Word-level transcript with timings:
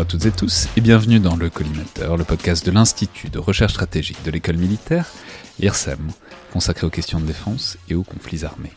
Bonjour 0.00 0.16
à 0.16 0.18
toutes 0.18 0.24
et 0.24 0.34
tous 0.34 0.66
et 0.78 0.80
bienvenue 0.80 1.20
dans 1.20 1.36
le 1.36 1.50
Collimateur, 1.50 2.16
le 2.16 2.24
podcast 2.24 2.64
de 2.64 2.70
l'Institut 2.70 3.28
de 3.28 3.38
recherche 3.38 3.74
stratégique 3.74 4.24
de 4.24 4.30
l'école 4.30 4.56
militaire, 4.56 5.04
IRSEM, 5.60 5.98
consacré 6.54 6.86
aux 6.86 6.90
questions 6.90 7.20
de 7.20 7.26
défense 7.26 7.76
et 7.90 7.94
aux 7.94 8.02
conflits 8.02 8.46
armés. 8.46 8.72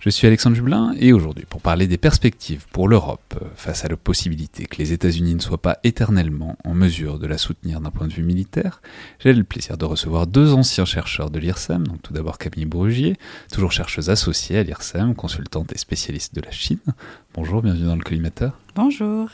Je 0.00 0.10
suis 0.10 0.26
Alexandre 0.26 0.56
Jublin 0.56 0.92
et 0.98 1.12
aujourd'hui, 1.12 1.44
pour 1.48 1.60
parler 1.60 1.86
des 1.86 1.98
perspectives 1.98 2.66
pour 2.72 2.88
l'Europe 2.88 3.38
face 3.54 3.84
à 3.84 3.88
la 3.88 3.96
possibilité 3.96 4.64
que 4.64 4.78
les 4.78 4.92
États-Unis 4.92 5.36
ne 5.36 5.40
soient 5.40 5.62
pas 5.62 5.78
éternellement 5.84 6.58
en 6.64 6.74
mesure 6.74 7.20
de 7.20 7.28
la 7.28 7.38
soutenir 7.38 7.80
d'un 7.80 7.92
point 7.92 8.08
de 8.08 8.12
vue 8.12 8.24
militaire, 8.24 8.82
j'ai 9.20 9.32
le 9.32 9.44
plaisir 9.44 9.76
de 9.76 9.84
recevoir 9.84 10.26
deux 10.26 10.52
anciens 10.52 10.84
chercheurs 10.84 11.30
de 11.30 11.38
l'IRSEM, 11.38 11.86
donc 11.86 12.02
tout 12.02 12.12
d'abord 12.12 12.38
Camille 12.38 12.64
Brugier, 12.64 13.16
toujours 13.52 13.70
chercheuse 13.70 14.10
associée 14.10 14.58
à 14.58 14.64
l'IRSEM, 14.64 15.14
consultante 15.14 15.72
et 15.72 15.78
spécialiste 15.78 16.34
de 16.34 16.40
la 16.40 16.50
Chine. 16.50 16.80
Bonjour, 17.34 17.62
bienvenue 17.62 17.86
dans 17.86 17.94
le 17.94 18.02
collimateur. 18.02 18.58
Bonjour 18.74 19.28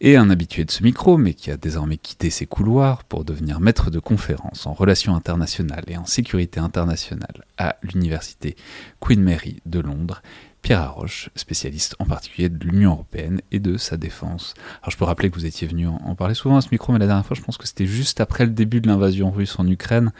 et 0.00 0.16
un 0.16 0.30
habitué 0.30 0.64
de 0.64 0.70
ce 0.70 0.82
micro, 0.82 1.18
mais 1.18 1.34
qui 1.34 1.50
a 1.50 1.56
désormais 1.56 1.98
quitté 1.98 2.30
ses 2.30 2.46
couloirs 2.46 3.04
pour 3.04 3.24
devenir 3.24 3.60
maître 3.60 3.90
de 3.90 3.98
conférences 3.98 4.66
en 4.66 4.72
relations 4.72 5.14
internationales 5.14 5.84
et 5.88 5.96
en 5.96 6.06
sécurité 6.06 6.58
internationale 6.58 7.44
à 7.58 7.76
l'université 7.82 8.56
Queen 9.00 9.22
Mary 9.22 9.60
de 9.66 9.80
Londres, 9.80 10.22
Pierre 10.62 10.80
Arroche, 10.80 11.30
spécialiste 11.36 11.96
en 11.98 12.04
particulier 12.04 12.48
de 12.48 12.66
l'Union 12.66 12.92
européenne 12.92 13.40
et 13.50 13.60
de 13.60 13.76
sa 13.76 13.96
défense. 13.96 14.54
Alors 14.82 14.90
je 14.90 14.96
peux 14.96 15.04
rappeler 15.04 15.30
que 15.30 15.34
vous 15.34 15.46
étiez 15.46 15.66
venu 15.66 15.86
en, 15.86 16.14
parler 16.14 16.34
souvent 16.34 16.56
à 16.56 16.60
ce 16.60 16.68
micro, 16.70 16.92
mais 16.92 16.98
la 16.98 17.06
dernière 17.06 17.24
fois 17.24 17.36
je 17.36 17.42
pense 17.42 17.56
que 17.56 17.66
c'était 17.66 17.86
juste 17.86 18.20
après 18.20 18.44
le 18.44 18.50
début 18.50 18.80
de 18.80 18.88
l'invasion 18.88 19.30
russe 19.30 19.58
en 19.58 19.66
Ukraine, 19.66 20.12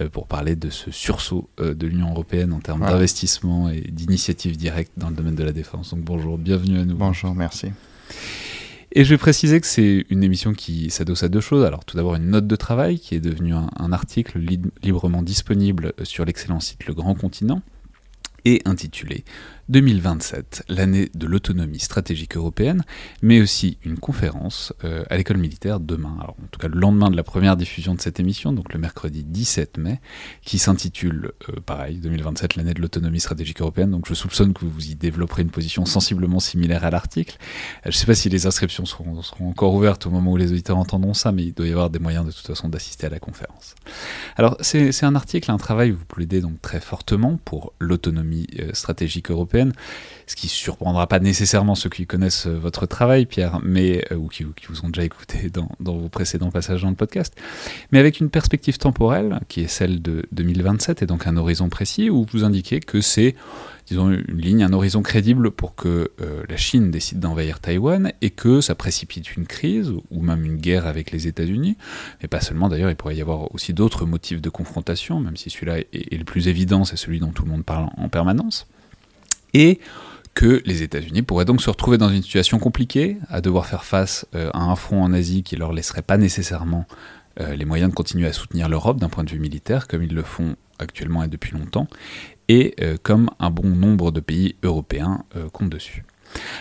euh, 0.00 0.08
pour 0.08 0.26
parler 0.26 0.56
de 0.56 0.70
ce 0.70 0.90
sursaut 0.90 1.48
euh, 1.60 1.74
de 1.74 1.86
l'Union 1.86 2.10
européenne 2.10 2.52
en 2.52 2.60
termes 2.60 2.80
d'investissement 2.80 3.70
et 3.70 3.80
d'initiatives 3.80 4.56
directes 4.56 4.92
dans 4.96 5.10
le 5.10 5.16
domaine 5.16 5.36
de 5.36 5.44
la 5.44 5.52
défense. 5.52 5.90
Donc 5.90 6.00
bonjour, 6.04 6.38
bienvenue 6.38 6.78
à 6.78 6.84
nous. 6.84 6.96
Bonjour, 6.96 7.34
merci. 7.34 7.72
Et 8.92 9.04
je 9.04 9.10
vais 9.10 9.18
préciser 9.18 9.60
que 9.60 9.66
c'est 9.66 10.06
une 10.08 10.24
émission 10.24 10.54
qui 10.54 10.90
s'adosse 10.90 11.22
à 11.22 11.28
deux 11.28 11.40
choses. 11.40 11.64
Alors 11.64 11.84
tout 11.84 11.96
d'abord 11.96 12.14
une 12.14 12.30
note 12.30 12.46
de 12.46 12.56
travail 12.56 12.98
qui 12.98 13.14
est 13.14 13.20
devenue 13.20 13.54
un, 13.54 13.92
article 13.92 14.38
librement 14.82 15.22
disponible 15.22 15.92
sur 16.02 16.24
l'excellent 16.24 16.60
site 16.60 16.86
Le 16.86 16.94
Grand 16.94 17.14
Continent 17.14 17.62
et 18.44 18.62
intitulé 18.64 19.24
2027, 19.68 20.64
l'année 20.68 21.10
de 21.14 21.26
l'autonomie 21.26 21.78
stratégique 21.78 22.36
européenne, 22.36 22.84
mais 23.20 23.40
aussi 23.40 23.76
une 23.84 23.98
conférence 23.98 24.72
euh, 24.84 25.04
à 25.10 25.16
l'école 25.18 25.36
militaire 25.36 25.78
demain, 25.78 26.16
alors 26.22 26.36
en 26.42 26.46
tout 26.50 26.58
cas 26.58 26.68
le 26.68 26.78
lendemain 26.80 27.10
de 27.10 27.16
la 27.16 27.22
première 27.22 27.56
diffusion 27.56 27.94
de 27.94 28.00
cette 28.00 28.18
émission, 28.18 28.52
donc 28.52 28.72
le 28.72 28.78
mercredi 28.78 29.24
17 29.24 29.76
mai, 29.76 30.00
qui 30.42 30.58
s'intitule, 30.58 31.32
euh, 31.50 31.60
pareil, 31.60 31.98
2027, 31.98 32.56
l'année 32.56 32.72
de 32.72 32.80
l'autonomie 32.80 33.20
stratégique 33.20 33.60
européenne, 33.60 33.90
donc 33.90 34.08
je 34.08 34.14
soupçonne 34.14 34.54
que 34.54 34.64
vous 34.64 34.90
y 34.90 34.94
développerez 34.94 35.42
une 35.42 35.50
position 35.50 35.84
sensiblement 35.84 36.40
similaire 36.40 36.84
à 36.84 36.90
l'article. 36.90 37.36
Euh, 37.38 37.80
je 37.84 37.88
ne 37.88 37.92
sais 37.92 38.06
pas 38.06 38.14
si 38.14 38.30
les 38.30 38.46
inscriptions 38.46 38.86
seront, 38.86 39.20
encore 39.40 39.74
ouvertes 39.74 40.06
au 40.06 40.10
moment 40.10 40.32
où 40.32 40.36
les 40.38 40.50
auditeurs 40.50 40.78
entendront 40.78 41.14
ça, 41.14 41.30
mais 41.30 41.44
il 41.44 41.52
doit 41.52 41.66
y 41.66 41.72
avoir 41.72 41.90
des 41.90 41.98
moyens 41.98 42.24
de 42.24 42.32
toute 42.32 42.46
façon 42.46 42.70
d'assister 42.70 43.06
à 43.06 43.10
la 43.10 43.18
conférence. 43.18 43.74
Alors 44.36 44.56
c'est 44.60 45.04
un 45.04 45.14
article, 45.14 45.50
un 45.50 45.58
travail 45.58 45.92
où 45.92 45.96
vous 45.96 46.04
plaidez 46.06 46.40
donc 46.40 46.62
très 46.62 46.80
fortement 46.80 47.38
pour 47.44 47.74
l'autonomie 47.80 48.46
stratégique 48.72 49.30
européenne, 49.30 49.57
ce 50.28 50.36
qui 50.36 50.48
surprendra 50.48 51.06
pas 51.06 51.20
nécessairement 51.20 51.74
ceux 51.74 51.88
qui 51.88 52.06
connaissent 52.06 52.46
euh, 52.46 52.58
votre 52.58 52.86
travail, 52.86 53.24
Pierre, 53.26 53.60
mais 53.62 54.04
euh, 54.12 54.16
ou 54.16 54.28
qui, 54.28 54.44
vous 54.44 54.84
ont 54.84 54.88
déjà 54.88 55.04
écouté 55.04 55.50
dans, 55.52 55.68
vos 55.80 56.08
précédents 56.08 56.50
passages 56.50 56.82
dans 56.82 56.90
le 56.90 56.96
podcast, 56.96 57.34
mais 57.92 57.98
avec 57.98 58.20
une 58.20 58.28
perspective 58.28 58.78
temporelle 58.78 59.40
qui 59.48 59.62
est 59.62 59.68
celle 59.68 60.02
de 60.02 60.26
2027 60.32 61.02
et 61.02 61.06
donc 61.06 61.26
un 61.26 61.36
horizon 61.36 61.68
précis 61.68 62.10
où 62.10 62.26
vous 62.30 62.44
indiquez 62.44 62.80
que 62.80 63.00
c'est 63.00 63.34
disons, 63.86 64.10
une 64.10 64.38
ligne, 64.38 64.62
un 64.62 64.72
horizon 64.72 65.02
crédible 65.02 65.50
pour 65.50 65.74
que 65.74 66.10
euh, 66.20 66.42
la 66.48 66.56
Chine 66.56 66.90
décide 66.90 67.20
d'envahir 67.20 67.58
Taïwan 67.58 68.12
et 68.20 68.30
que 68.30 68.60
ça 68.60 68.74
précipite 68.74 69.34
une 69.34 69.46
crise 69.46 69.92
ou 70.10 70.22
même 70.22 70.44
une 70.44 70.56
guerre 70.56 70.86
avec 70.86 71.10
les 71.10 71.26
États-Unis. 71.26 71.76
Mais 72.20 72.28
pas 72.28 72.40
seulement, 72.40 72.68
d'ailleurs, 72.68 72.90
il 72.90 72.96
pourrait 72.96 73.16
y 73.16 73.22
avoir 73.22 73.54
aussi 73.54 73.72
d'autres 73.72 74.04
motifs 74.04 74.42
de 74.42 74.50
confrontation, 74.50 75.20
même 75.20 75.36
si 75.36 75.48
celui-là 75.48 75.78
est, 75.78 76.18
le 76.18 76.24
plus 76.24 76.48
évident, 76.48 76.84
c'est 76.84 76.96
celui 76.96 77.18
dont 77.18 77.32
tout 77.32 77.44
le 77.44 77.50
monde 77.50 77.64
parle 77.64 77.88
en 77.96 78.08
permanence 78.10 78.66
et 79.54 79.80
que 80.34 80.62
les 80.64 80.82
États-Unis 80.82 81.22
pourraient 81.22 81.44
donc 81.44 81.60
se 81.60 81.68
retrouver 81.68 81.98
dans 81.98 82.10
une 82.10 82.22
situation 82.22 82.60
compliquée, 82.60 83.16
à 83.28 83.40
devoir 83.40 83.66
faire 83.66 83.84
face 83.84 84.24
euh, 84.36 84.50
à 84.54 84.60
un 84.60 84.76
front 84.76 85.02
en 85.02 85.12
Asie 85.12 85.42
qui 85.42 85.56
leur 85.56 85.72
laisserait 85.72 86.02
pas 86.02 86.16
nécessairement 86.16 86.86
euh, 87.40 87.56
les 87.56 87.64
moyens 87.64 87.90
de 87.90 87.94
continuer 87.96 88.28
à 88.28 88.32
soutenir 88.32 88.68
l'Europe 88.68 89.00
d'un 89.00 89.08
point 89.08 89.24
de 89.24 89.30
vue 89.30 89.40
militaire, 89.40 89.88
comme 89.88 90.04
ils 90.04 90.14
le 90.14 90.22
font 90.22 90.54
actuellement 90.78 91.24
et 91.24 91.28
depuis 91.28 91.58
longtemps, 91.58 91.88
et 92.48 92.76
euh, 92.80 92.96
comme 93.02 93.30
un 93.40 93.50
bon 93.50 93.68
nombre 93.68 94.12
de 94.12 94.20
pays 94.20 94.54
européens 94.62 95.24
comptent 95.52 95.70
dessus. 95.70 96.04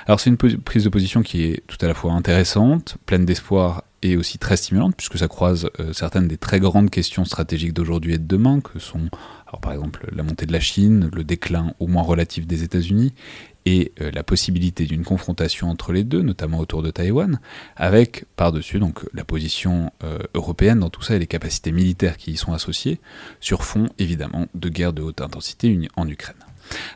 Alors 0.08 0.20
c'est 0.20 0.30
une 0.30 0.38
prise 0.38 0.84
de 0.84 0.90
position 0.90 1.22
qui 1.22 1.44
est 1.44 1.64
tout 1.68 1.78
à 1.81 1.88
la 1.88 1.94
fois 1.94 2.14
intéressante, 2.14 2.97
pleine 3.06 3.26
d'espoir 3.26 3.84
et 4.02 4.18
aussi 4.18 4.38
très 4.38 4.58
stimulante, 4.58 4.96
puisque 4.96 5.18
ça 5.18 5.28
croise 5.28 5.69
certaines 5.91 6.28
des 6.28 6.38
très 6.38 6.59
grandes 6.59 6.90
questions 6.90 7.25
stratégiques 7.25 7.74
d'aujourd'hui 7.74 8.13
et 8.13 8.18
de 8.18 8.28
demain, 8.28 8.62
que 8.62 8.80
sont 8.80 9.09
par 9.62 9.72
exemple 9.72 10.08
la 10.12 10.24
montée 10.24 10.46
de 10.46 10.52
la 10.52 10.59
Chine, 10.59 11.09
le 11.13 11.24
déclin 11.24 11.74
au 11.80 11.88
moins 11.88 12.03
relatif 12.03 12.46
des 12.46 12.63
États-Unis 12.63 13.13
et 13.66 13.91
euh, 14.02 14.12
la 14.12 14.24
possibilité 14.24 14.85
d'une 14.85 15.03
confrontation 15.03 15.69
entre 15.69 15.91
les 15.91 16.06
deux, 16.06 16.22
notamment 16.22 16.59
autour 16.59 16.81
de 16.84 16.90
Taïwan, 16.90 17.40
avec 17.75 18.25
par-dessus 18.38 18.80
donc 18.80 19.02
la 19.13 19.25
position 19.25 19.91
euh, 20.03 20.19
européenne 20.34 20.79
dans 20.79 20.90
tout 20.90 21.02
ça 21.02 21.16
et 21.16 21.19
les 21.19 21.28
capacités 21.28 21.74
militaires 21.74 22.18
qui 22.18 22.31
y 22.31 22.38
sont 22.38 22.53
associées, 22.53 23.02
sur 23.41 23.66
fond 23.66 23.88
évidemment 24.00 24.47
de 24.56 24.69
guerre 24.69 24.94
de 24.94 25.02
haute 25.02 25.22
intensité 25.22 25.78
en 25.97 26.08
Ukraine. 26.08 26.47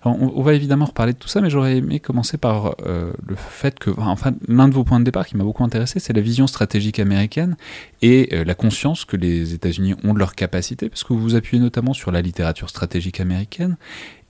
On, 0.03 0.41
va 0.41 0.53
évidemment 0.53 0.85
reparler 0.85 1.13
de 1.13 1.17
tout 1.17 1.27
ça, 1.27 1.41
mais 1.41 1.49
j'aurais 1.49 1.77
aimé 1.77 1.99
commencer 1.99 2.37
par 2.37 2.75
euh, 2.85 3.11
le 3.25 3.35
fait 3.35 3.77
que, 3.79 3.91
enfin, 3.97 4.33
l'un 4.47 4.67
de 4.67 4.73
vos 4.73 4.83
points 4.83 4.99
de 4.99 5.05
départ 5.05 5.25
qui 5.25 5.37
m'a 5.37 5.43
beaucoup 5.43 5.63
intéressé, 5.63 5.99
c'est 5.99 6.13
la 6.13 6.21
vision 6.21 6.47
stratégique 6.47 6.99
américaine 6.99 7.55
et 8.01 8.29
euh, 8.33 8.43
la 8.43 8.55
conscience 8.55 9.05
que 9.05 9.17
les 9.17 9.53
États-Unis 9.53 9.95
ont 10.03 10.13
de 10.13 10.19
leurs 10.19 10.35
capacités, 10.35 10.89
parce 10.89 11.03
que 11.03 11.13
vous 11.13 11.19
vous 11.19 11.35
appuyez 11.35 11.61
notamment 11.61 11.93
sur 11.93 12.11
la 12.11 12.21
littérature 12.21 12.69
stratégique 12.69 13.19
américaine 13.19 13.77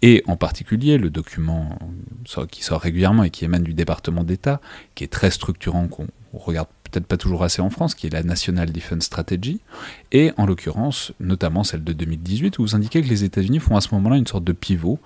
et 0.01 0.23
en 0.27 0.35
particulier 0.35 0.97
le 0.97 1.09
document 1.09 1.77
qui 2.49 2.63
sort 2.63 2.81
régulièrement 2.81 3.23
et 3.23 3.29
qui 3.29 3.45
émane 3.45 3.63
du 3.63 3.73
département 3.73 4.23
d'État, 4.23 4.59
qui 4.95 5.03
est 5.03 5.11
très 5.11 5.29
structurant, 5.29 5.87
qu'on 5.87 6.07
regarde 6.33 6.67
peut-être 6.91 7.07
pas 7.07 7.17
toujours 7.17 7.43
assez 7.43 7.61
en 7.61 7.69
France, 7.69 7.95
qui 7.95 8.07
est 8.07 8.09
la 8.09 8.23
National 8.23 8.71
Defense 8.71 9.05
Strategy, 9.05 9.61
et 10.11 10.31
en 10.37 10.45
l'occurrence, 10.45 11.13
notamment 11.19 11.63
celle 11.63 11.83
de 11.83 11.93
2018, 11.93 12.59
où 12.59 12.63
vous 12.63 12.75
indiquez 12.75 13.01
que 13.01 13.07
les 13.07 13.23
États-Unis 13.23 13.59
font 13.59 13.75
à 13.75 13.81
ce 13.81 13.93
moment-là 13.95 14.17
une 14.17 14.27
sorte 14.27 14.43
de 14.43 14.51
pivot 14.51 14.99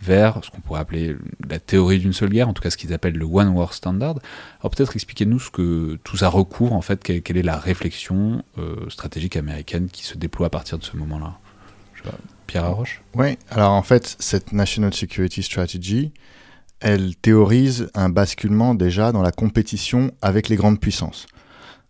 vers 0.00 0.42
ce 0.44 0.50
qu'on 0.50 0.60
pourrait 0.60 0.80
appeler 0.80 1.16
la 1.48 1.58
théorie 1.58 1.98
d'une 1.98 2.12
seule 2.12 2.30
guerre, 2.30 2.48
en 2.48 2.52
tout 2.52 2.62
cas 2.62 2.70
ce 2.70 2.76
qu'ils 2.76 2.92
appellent 2.92 3.18
le 3.18 3.26
One 3.26 3.48
War 3.48 3.74
Standard. 3.74 4.16
Alors 4.60 4.70
peut-être 4.70 4.94
expliquez-nous 4.94 5.40
ce 5.40 5.50
que 5.50 5.98
tout 6.04 6.16
ça 6.16 6.28
recouvre, 6.28 6.72
en 6.72 6.82
fait, 6.82 7.02
quelle, 7.02 7.36
est 7.36 7.42
la 7.42 7.58
réflexion 7.58 8.42
euh, 8.58 8.88
stratégique 8.88 9.36
américaine 9.36 9.88
qui 9.88 10.04
se 10.04 10.16
déploie 10.16 10.46
à 10.46 10.50
partir 10.50 10.78
de 10.78 10.84
ce 10.84 10.96
moment-là. 10.96 11.38
Pierre 12.46 12.64
Arroche? 12.64 13.02
Oui, 13.14 13.38
alors 13.50 13.72
en 13.72 13.82
fait, 13.82 14.16
cette 14.18 14.52
National 14.52 14.92
Security 14.92 15.42
Strategy, 15.42 16.12
elle 16.80 17.14
théorise 17.16 17.88
un 17.94 18.08
basculement 18.08 18.74
déjà 18.74 19.12
dans 19.12 19.22
la 19.22 19.32
compétition 19.32 20.12
avec 20.20 20.48
les 20.48 20.56
grandes 20.56 20.80
puissances. 20.80 21.26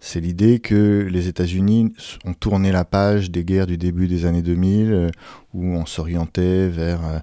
C'est 0.05 0.19
l'idée 0.19 0.59
que 0.59 1.07
les 1.09 1.29
États-Unis 1.29 1.93
ont 2.25 2.35
tourné 2.35 2.73
la 2.73 2.85
page 2.85 3.31
des 3.31 3.45
guerres 3.45 3.69
du 3.69 3.79
début 3.79 4.09
des 4.09 4.27
années 4.27 4.43
2000, 4.43 4.93
euh, 4.93 5.11
où 5.55 5.65
on 5.65 5.87
s'orientait 5.87 6.67
vers 6.69 7.07
euh, 7.07 7.19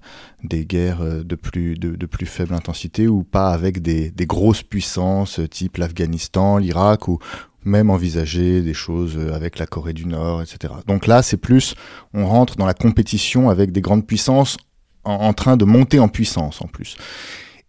des 0.45 0.65
guerres 0.65 1.01
euh, 1.01 1.21
de 1.21 1.35
plus, 1.35 1.77
de, 1.77 2.05
plus 2.05 2.25
faible 2.25 2.53
intensité, 2.53 3.09
ou 3.09 3.23
pas 3.23 3.49
avec 3.49 3.81
des, 3.81 4.13
grosses 4.21 4.63
puissances 4.63 5.41
type 5.51 5.75
l'Afghanistan, 5.75 6.57
l'Irak, 6.57 7.09
ou 7.09 7.19
même 7.65 7.89
envisager 7.89 8.61
des 8.61 8.73
choses 8.73 9.19
avec 9.33 9.59
la 9.59 9.67
Corée 9.67 9.91
du 9.91 10.05
Nord, 10.05 10.41
etc. 10.41 10.73
Donc 10.87 11.05
là, 11.05 11.21
c'est 11.21 11.35
plus, 11.35 11.75
on 12.13 12.25
rentre 12.27 12.55
dans 12.55 12.65
la 12.65 12.73
compétition 12.73 13.49
avec 13.49 13.73
des 13.73 13.81
grandes 13.81 14.07
puissances 14.07 14.55
en, 15.03 15.33
train 15.33 15.57
de 15.57 15.65
monter 15.65 15.99
en 15.99 16.07
puissance 16.07 16.61
en 16.61 16.67
plus. 16.67 16.95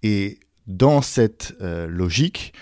Et 0.04 0.38
dans 0.68 1.02
cette 1.02 1.56
logique, 1.60 2.52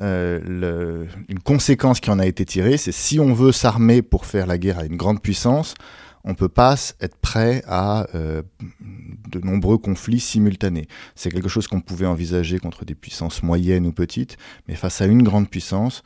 euh, 0.00 1.06
une 1.28 1.40
conséquence 1.40 2.00
qui 2.00 2.10
en 2.10 2.18
a 2.18 2.26
été 2.26 2.44
tirée, 2.44 2.76
c'est 2.76 2.92
si 2.92 3.18
on 3.18 3.32
veut 3.32 3.52
s'armer 3.52 4.02
pour 4.02 4.26
faire 4.26 4.46
la 4.46 4.58
guerre 4.58 4.78
à 4.78 4.84
une 4.84 4.96
grande 4.96 5.20
puissance, 5.20 5.74
on 6.24 6.30
ne 6.30 6.34
peut 6.34 6.48
pas 6.48 6.76
être 7.00 7.16
prêt 7.16 7.62
à 7.66 8.06
euh, 8.14 8.42
de 9.30 9.40
nombreux 9.40 9.78
conflits 9.78 10.20
simultanés. 10.20 10.86
C'est 11.14 11.30
quelque 11.30 11.48
chose 11.48 11.66
qu'on 11.66 11.80
pouvait 11.80 12.06
envisager 12.06 12.58
contre 12.58 12.84
des 12.84 12.94
puissances 12.94 13.42
moyennes 13.42 13.86
ou 13.86 13.92
petites, 13.92 14.36
mais 14.68 14.74
face 14.74 15.00
à 15.00 15.06
une 15.06 15.22
grande 15.22 15.48
puissance, 15.48 16.02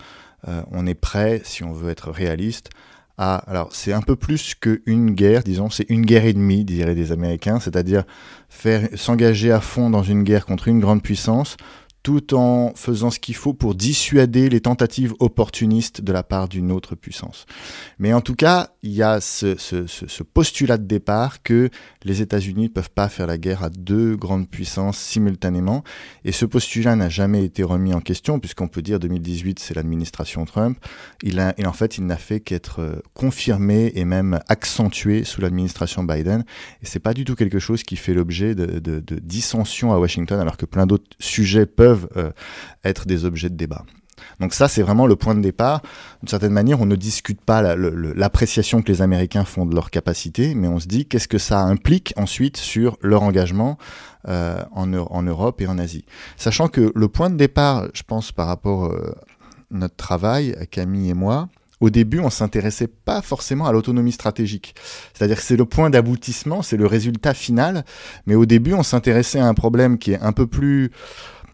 euh, 0.48 0.62
on 0.70 0.86
est 0.86 0.94
prêt, 0.94 1.40
si 1.44 1.64
on 1.64 1.72
veut 1.72 1.90
être 1.90 2.10
réaliste, 2.10 2.70
à... 3.18 3.36
Alors 3.36 3.74
c'est 3.74 3.92
un 3.92 4.00
peu 4.00 4.16
plus 4.16 4.54
qu'une 4.54 5.10
guerre, 5.10 5.42
disons, 5.42 5.70
c'est 5.70 5.88
une 5.88 6.06
guerre 6.06 6.24
et 6.24 6.32
demie, 6.32 6.64
diraient 6.64 6.94
des 6.94 7.12
Américains, 7.12 7.60
c'est-à-dire 7.60 8.04
s'engager 8.94 9.52
à 9.52 9.60
fond 9.60 9.90
dans 9.90 10.02
une 10.02 10.22
guerre 10.22 10.46
contre 10.46 10.68
une 10.68 10.80
grande 10.80 11.02
puissance 11.02 11.56
tout 12.02 12.34
en 12.34 12.72
faisant 12.74 13.10
ce 13.10 13.18
qu'il 13.18 13.34
faut 13.34 13.54
pour 13.54 13.74
dissuader 13.74 14.48
les 14.48 14.60
tentatives 14.60 15.14
opportunistes 15.20 16.00
de 16.00 16.12
la 16.12 16.22
part 16.22 16.48
d'une 16.48 16.72
autre 16.72 16.94
puissance. 16.94 17.46
Mais 17.98 18.12
en 18.12 18.20
tout 18.20 18.34
cas, 18.34 18.70
il 18.82 18.92
y 18.92 19.02
a 19.02 19.20
ce, 19.20 20.22
postulat 20.22 20.78
de 20.78 20.84
départ 20.84 21.42
que 21.42 21.70
les 22.04 22.22
États-Unis 22.22 22.64
ne 22.64 22.68
peuvent 22.68 22.90
pas 22.90 23.08
faire 23.08 23.26
la 23.26 23.38
guerre 23.38 23.62
à 23.62 23.70
deux 23.70 24.16
grandes 24.16 24.48
puissances 24.48 24.98
simultanément, 24.98 25.84
et 26.24 26.32
ce 26.32 26.44
postulat 26.44 26.96
n'a 26.96 27.08
jamais 27.08 27.44
été 27.44 27.62
remis 27.62 27.94
en 27.94 28.00
question, 28.00 28.40
puisqu'on 28.40 28.68
peut 28.68 28.82
dire 28.82 28.98
2018, 28.98 29.58
c'est 29.58 29.74
l'administration 29.74 30.44
Trump, 30.44 30.78
il 31.22 31.40
a, 31.40 31.54
et 31.58 31.66
en 31.66 31.72
fait, 31.72 31.98
il 31.98 32.06
n'a 32.06 32.16
fait 32.16 32.40
qu'être 32.40 32.80
euh, 32.80 33.00
confirmé 33.14 33.92
et 33.94 34.04
même 34.04 34.40
accentué 34.48 35.24
sous 35.24 35.40
l'administration 35.40 36.04
Biden, 36.04 36.44
et 36.82 36.86
c'est 36.86 37.00
pas 37.00 37.14
du 37.14 37.24
tout 37.24 37.34
quelque 37.34 37.58
chose 37.58 37.82
qui 37.82 37.96
fait 37.96 38.14
l'objet 38.14 38.54
de, 38.54 39.00
dissensions 39.20 39.92
à 39.92 39.98
Washington, 39.98 40.40
alors 40.40 40.56
que 40.56 40.66
plein 40.66 40.86
d'autres 40.86 41.16
sujets 41.18 41.66
peuvent 41.66 42.08
euh, 42.16 42.30
être 42.84 43.06
des 43.06 43.24
objets 43.24 43.50
de 43.50 43.56
débat. 43.56 43.84
Donc 44.40 44.54
ça, 44.54 44.68
c'est 44.68 44.82
vraiment 44.82 45.06
le 45.06 45.16
point 45.16 45.34
de 45.34 45.40
départ. 45.40 45.82
D'une 46.22 46.28
certaine 46.28 46.52
manière, 46.52 46.80
on 46.80 46.86
ne 46.86 46.96
discute 46.96 47.40
pas 47.40 47.62
l'appréciation 47.76 48.82
que 48.82 48.90
les 48.90 49.02
Américains 49.02 49.44
font 49.44 49.66
de 49.66 49.74
leur 49.74 49.90
capacité, 49.90 50.54
mais 50.54 50.68
on 50.68 50.78
se 50.78 50.86
dit 50.86 51.06
qu'est-ce 51.06 51.28
que 51.28 51.38
ça 51.38 51.60
implique 51.60 52.12
ensuite 52.16 52.56
sur 52.56 52.96
leur 53.02 53.22
engagement 53.22 53.78
euh, 54.28 54.62
en, 54.72 55.22
Europe 55.22 55.60
et 55.60 55.66
en 55.66 55.78
Asie. 55.78 56.04
Sachant 56.36 56.68
que 56.68 56.92
le 56.94 57.08
point 57.08 57.30
de 57.30 57.36
départ, 57.36 57.88
je 57.94 58.02
pense, 58.02 58.32
par 58.32 58.46
rapport 58.46 58.84
à 58.84 58.94
euh, 58.94 59.14
notre 59.70 59.96
travail, 59.96 60.54
Camille 60.70 61.10
et 61.10 61.14
moi, 61.14 61.48
au 61.80 61.90
début, 61.90 62.20
on 62.20 62.30
s'intéressait 62.30 62.86
pas 62.86 63.22
forcément 63.22 63.66
à 63.66 63.72
l'autonomie 63.72 64.12
stratégique. 64.12 64.76
C'est-à-dire 65.12 65.36
que 65.38 65.42
c'est 65.42 65.56
le 65.56 65.64
point 65.64 65.90
d'aboutissement, 65.90 66.62
c'est 66.62 66.76
le 66.76 66.86
résultat 66.86 67.34
final, 67.34 67.84
mais 68.26 68.36
au 68.36 68.46
début, 68.46 68.72
on 68.72 68.84
s'intéressait 68.84 69.40
à 69.40 69.48
un 69.48 69.54
problème 69.54 69.98
qui 69.98 70.12
est 70.12 70.20
un 70.20 70.32
peu 70.32 70.46
plus 70.46 70.92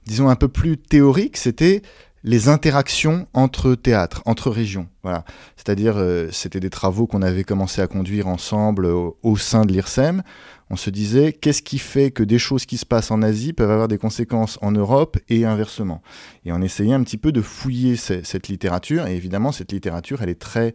disons, 0.08 0.28
un 0.28 0.36
peu 0.36 0.48
plus 0.48 0.78
théorique, 0.78 1.36
c'était 1.36 1.82
les 2.28 2.50
interactions 2.50 3.26
entre 3.32 3.74
théâtres, 3.74 4.20
entre 4.26 4.50
régions. 4.50 4.86
Voilà. 5.02 5.24
C'est-à-dire, 5.56 5.94
euh, 5.96 6.28
c'était 6.30 6.60
des 6.60 6.68
travaux 6.68 7.06
qu'on 7.06 7.22
avait 7.22 7.42
commencé 7.42 7.80
à 7.80 7.86
conduire 7.86 8.28
ensemble 8.28 8.84
au, 8.84 9.36
sein 9.38 9.64
de 9.64 9.72
l'IRSEM. 9.72 10.22
On 10.68 10.76
se 10.76 10.90
disait, 10.90 11.32
qu'est-ce 11.32 11.62
qui 11.62 11.78
fait 11.78 12.10
que 12.10 12.22
des 12.22 12.38
choses 12.38 12.66
qui 12.66 12.76
se 12.76 12.84
passent 12.84 13.10
en 13.10 13.22
Asie 13.22 13.54
peuvent 13.54 13.70
avoir 13.70 13.88
des 13.88 13.96
conséquences 13.96 14.58
en 14.60 14.72
Europe 14.72 15.16
et 15.30 15.46
inversement? 15.46 16.02
Et 16.44 16.52
on 16.52 16.60
essayait 16.60 16.92
un 16.92 17.02
petit 17.02 17.16
peu 17.16 17.32
de 17.32 17.40
fouiller 17.40 17.96
cette 17.96 18.48
littérature. 18.48 19.06
Et 19.06 19.16
évidemment, 19.16 19.50
cette 19.50 19.72
littérature, 19.72 20.20
elle 20.20 20.28
est 20.28 20.38
très 20.38 20.74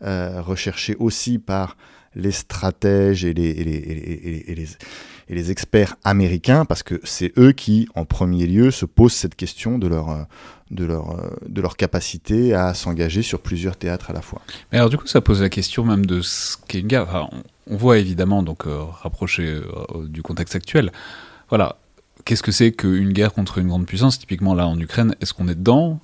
euh, 0.00 0.40
recherchée 0.40 0.96
aussi 0.98 1.38
par 1.38 1.76
les 2.14 2.30
stratèges 2.30 3.24
et 3.24 3.34
les, 3.34 3.50
experts 5.50 5.96
américains, 6.04 6.64
parce 6.64 6.82
que 6.82 7.00
c'est 7.04 7.36
eux 7.38 7.52
qui, 7.52 7.88
en 7.94 8.06
premier 8.06 8.46
lieu, 8.46 8.70
se 8.70 8.86
posent 8.86 9.12
cette 9.12 9.34
question 9.34 9.78
de 9.78 9.88
leur, 9.88 10.10
euh, 10.10 10.22
de 10.74 10.84
leur, 10.84 11.10
euh, 11.10 11.30
de 11.48 11.60
leur 11.60 11.76
capacité 11.76 12.54
à 12.54 12.74
s'engager 12.74 13.22
sur 13.22 13.40
plusieurs 13.40 13.76
théâtres 13.76 14.10
à 14.10 14.12
la 14.12 14.22
fois. 14.22 14.42
Mais 14.72 14.78
alors 14.78 14.90
du 14.90 14.98
coup, 14.98 15.06
ça 15.06 15.20
pose 15.20 15.40
la 15.40 15.48
question 15.48 15.84
même 15.84 16.04
de 16.04 16.20
ce 16.20 16.56
qu'est 16.68 16.80
une 16.80 16.88
guerre. 16.88 17.28
on, 17.66 17.76
voit 17.76 17.98
évidemment, 17.98 18.42
donc 18.42 18.66
euh, 18.66 18.82
rapproché 19.02 19.60
du 20.04 20.22
contexte 20.22 20.54
actuel, 20.54 20.92
voilà, 21.48 21.76
qu'est-ce 22.24 22.42
que 22.42 22.52
c'est 22.52 22.72
qu'une 22.72 23.12
guerre 23.12 23.32
contre 23.32 23.58
une 23.58 23.68
grande 23.68 23.86
puissance? 23.86 24.18
Typiquement 24.18 24.54
là 24.54 24.66
en 24.66 24.78
Ukraine, 24.78 25.14
est-ce 25.20 25.32
qu'on 25.32 25.48
est 25.48 25.54
dedans? 25.54 26.00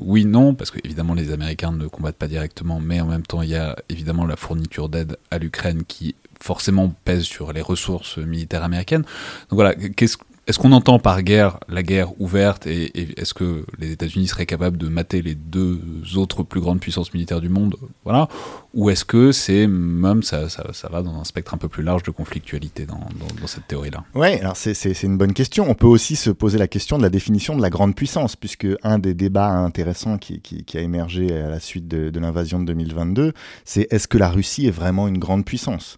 Oui, 0.00 0.24
non, 0.24 0.54
parce 0.54 0.70
que 0.70 0.78
évidemment 0.84 1.14
les 1.14 1.32
Américains 1.32 1.72
ne 1.72 1.86
combattent 1.86 2.16
pas 2.16 2.28
directement, 2.28 2.80
mais 2.80 3.00
en 3.00 3.06
même 3.06 3.24
temps 3.24 3.42
il 3.42 3.50
y 3.50 3.56
a 3.56 3.76
évidemment 3.88 4.24
la 4.24 4.36
fourniture 4.36 4.88
d'aide 4.88 5.16
à 5.30 5.38
l'Ukraine 5.38 5.84
qui 5.86 6.14
forcément 6.40 6.92
pèse 7.04 7.22
sur 7.22 7.52
les 7.52 7.62
ressources 7.62 8.18
militaires 8.18 8.64
américaines. 8.64 9.02
Donc 9.02 9.54
voilà, 9.54 9.74
qu'est-ce 9.74 10.16
est-ce 10.46 10.58
qu'on 10.60 10.72
entend 10.72 10.98
par 10.98 11.22
guerre 11.22 11.58
la 11.68 11.82
guerre 11.82 12.20
ouverte 12.20 12.66
et, 12.66 13.20
est-ce 13.20 13.34
que 13.34 13.64
les 13.78 13.90
États-Unis 13.90 14.28
seraient 14.28 14.46
capables 14.46 14.78
de 14.78 14.88
mater 14.88 15.20
les 15.20 15.34
deux 15.34 15.80
autres 16.16 16.44
plus 16.44 16.60
grandes 16.60 16.80
puissances 16.80 17.12
militaires 17.12 17.40
du 17.40 17.48
monde? 17.48 17.76
Voilà 18.04 18.28
Ou 18.76 18.90
est-ce 18.90 19.06
que 19.06 19.32
c'est 19.32 19.66
même 19.66 20.22
ça, 20.22 20.48
va 20.90 21.02
dans 21.02 21.18
un 21.18 21.24
spectre 21.24 21.54
un 21.54 21.56
peu 21.56 21.66
plus 21.66 21.82
large 21.82 22.02
de 22.02 22.10
conflictualité 22.10 22.84
dans, 22.84 23.00
cette 23.46 23.66
théorie-là 23.66 24.04
Oui, 24.14 24.34
alors 24.34 24.54
c'est 24.54 25.02
une 25.02 25.16
bonne 25.16 25.32
question. 25.32 25.64
On 25.66 25.74
peut 25.74 25.86
aussi 25.86 26.14
se 26.14 26.28
poser 26.28 26.58
la 26.58 26.68
question 26.68 26.98
de 26.98 27.02
la 27.02 27.08
définition 27.08 27.56
de 27.56 27.62
la 27.62 27.70
grande 27.70 27.94
puissance, 27.94 28.36
puisque 28.36 28.66
un 28.82 28.98
des 28.98 29.14
débats 29.14 29.48
intéressants 29.48 30.18
qui, 30.18 30.42
a 30.74 30.80
émergé 30.80 31.34
à 31.34 31.48
la 31.48 31.58
suite 31.58 31.88
de, 31.88 32.10
de 32.10 32.20
l'invasion 32.20 32.60
de 32.60 32.66
2022, 32.66 33.32
c'est 33.64 33.90
est-ce 33.90 34.08
que 34.08 34.18
la 34.18 34.28
Russie 34.28 34.66
est 34.66 34.70
vraiment 34.70 35.08
une 35.08 35.16
grande 35.16 35.46
puissance? 35.46 35.96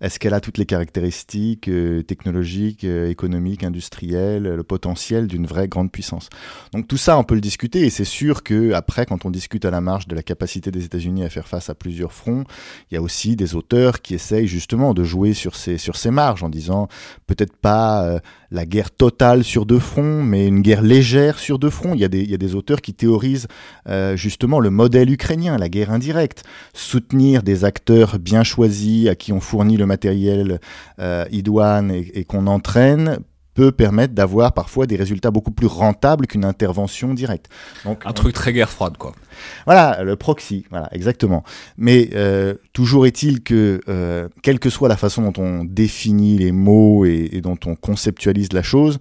Est-ce 0.00 0.18
qu'elle 0.18 0.32
a 0.32 0.40
toutes 0.40 0.56
les 0.56 0.66
caractéristiques 0.66 1.68
euh, 1.68 2.02
technologiques, 2.02 2.84
euh, 2.84 3.10
économiques, 3.10 3.64
industrielles 3.64 4.44
le 4.44 4.62
potentiel 4.62 5.26
d'une 5.26 5.46
vraie 5.46 5.68
grande 5.68 5.92
puissance? 5.92 6.30
Donc 6.72 6.88
tout 6.88 6.96
ça, 6.96 7.18
on 7.18 7.24
peut 7.24 7.34
le 7.34 7.40
discuter 7.40 7.80
et 7.80 7.90
c'est 7.90 8.04
sûr 8.04 8.42
que 8.42 8.72
après, 8.72 9.04
quand 9.04 9.26
on 9.26 9.30
discute 9.30 9.64
à 9.64 9.70
la 9.70 9.80
marge 9.80 10.06
de 10.06 10.14
la 10.14 10.22
capacité 10.22 10.70
des 10.70 10.84
États-Unis 10.84 11.24
à 11.24 11.28
faire 11.28 11.48
face 11.48 11.68
à 11.68 11.74
plusieurs 11.74 12.12
il 12.28 12.94
y 12.94 12.96
a 12.96 13.02
aussi 13.02 13.36
des 13.36 13.54
auteurs 13.54 14.00
qui 14.02 14.14
essayent 14.14 14.46
justement 14.46 14.94
de 14.94 15.04
jouer 15.04 15.34
sur 15.34 15.54
ces 15.56 16.10
marges 16.10 16.42
en 16.42 16.48
disant 16.48 16.88
peut-être 17.26 17.56
pas 17.56 18.04
euh, 18.04 18.18
la 18.50 18.66
guerre 18.66 18.90
totale 18.90 19.44
sur 19.44 19.66
deux 19.66 19.78
fronts, 19.78 20.22
mais 20.22 20.46
une 20.46 20.60
guerre 20.60 20.82
légère 20.82 21.38
sur 21.38 21.58
deux 21.58 21.70
fronts. 21.70 21.94
Il 21.94 22.00
y 22.00 22.04
a 22.04 22.08
des, 22.08 22.22
il 22.22 22.56
auteurs 22.56 22.80
qui 22.80 22.94
théorisent 22.94 23.48
euh, 23.88 24.16
justement 24.16 24.60
le 24.60 24.70
modèle 24.70 25.10
ukrainien, 25.10 25.56
la 25.56 25.68
guerre 25.68 25.90
indirecte, 25.90 26.42
soutenir 26.74 27.42
des 27.42 27.64
acteurs 27.64 28.18
bien 28.18 28.42
choisis 28.42 29.08
à 29.08 29.14
qui 29.14 29.32
on 29.32 29.40
fournit 29.40 29.76
le 29.76 29.86
matériel 29.86 30.60
euh, 30.98 31.24
idoine 31.30 31.90
et 31.90 32.24
qu'on 32.24 32.46
entraîne 32.46 33.20
peut 33.60 33.72
permettre 33.72 34.14
d'avoir 34.14 34.54
parfois 34.54 34.86
des 34.86 34.96
résultats 34.96 35.30
beaucoup 35.30 35.50
plus 35.50 35.66
rentables 35.66 36.26
qu'une 36.26 36.46
intervention 36.46 37.12
directe. 37.12 37.50
Donc, 37.84 38.06
un 38.06 38.12
truc 38.14 38.32
très 38.32 38.54
guerre 38.54 38.70
froide, 38.70 38.96
quoi. 38.96 39.12
Voilà, 39.66 40.02
le 40.02 40.16
proxy, 40.16 40.64
voilà, 40.70 40.88
exactement. 40.92 41.44
Mais 41.76 42.08
euh, 42.14 42.54
toujours 42.72 43.04
est-il 43.04 43.42
que, 43.42 43.82
euh, 43.86 44.28
quelle 44.42 44.60
que 44.60 44.70
soit 44.70 44.88
la 44.88 44.96
façon 44.96 45.30
dont 45.30 45.42
on 45.42 45.64
définit 45.64 46.38
les 46.38 46.52
mots 46.52 47.04
et, 47.04 47.42
dont 47.42 47.58
on 47.66 47.74
conceptualise 47.74 48.54
la 48.54 48.62
chose, 48.62 48.98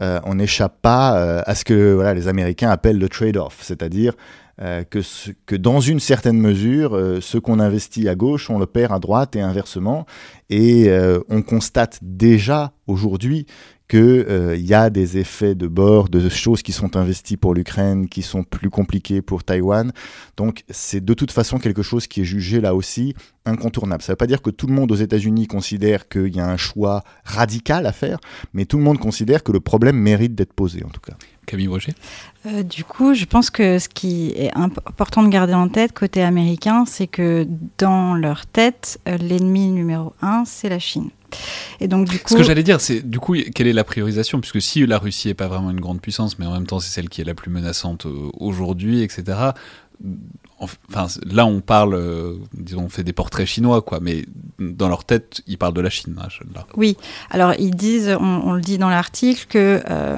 euh, 0.00 0.20
on 0.22 0.36
n'échappe 0.36 0.80
pas 0.82 1.40
à 1.40 1.54
ce 1.56 1.64
que 1.64 1.92
voilà, 1.94 2.14
les 2.14 2.28
Américains 2.28 2.70
appellent 2.70 2.98
le 2.98 3.08
trade-off, 3.08 3.58
c'est-à-dire 3.60 4.12
que, 4.58 5.00
que 5.44 5.56
dans 5.56 5.80
une 5.80 6.00
certaine 6.00 6.38
mesure, 6.38 7.18
ce 7.20 7.36
qu'on 7.36 7.60
investit 7.60 8.08
à 8.08 8.14
gauche, 8.14 8.48
on 8.50 8.58
le 8.58 8.64
perd 8.64 8.92
à 8.92 8.98
droite 9.00 9.36
et 9.36 9.42
inversement. 9.42 10.06
Et 10.48 10.90
on 11.28 11.42
constate 11.42 11.98
déjà 12.00 12.72
aujourd'hui 12.86 13.46
qu'il 13.88 14.00
euh, 14.00 14.56
y 14.56 14.74
a 14.74 14.90
des 14.90 15.18
effets 15.18 15.54
de 15.54 15.68
bord, 15.68 16.08
de 16.08 16.28
choses 16.28 16.62
qui 16.62 16.72
sont 16.72 16.96
investies 16.96 17.36
pour 17.36 17.54
l'Ukraine, 17.54 18.08
qui 18.08 18.22
sont 18.22 18.42
plus 18.42 18.70
compliquées 18.70 19.22
pour 19.22 19.44
Taïwan. 19.44 19.92
Donc 20.36 20.64
c'est 20.70 21.04
de 21.04 21.14
toute 21.14 21.30
façon 21.30 21.58
quelque 21.58 21.82
chose 21.82 22.06
qui 22.06 22.22
est 22.22 22.24
jugé 22.24 22.60
là 22.60 22.74
aussi 22.74 23.14
incontournable. 23.44 24.02
Ça 24.02 24.12
ne 24.12 24.14
veut 24.14 24.18
pas 24.18 24.26
dire 24.26 24.42
que 24.42 24.50
tout 24.50 24.66
le 24.66 24.74
monde 24.74 24.90
aux 24.90 24.96
États-Unis 24.96 25.46
considère 25.46 26.08
qu'il 26.08 26.34
y 26.34 26.40
a 26.40 26.48
un 26.48 26.56
choix 26.56 27.04
radical 27.24 27.86
à 27.86 27.92
faire, 27.92 28.18
mais 28.52 28.64
tout 28.64 28.76
le 28.76 28.82
monde 28.82 28.98
considère 28.98 29.44
que 29.44 29.52
le 29.52 29.60
problème 29.60 29.96
mérite 29.96 30.34
d'être 30.34 30.52
posé 30.52 30.82
en 30.84 30.88
tout 30.88 31.00
cas. 31.00 31.14
Camille 31.46 31.68
Roger 31.68 31.94
euh, 32.46 32.64
Du 32.64 32.82
coup, 32.82 33.14
je 33.14 33.24
pense 33.24 33.50
que 33.50 33.78
ce 33.78 33.88
qui 33.88 34.32
est 34.36 34.50
important 34.56 35.22
de 35.22 35.28
garder 35.28 35.54
en 35.54 35.68
tête 35.68 35.92
côté 35.92 36.22
américain, 36.22 36.84
c'est 36.86 37.06
que 37.06 37.46
dans 37.78 38.14
leur 38.14 38.46
tête, 38.46 38.98
euh, 39.08 39.16
l'ennemi 39.16 39.70
numéro 39.70 40.12
un, 40.20 40.44
c'est 40.44 40.68
la 40.68 40.80
Chine. 40.80 41.10
Et 41.80 41.88
donc, 41.88 42.08
du 42.08 42.18
coup... 42.18 42.28
Ce 42.28 42.36
que 42.36 42.42
j'allais 42.42 42.62
dire, 42.62 42.80
c'est 42.80 43.08
du 43.08 43.20
coup, 43.20 43.34
quelle 43.54 43.66
est 43.66 43.72
la 43.72 43.84
priorisation? 43.84 44.40
Puisque 44.40 44.60
si 44.60 44.86
la 44.86 44.98
Russie 44.98 45.28
n'est 45.28 45.34
pas 45.34 45.48
vraiment 45.48 45.70
une 45.70 45.80
grande 45.80 46.00
puissance, 46.00 46.38
mais 46.38 46.46
en 46.46 46.52
même 46.52 46.66
temps, 46.66 46.80
c'est 46.80 46.90
celle 46.90 47.08
qui 47.08 47.20
est 47.20 47.24
la 47.24 47.34
plus 47.34 47.50
menaçante 47.50 48.06
euh, 48.06 48.30
aujourd'hui, 48.38 49.02
etc., 49.02 49.52
enfin, 50.58 51.06
là, 51.24 51.46
on 51.46 51.60
parle, 51.60 51.94
euh, 51.94 52.34
disons, 52.54 52.84
on 52.84 52.88
fait 52.88 53.02
des 53.02 53.12
portraits 53.12 53.46
chinois, 53.46 53.82
quoi, 53.82 53.98
mais 54.00 54.24
dans 54.58 54.88
leur 54.88 55.04
tête, 55.04 55.42
ils 55.46 55.58
parlent 55.58 55.74
de 55.74 55.80
la 55.80 55.90
Chine. 55.90 56.16
Là. 56.16 56.66
Oui, 56.76 56.96
alors 57.30 57.54
ils 57.58 57.74
disent, 57.74 58.16
on, 58.20 58.52
le 58.52 58.60
dit 58.60 58.78
dans 58.78 58.88
l'article, 58.88 59.46
que 59.48 59.82
euh, 59.88 60.16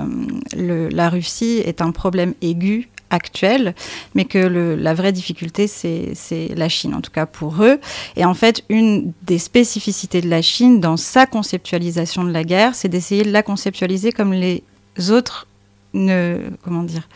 le, 0.56 0.88
la 0.88 1.08
Russie 1.08 1.62
est 1.64 1.80
un 1.80 1.90
problème 1.90 2.34
aigu 2.40 2.88
actuel, 3.10 3.74
mais 4.14 4.24
que 4.24 4.38
la 4.38 4.94
vraie 4.94 5.12
difficulté, 5.12 5.66
c'est 5.66 6.48
la 6.54 6.68
Chine, 6.68 6.94
en 6.94 7.00
tout 7.00 7.10
cas 7.10 7.26
pour 7.26 7.62
eux. 7.62 7.80
Et 8.16 8.24
en 8.24 8.34
fait, 8.34 8.64
une 8.68 9.12
des 9.22 9.38
spécificités 9.38 10.20
de 10.20 10.28
la 10.28 10.42
Chine 10.42 10.80
dans 10.80 10.96
sa 10.96 11.26
conceptualisation 11.26 12.24
de 12.24 12.32
la 12.32 12.44
guerre, 12.44 12.74
c'est 12.74 12.88
d'essayer 12.88 13.22
de 13.22 13.30
la 13.30 13.42
conceptualiser 13.42 14.12
comme 14.12 14.32
les 14.32 14.62
autres 15.10 15.46
ne, 15.94 16.50
comment 16.62 16.82
dire, 16.82 17.08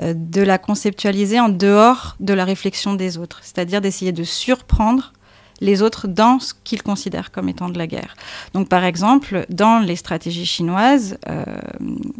euh, 0.00 0.14
de 0.16 0.42
la 0.42 0.58
conceptualiser 0.58 1.40
en 1.40 1.48
dehors 1.48 2.16
de 2.20 2.32
la 2.32 2.44
réflexion 2.44 2.94
des 2.94 3.18
autres, 3.18 3.40
c'est-à-dire 3.42 3.80
d'essayer 3.80 4.12
de 4.12 4.24
surprendre 4.24 5.12
les 5.60 5.82
autres 5.82 6.08
dans 6.08 6.38
ce 6.38 6.54
qu'ils 6.64 6.82
considèrent 6.82 7.30
comme 7.30 7.48
étant 7.48 7.68
de 7.68 7.78
la 7.78 7.86
guerre. 7.86 8.16
Donc 8.54 8.68
par 8.68 8.84
exemple, 8.84 9.46
dans 9.48 9.78
les 9.78 9.96
stratégies 9.96 10.46
chinoises 10.46 11.18
euh, 11.28 11.44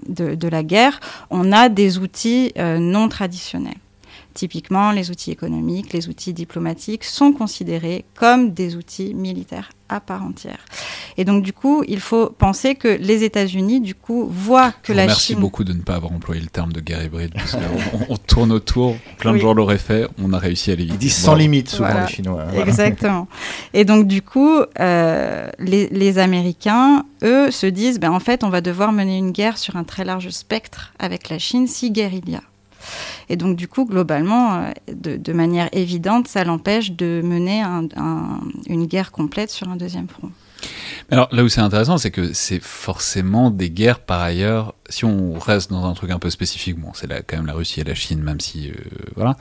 de, 0.09 0.49
la 0.49 0.63
guerre, 0.63 1.01
on 1.31 1.53
a 1.53 1.69
des 1.69 1.99
outils 1.99 2.53
euh, 2.59 2.79
non 2.79 3.09
traditionnels. 3.09 3.75
Typiquement, 4.35 4.93
les 4.93 5.11
outils 5.11 5.31
économiques, 5.31 5.93
les 5.93 6.09
outils 6.09 6.33
diplomatiques 6.33 7.05
sont 7.05 7.33
considérés 7.33 8.05
comme 8.15 8.53
des 8.53 8.77
outils 8.77 9.13
militaires 9.15 9.71
à 9.89 10.01
part 10.01 10.23
entière. 10.23 10.65
Et 11.17 11.25
donc, 11.25 11.43
du 11.43 11.53
coup, 11.53 11.83
il 11.89 12.01
faut 12.01 12.31
penser 12.31 12.77
que 12.77 12.89
les 12.89 13.25
États-Unis, 13.25 13.81
du 13.81 13.95
coup, 13.95 14.29
voient 14.31 14.73
que 14.83 14.93
la 14.93 15.07
Merci 15.07 15.35
beaucoup 15.35 15.65
de 15.65 15.73
ne 15.73 15.83
pas 15.83 15.97
avoir 15.97 16.13
employé 16.13 16.41
le 16.41 16.47
terme 16.47 16.73
de 16.73 16.81
guerre 16.81 17.05
hybride. 17.05 17.35
on, 18.09 18.17
tourne 18.17 18.53
autour, 18.53 18.97
plein 19.19 19.33
de 19.33 19.39
gens 19.39 19.53
l'auraient 19.53 19.79
fait, 19.79 20.07
on 20.23 20.33
a 20.33 20.39
réussi 20.39 20.71
à 20.71 20.77
l'éviter. 20.77 20.95
Ils 20.95 20.99
disent 20.99 21.17
sans 21.17 21.35
limite, 21.35 21.69
souvent, 21.71 22.03
les 22.03 22.07
Chinois. 22.07 22.45
Exactement. 22.55 23.27
Et 23.75 23.85
donc, 23.85 24.07
du 24.07 24.23
coup, 24.23 24.61
euh, 24.79 25.51
les, 25.59 25.89
les, 25.89 26.19
Américains, 26.19 27.05
eux, 27.25 27.51
se 27.51 27.67
disent, 27.67 27.99
ben, 27.99 28.13
en 28.13 28.21
fait, 28.21 28.45
on 28.45 28.49
va 28.49 28.61
devoir 28.61 28.93
mener 28.93 29.19
une 29.19 29.33
guerre 29.33 29.59
sur 29.59 29.77
un 29.77 29.85
très 29.85 30.05
large 30.05 30.31
spectre 30.31 30.93
avec 30.99 31.29
la 31.29 31.39
Chine, 31.39 31.67
si 31.67 31.91
guerre 31.91 32.15
il 32.15 32.31
y 32.31 32.37
a. 32.37 32.43
Et 33.31 33.37
donc, 33.37 33.57
du 33.57 33.69
coup, 33.69 33.87
globalement, 33.87 34.57
euh, 34.57 34.73
de, 34.93 35.33
manière 35.33 35.69
évidente, 35.73 36.27
ça 36.27 36.43
l'empêche 36.43 36.93
de 36.93 37.23
mener 37.25 37.63
une 38.67 38.87
guerre 38.87 39.13
complète 39.13 39.51
sur 39.51 39.69
un 39.69 39.77
deuxième 39.77 40.09
front. 40.09 40.31
Alors 41.11 41.29
là 41.33 41.43
où 41.43 41.49
c'est 41.49 41.61
intéressant, 41.61 41.97
c'est 41.97 42.11
que 42.11 42.33
c'est 42.33 42.63
forcément 42.63 43.51
des 43.51 43.71
guerres 43.71 44.01
par 44.01 44.21
ailleurs. 44.21 44.75
Si 44.89 45.05
on 45.05 45.39
reste 45.39 45.71
dans 45.71 45.87
un 45.87 45.95
truc 45.95 46.11
un 46.11 46.19
peu 46.19 46.29
spécifique, 46.29 46.79
bon, 46.79 46.91
c'est 46.93 47.09
quand 47.27 47.37
même 47.37 47.47
la 47.47 47.55
Russie 47.55 47.81
et 47.81 47.85
la 47.85 47.95
Chine, 47.95 48.21
même 48.21 48.41
si 48.41 48.69
euh, 48.69 48.75
voilà 49.17 49.37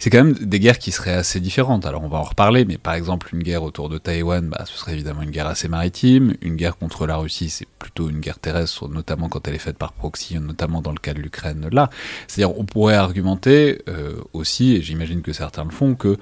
c'est 0.00 0.08
quand 0.08 0.24
même 0.24 0.32
des 0.32 0.58
guerres 0.58 0.78
qui 0.78 0.92
seraient 0.92 1.12
assez 1.12 1.40
différentes. 1.40 1.84
Alors 1.84 2.02
on 2.02 2.08
va 2.08 2.18
en 2.18 2.24
reparler, 2.24 2.64
mais 2.64 2.78
par 2.78 2.94
exemple 2.94 3.28
une 3.34 3.42
guerre 3.42 3.62
autour 3.62 3.90
de 3.90 3.98
Taïwan, 3.98 4.48
bah, 4.48 4.64
ce 4.66 4.76
serait 4.76 4.94
évidemment 4.94 5.20
une 5.20 5.30
guerre 5.30 5.46
assez 5.46 5.68
maritime. 5.68 6.34
Une 6.40 6.56
guerre 6.56 6.78
contre 6.78 7.06
la 7.06 7.16
Russie, 7.16 7.50
c'est 7.50 7.68
plutôt 7.78 8.08
une 8.08 8.20
guerre 8.20 8.38
terrestre, 8.38 8.88
notamment 8.88 9.28
quand 9.28 9.46
elle 9.46 9.54
est 9.54 9.58
faite 9.58 9.76
par 9.76 9.92
proxy, 9.92 10.38
notamment 10.40 10.80
dans 10.80 10.92
le 10.92 10.98
cas 10.98 11.12
de 11.12 11.20
l'Ukraine 11.20 11.68
là. 11.70 11.90
C'est-à-dire 12.26 12.58
on 12.58 12.64
pourrait 12.64 12.94
argumenter 12.94 13.82
euh, 13.88 14.14
aussi, 14.32 14.74
et 14.74 14.80
j'imagine 14.80 15.20
que 15.20 15.34
certains 15.34 15.64
le 15.64 15.70
font, 15.70 15.94
que 15.94 16.16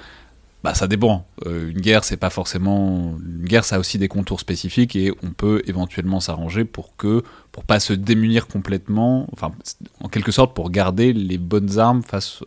bah 0.64 0.74
ça 0.74 0.88
dépend. 0.88 1.24
Euh, 1.46 1.70
une 1.70 1.80
guerre, 1.80 2.02
c'est 2.02 2.16
pas 2.16 2.30
forcément 2.30 3.16
une 3.24 3.44
guerre, 3.44 3.64
ça 3.64 3.76
a 3.76 3.78
aussi 3.78 3.96
des 3.96 4.08
contours 4.08 4.40
spécifiques 4.40 4.96
et 4.96 5.12
on 5.22 5.30
peut 5.30 5.62
éventuellement 5.68 6.18
s'arranger 6.18 6.64
pour 6.64 6.96
que 6.96 7.22
pour 7.52 7.62
pas 7.62 7.78
se 7.78 7.92
démunir 7.92 8.48
complètement, 8.48 9.28
enfin 9.32 9.52
en 10.00 10.08
quelque 10.08 10.32
sorte 10.32 10.52
pour 10.54 10.70
garder 10.70 11.12
les 11.12 11.38
bonnes 11.38 11.78
armes 11.78 12.02
face 12.02 12.42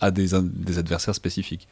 à 0.00 0.10
des, 0.10 0.28
des 0.40 0.78
adversaires 0.78 1.14
spécifiques. 1.14 1.68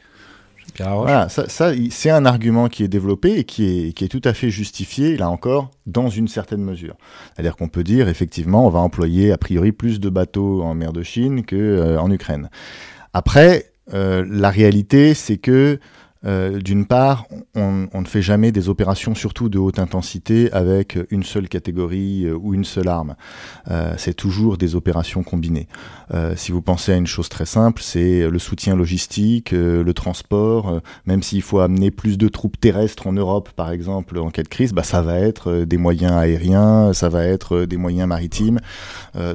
Voilà, 0.79 1.29
ça, 1.29 1.47
ça 1.47 1.71
c'est 1.91 2.09
un 2.09 2.25
argument 2.25 2.69
qui 2.69 2.83
est 2.83 2.87
développé 2.87 3.37
et 3.37 3.43
qui 3.43 3.65
est, 3.65 3.93
qui 3.93 4.03
est 4.03 4.07
tout 4.07 4.21
à 4.23 4.33
fait 4.33 4.49
justifié, 4.49 5.15
là 5.15 5.29
encore, 5.29 5.71
dans 5.85 6.09
une 6.09 6.27
certaine 6.27 6.61
mesure. 6.61 6.95
C'est-à-dire 7.33 7.55
qu'on 7.55 7.69
peut 7.69 7.83
dire, 7.83 8.09
effectivement, 8.09 8.65
on 8.65 8.69
va 8.69 8.79
employer 8.79 9.31
a 9.31 9.37
priori 9.37 9.71
plus 9.71 9.99
de 9.99 10.09
bateaux 10.09 10.63
en 10.63 10.73
mer 10.73 10.91
de 10.91 11.03
Chine 11.03 11.45
qu'en 11.45 11.55
euh, 11.55 11.97
en 11.97 12.11
Ukraine. 12.11 12.49
Après, 13.13 13.71
euh, 13.93 14.25
la 14.27 14.49
réalité, 14.49 15.13
c'est 15.13 15.37
que 15.37 15.79
euh, 16.25 16.59
d'une 16.59 16.85
part, 16.85 17.27
on, 17.55 17.87
ne 17.93 18.05
fait 18.05 18.21
jamais 18.21 18.51
des 18.51 18.69
opérations 18.69 19.15
surtout 19.15 19.49
de 19.49 19.57
haute 19.57 19.79
intensité 19.79 20.51
avec 20.51 20.97
une 21.09 21.23
seule 21.23 21.47
catégorie 21.47 22.25
euh, 22.25 22.35
ou 22.35 22.53
une 22.53 22.65
seule 22.65 22.87
arme. 22.87 23.15
Euh, 23.69 23.93
c'est 23.97 24.13
toujours 24.13 24.57
des 24.57 24.75
opérations 24.75 25.23
combinées. 25.23 25.67
si 26.35 26.51
vous 26.51 26.61
pensez 26.61 26.93
à 26.93 26.95
une 26.95 27.07
chose 27.07 27.29
très 27.29 27.45
simple, 27.45 27.81
c'est 27.81 28.29
le 28.29 28.39
soutien 28.39 28.75
logistique, 28.75 29.51
le 29.51 29.93
transport. 29.93 30.81
même 31.05 31.23
s'il 31.23 31.41
faut 31.41 31.59
amener 31.59 31.91
plus 31.91 32.17
de 32.17 32.27
troupes 32.27 32.59
terrestres 32.59 33.07
en 33.07 33.13
Europe, 33.13 33.49
par 33.55 33.71
exemple, 33.71 34.17
en 34.17 34.29
cas 34.29 34.43
de 34.43 34.47
crise, 34.47 34.73
bah, 34.73 34.83
ça 34.83 35.01
va 35.01 35.19
être 35.19 35.63
des 35.63 35.77
moyens 35.77 36.13
aériens, 36.13 36.93
ça 36.93 37.09
va 37.09 37.25
être 37.25 37.65
des 37.65 37.77
moyens 37.77 38.07
maritimes. 38.07 38.59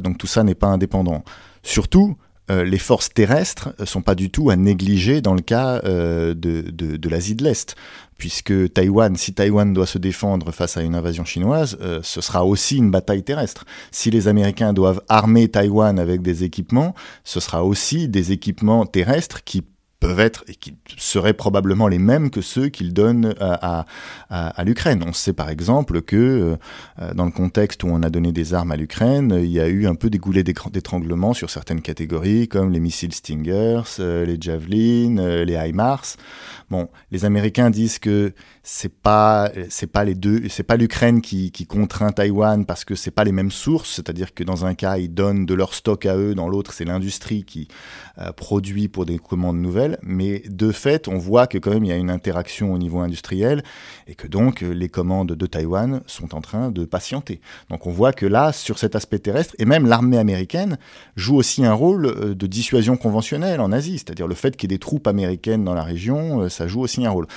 donc 0.01 0.19
tout 0.19 0.27
ça 0.27 0.45
n'est 0.45 0.55
pas 0.55 0.69
indépendant. 0.69 1.25
Surtout, 1.63 2.17
euh, 2.51 2.65
les 2.65 2.79
forces 2.79 3.11
terrestres 3.11 3.71
ne 3.79 3.85
sont 3.85 4.03
pas 4.03 4.15
du 4.15 4.31
tout 4.31 4.51
à 4.51 4.57
négliger 4.57 5.21
dans 5.21 5.35
le 5.35 5.41
cas 5.41 5.81
euh, 5.85 6.35
de, 6.35 7.09
l'Asie 7.09 7.37
de 7.37 7.45
l'Est, 7.45 7.77
puisque 8.19 8.73
Taïwan, 8.73 9.15
si 9.17 9.33
Taïwan 9.33 9.73
doit 9.73 9.87
se 9.87 9.99
défendre 9.99 10.51
face 10.51 10.77
à 10.77 10.83
une 10.83 10.97
invasion 10.97 11.25
chinoise, 11.25 11.79
euh, 11.81 12.01
ce 12.03 12.21
sera 12.21 12.45
aussi 12.45 12.77
une 12.77 12.91
bataille 12.91 13.23
terrestre. 13.23 13.65
Si 13.93 14.11
les 14.11 14.27
Américains 14.27 14.73
doivent 14.73 15.03
armer 15.09 15.49
Taïwan 15.49 15.99
avec 15.99 16.23
des 16.23 16.43
équipements, 16.43 16.95
ce 17.25 17.39
sera 17.39 17.65
aussi 17.65 18.09
des 18.09 18.33
équipements 18.33 18.85
terrestres 18.85 19.45
qui 19.45 19.63
peuvent 20.01 20.21
être 20.21 20.45
et 20.49 20.55
qui 20.55 20.75
seraient 20.97 21.35
probablement 21.35 21.87
les 21.87 21.99
mêmes 21.99 22.31
que 22.31 22.41
ceux 22.41 22.69
qu'ils 22.69 22.93
donnent 22.93 23.35
à, 23.39 23.87
à, 24.31 24.65
l'Ukraine. 24.65 25.05
On 25.07 25.13
sait 25.13 25.35
par 25.35 25.51
exemple 25.51 26.01
que 26.01 26.57
euh, 27.01 27.15
dans 27.15 27.27
le 27.27 27.31
contexte 27.31 27.85
où 27.85 27.89
on 27.89 28.03
a 28.03 28.11
donné 28.11 28.33
des 28.33 28.55
armes 28.55 28.73
à 28.73 28.77
l'Ukraine, 28.77 29.39
il 29.39 29.51
y 29.51 29.61
a 29.61 29.69
eu 29.69 29.87
un 29.87 29.95
peu 29.95 30.09
des 30.11 30.19
goulets 30.19 30.43
d'étranglement 30.43 31.35
sur 31.35 31.51
certaines 31.51 31.83
catégories 31.83 32.49
comme 32.49 32.73
les 32.73 32.81
missiles 32.81 33.15
Stingers, 33.15 33.83
euh, 34.01 34.25
les 34.25 34.39
Javelin, 34.41 35.19
euh, 35.19 35.45
les 35.45 35.55
HIMARS. 35.55 36.17
Bon, 36.71 36.89
les 37.11 37.25
Américains 37.25 37.69
disent 37.69 37.99
que 37.99 38.33
c'est 38.63 38.95
pas 38.95 39.51
c'est 39.71 39.89
pas 39.89 40.05
les 40.05 40.15
deux, 40.15 40.49
c'est 40.49 40.63
pas 40.63 40.77
l'Ukraine 40.77 41.21
qui, 41.21 41.51
qui, 41.51 41.67
contraint 41.67 42.13
Taïwan 42.13 42.65
parce 42.65 42.85
que 42.85 42.95
c'est 42.95 43.11
pas 43.11 43.25
les 43.25 43.33
mêmes 43.33 43.51
sources, 43.51 43.97
c'est-à-dire 43.97 44.35
que 44.35 44.45
dans 44.45 44.65
un 44.67 44.75
cas 44.75 44.97
ils 44.97 45.13
donnent 45.13 45.47
de 45.47 45.55
leur 45.55 45.75
stock 45.75 46.07
à 46.07 46.17
eux, 46.17 46.37
dans 46.37 46.49
l'autre 46.49 46.73
c'est 46.73 46.85
l'industrie 46.85 47.43
qui 47.43 47.67
euh, 48.19 48.31
produit 48.31 48.87
pour 48.87 49.05
des 49.05 49.19
commandes 49.19 49.61
nouvelles. 49.61 49.99
Mais 50.03 50.45
de 50.49 50.71
fait, 50.71 51.09
on 51.09 51.19
voit 51.19 51.49
que 51.49 51.59
quand 51.59 51.71
même 51.73 51.85
il 51.85 51.89
y 51.89 51.93
a 51.93 51.97
une 51.97 52.11
interaction 52.11 52.73
au 52.73 52.79
niveau 52.79 53.01
industriel 53.01 53.65
et 54.11 54.17
que 54.17 54.27
donc 54.27 54.61
les 54.61 54.89
commandes 54.89 55.33
de 55.33 55.47
Taïwan 55.47 56.03
sont 56.07 56.35
en 56.35 56.41
train 56.41 56.71
de 56.71 56.85
patienter. 56.85 57.41
Donc 57.71 57.87
on 57.87 57.93
voit 57.93 58.13
que 58.13 58.27
là, 58.27 58.53
sur 58.53 58.79
cet 58.79 58.97
aspect 58.97 59.21
terrestre, 59.21 59.55
et 59.59 59.65
même 59.65 59.87
l'armée 59.87 60.19
américaine 60.19 60.79
joue 61.15 61.37
aussi 61.37 61.65
un 61.65 61.73
rôle 61.73 62.07
euh, 62.07 62.35
de 62.35 62.47
dissuasion 62.49 62.97
conventionnelle 62.97 63.61
en 63.61 63.71
Asie, 63.71 63.99
c'est-à-dire 63.99 64.27
le 64.27 64.35
fait 64.35 64.57
qu'il 64.57 64.71
y 64.71 64.75
ait 64.75 64.77
des 64.77 64.81
troupes 64.81 65.07
américaines 65.07 65.65
dans 65.65 65.75
la 65.75 65.85
région, 65.85 66.43
euh, 66.43 66.49
ça 66.49 66.67
joue 66.67 66.81
aussi 66.81 67.07
un 67.07 67.11
rôle. 67.11 67.29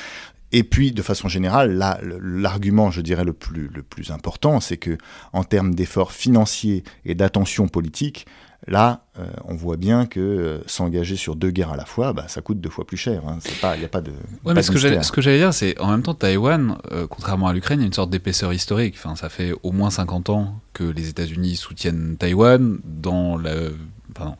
Et 0.52 0.64
puis, 0.64 0.92
de 0.92 1.02
façon 1.02 1.28
générale, 1.28 1.74
là, 1.74 2.00
l'argument, 2.22 2.92
je 2.92 3.02
dirais, 3.02 3.24
le 3.24 3.34
plus, 3.34 3.70
le 3.74 3.82
plus 3.82 4.12
important, 4.12 4.60
c'est 4.60 4.78
que, 4.78 5.00
en 5.32 5.44
termes 5.44 5.74
d'efforts 5.74 6.12
financiers 6.12 6.84
et 7.06 7.16
d'attention 7.16 7.68
politique, 7.68 8.28
là, 8.68 9.02
euh, 9.20 9.26
on 9.46 9.56
voit 9.56 9.78
bien 9.78 10.06
que 10.06 10.20
euh, 10.20 10.64
s'engager 10.68 11.16
sur 11.16 11.36
deux 11.36 11.52
guerres 11.52 11.72
à 11.72 11.78
la 11.78 11.86
fois, 11.86 12.14
bah, 12.14 12.26
ça 12.28 12.42
coûte 12.42 12.60
deux 12.60 12.70
fois 12.70 12.86
plus 12.86 12.98
cher. 12.98 13.24
Hein. 13.28 13.40
Il 13.76 13.80
n'y 13.80 13.86
a 13.86 13.90
pas 13.90 14.02
de. 14.02 14.12
Ouais, 14.46 14.54
mais 14.54 14.62
ce, 14.64 14.72
que 14.72 14.78
ce 14.78 15.12
que 15.12 15.22
j'allais 15.22 15.38
dire, 15.40 15.54
c'est 15.54 15.80
en 15.80 15.92
même 15.92 16.04
temps, 16.04 16.14
Taïwan, 16.14 16.78
euh, 16.92 17.08
contrairement 17.08 17.48
à 17.48 17.54
l'Ukraine, 17.54 17.80
il 17.80 17.84
y 17.84 17.86
a 17.86 17.88
une 17.88 17.94
sorte 17.94 18.10
d'épaisseur 18.10 18.54
historique. 18.54 18.96
Enfin, 18.98 19.16
ça 19.16 19.30
fait 19.30 19.54
au 19.64 19.72
moins 19.72 19.90
50 19.90 20.30
ans 20.30 20.60
que 20.74 20.84
les 20.84 21.10
États-Unis 21.10 21.56
soutiennent 21.56 22.16
Taïwan 22.18 22.80
dans 22.84 23.38
la 23.38 23.54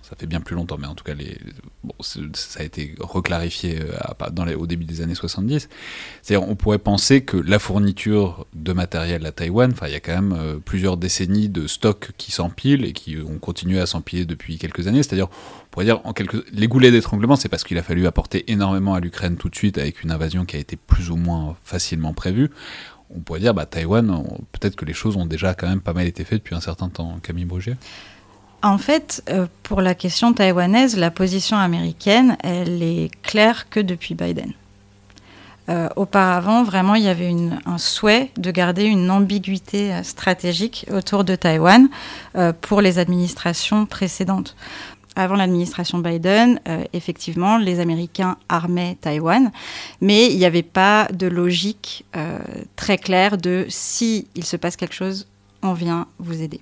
Ça 0.02 0.16
fait 0.18 0.26
bien 0.26 0.42
plus 0.42 0.56
longtemps, 0.56 0.78
mais 0.80 0.88
en 0.88 0.96
tout 0.96 1.04
cas, 1.04 1.14
ça 2.02 2.60
a 2.60 2.64
été 2.64 2.96
reclarifié 3.00 3.80
euh, 3.82 4.56
au 4.58 4.68
début 4.68 4.86
des 4.86 5.02
années 5.02 5.16
70. 5.16 5.70
C'est-à-dire, 6.22 6.48
on 6.48 6.56
pourrait 6.56 6.80
penser 6.80 7.22
que 7.22 7.38
la 7.38 7.60
fourniture 7.60 8.46
de 8.54 8.74
matériel 8.74 9.26
à 9.26 9.32
Taïwan, 9.32 9.72
enfin, 9.72 9.88
il 9.88 9.94
y 9.94 9.96
a 9.96 10.00
quand 10.00 10.14
même 10.14 10.34
euh, 10.38 10.60
plusieurs 10.64 10.98
décennies 10.98 11.50
de 11.50 11.68
stocks 11.68 12.12
qui 12.18 12.32
s'empilent 12.32 12.86
et 12.86 12.94
qui 12.94 13.18
ont 13.18 13.40
continué 13.40 13.80
à 13.80 13.86
s'empiler 13.86 14.26
depuis 14.26 14.58
quelques 14.58 14.88
années. 14.88 15.04
C'est-à-dire, 15.04 15.28
on 15.30 15.70
pourrait 15.72 15.86
dire, 15.86 16.02
en 16.04 16.14
quelques, 16.14 16.46
les 16.52 16.68
goulets 16.68 16.92
d'étranglement, 16.92 17.36
c'est 17.36 17.50
parce 17.50 17.64
qu'il 17.64 17.78
a 17.78 17.84
fallu 17.84 18.08
apporter 18.08 18.52
énormément 18.52 18.94
à 18.94 19.00
l'Ukraine 19.00 19.38
tout 19.38 19.50
de 19.50 19.56
suite 19.56 19.78
avec 19.78 20.04
une 20.04 20.12
invasion 20.12 20.46
qui 20.46 20.56
a 20.56 20.60
été 20.60 20.76
plus 20.76 21.10
ou 21.10 21.16
moins 21.16 21.56
facilement 21.64 22.14
prévue 22.14 22.50
on 23.16 23.20
pourrait 23.20 23.40
dire, 23.40 23.54
bah, 23.54 23.66
Taïwan, 23.66 24.24
peut-être 24.52 24.76
que 24.76 24.86
les 24.86 24.94
choses 24.94 25.18
ont 25.18 25.26
déjà 25.26 25.54
quand 25.54 25.68
même 25.68 25.82
pas 25.82 25.94
mal 25.94 26.08
été 26.08 26.24
faites 26.24 26.40
depuis 26.40 26.56
un 26.56 26.62
certain 26.62 26.90
temps. 26.90 27.20
Camille 27.22 27.46
Brugier 27.46 27.76
en 28.64 28.78
fait, 28.78 29.22
euh, 29.30 29.46
pour 29.62 29.82
la 29.82 29.94
question 29.94 30.34
taïwanaise, 30.34 30.98
la 30.98 31.12
position 31.12 31.58
américaine, 31.58 32.38
elle 32.42 32.82
est 32.82 33.12
claire 33.22 33.70
que 33.70 33.82
depuis 33.82 34.16
Biden. 34.16 34.54
Euh, 35.70 35.90
auparavant, 35.96 36.64
vraiment, 36.64 36.96
il 36.96 37.04
y 37.04 37.10
avait 37.10 37.34
un 37.66 37.78
souhait 37.78 38.32
de 38.38 38.52
garder 38.52 38.86
une 38.86 39.12
ambiguïté 39.12 39.94
euh, 39.94 40.04
stratégique 40.04 40.86
autour 40.92 41.24
de 41.24 41.36
Taïwan 41.36 41.90
pour 42.62 42.82
les 42.82 43.00
administrations 43.00 43.86
précédentes. 43.86 44.56
avant 45.16 45.36
l'administration 45.36 46.00
Biden, 46.00 46.60
effectivement, 46.92 47.60
les 47.60 47.80
Américains 47.80 48.36
armaient 48.50 48.98
Taïwan, 49.00 49.52
mais 50.02 50.32
il 50.32 50.40
n'y 50.40 50.46
avait 50.46 50.64
pas 50.64 51.08
de 51.14 51.28
logique 51.28 52.04
très 52.76 52.98
claire 52.98 53.38
de 53.38 53.68
si 53.70 54.28
il 54.34 54.44
se 54.44 54.58
passe 54.58 54.76
quelque 54.76 54.96
chose, 54.96 55.28
on 55.62 55.74
vient 55.74 56.08
vous 56.18 56.42
aider. 56.42 56.62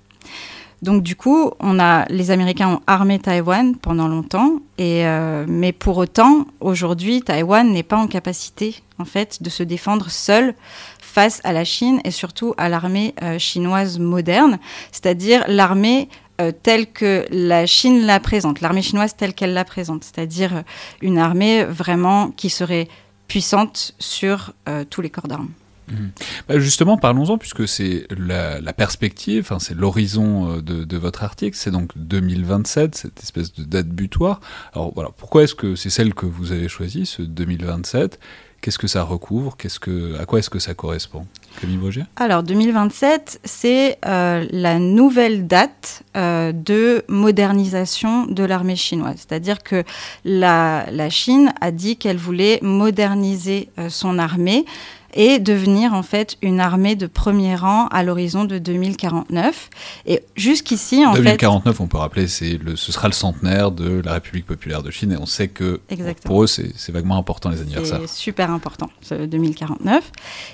Donc 0.82 1.04
du 1.04 1.16
coup, 1.16 1.52
on 1.60 1.80
a, 1.80 2.06
les 2.10 2.32
Américains 2.32 2.70
ont 2.70 2.82
armé 2.88 3.20
Taïwan 3.20 3.76
pendant 3.76 4.08
longtemps, 4.08 4.60
et, 4.78 5.06
euh, 5.06 5.46
mais 5.48 5.72
pour 5.74 5.98
autant, 5.98 6.48
aujourd'hui, 6.60 7.22
Taïwan 7.22 7.72
n'est 7.72 7.84
pas 7.84 7.98
en 7.98 8.08
capacité, 8.08 8.82
en 8.98 9.06
fait, 9.06 9.44
de 9.44 9.50
se 9.50 9.62
défendre 9.62 10.10
seul 10.10 10.56
face 11.00 11.40
à 11.44 11.54
la 11.54 11.66
Chine 11.66 12.02
et 12.04 12.12
surtout 12.12 12.56
à 12.58 12.70
l'armée 12.70 13.14
chinoise 13.38 14.00
moderne, 14.00 14.60
c'est-à-dire 14.92 15.44
l'armée 15.48 16.10
euh, 16.42 16.52
telle 16.52 16.92
que 16.92 17.26
la 17.30 17.66
Chine 17.68 18.06
la 18.06 18.20
présente, 18.20 18.62
l'armée 18.62 18.82
chinoise 18.82 19.16
telle 19.16 19.34
qu'elle 19.34 19.54
la 19.54 19.66
présente, 19.66 20.04
c'est-à-dire 20.04 20.64
une 21.02 21.20
armée 21.20 21.64
vraiment 21.66 22.32
qui 22.32 22.50
serait 22.50 22.88
puissante 23.28 23.94
sur 24.00 24.54
euh, 24.68 24.84
tous 24.90 25.02
les 25.02 25.10
corps 25.10 25.28
d'armes. 25.28 25.52
Mhm. 25.92 26.12
Bah, 26.48 26.60
justement, 26.60 26.98
parlons-en, 26.98 27.38
puisque 27.38 27.68
c'est 27.68 28.08
la, 28.18 28.74
perspective, 28.74 29.52
c'est 29.60 29.76
l'horizon 29.76 30.58
euh, 30.58 30.62
de, 30.62 30.98
votre 30.98 31.24
article, 31.24 31.58
c'est 31.58 31.72
donc 31.72 31.92
2027, 31.96 32.96
cette 32.96 33.22
espèce 33.22 33.54
de 33.54 33.64
date 33.64 33.88
butoir. 33.88 34.40
Alors 34.74 34.94
voilà, 34.94 35.10
pourquoi 35.16 35.44
est-ce 35.44 35.56
que 35.56 35.76
c'est 35.76 35.90
celle 35.90 36.14
que 36.14 36.26
vous 36.26 36.52
avez 36.52 36.68
choisie, 36.68 37.06
ce 37.06 37.22
2027 37.22 38.20
Qu'est-ce 38.62 38.78
que 38.78 38.86
ça 38.86 39.02
recouvre? 39.02 39.58
Qu'est-ce 39.58 39.80
que, 39.80 40.20
À 40.20 40.26
quoi 40.28 40.38
est-ce 40.38 40.52
que 40.52 40.60
ça 40.60 40.76
correspond? 40.76 41.26
Camille 41.60 41.78
Vaugier? 41.78 42.04
Alors 42.16 42.44
2027, 42.44 43.40
c'est 43.44 43.98
euh, 44.06 44.46
la 44.52 44.78
nouvelle 44.78 45.48
date 45.48 46.04
euh, 46.16 46.52
de 46.52 47.04
modernisation 47.08 48.28
de 48.28 48.44
l'armée 48.44 48.76
chinoise. 48.76 49.16
C'est-à-dire 49.18 49.64
que 49.64 49.84
la, 50.26 50.86
Chine 51.10 51.52
a 51.60 51.72
dit 51.72 51.98
qu'elle 51.98 52.18
voulait 52.18 52.60
moderniser 52.62 53.70
son 53.90 54.20
armée 54.20 54.66
et 55.14 55.40
devenir 55.40 55.94
en 55.94 56.04
fait 56.04 56.38
une 56.42 56.60
armée 56.60 56.96
de 56.96 57.08
premier 57.08 57.56
rang 57.56 57.88
à 57.88 58.04
l'horizon 58.04 58.46
de 58.46 58.58
2049. 58.58 59.70
Et 60.06 60.24
jusqu'ici, 60.36 61.06
en 61.06 61.14
2049, 61.14 61.80
on 61.80 61.88
peut 61.88 61.98
rappeler, 61.98 62.28
c'est 62.28 62.58
le, 62.58 62.76
ce 62.76 62.92
sera 62.92 63.08
le 63.08 63.14
centenaire 63.14 63.72
de 63.72 64.02
la 64.04 64.14
République 64.14 64.46
populaire 64.46 64.84
de 64.84 64.92
Chine, 64.92 65.12
et 65.12 65.18
on 65.18 65.26
sait 65.26 65.48
que 65.48 65.80
pour 66.26 66.44
eux, 66.44 66.48
c'est 66.48 66.92
vaguement 66.92 67.18
important 67.18 67.50
les 67.50 67.62
anniversaires. 67.62 68.00
C'est 68.02 68.08
super 68.08 68.52
important, 68.52 68.90
ce 69.02 69.26
2049. 69.26 70.12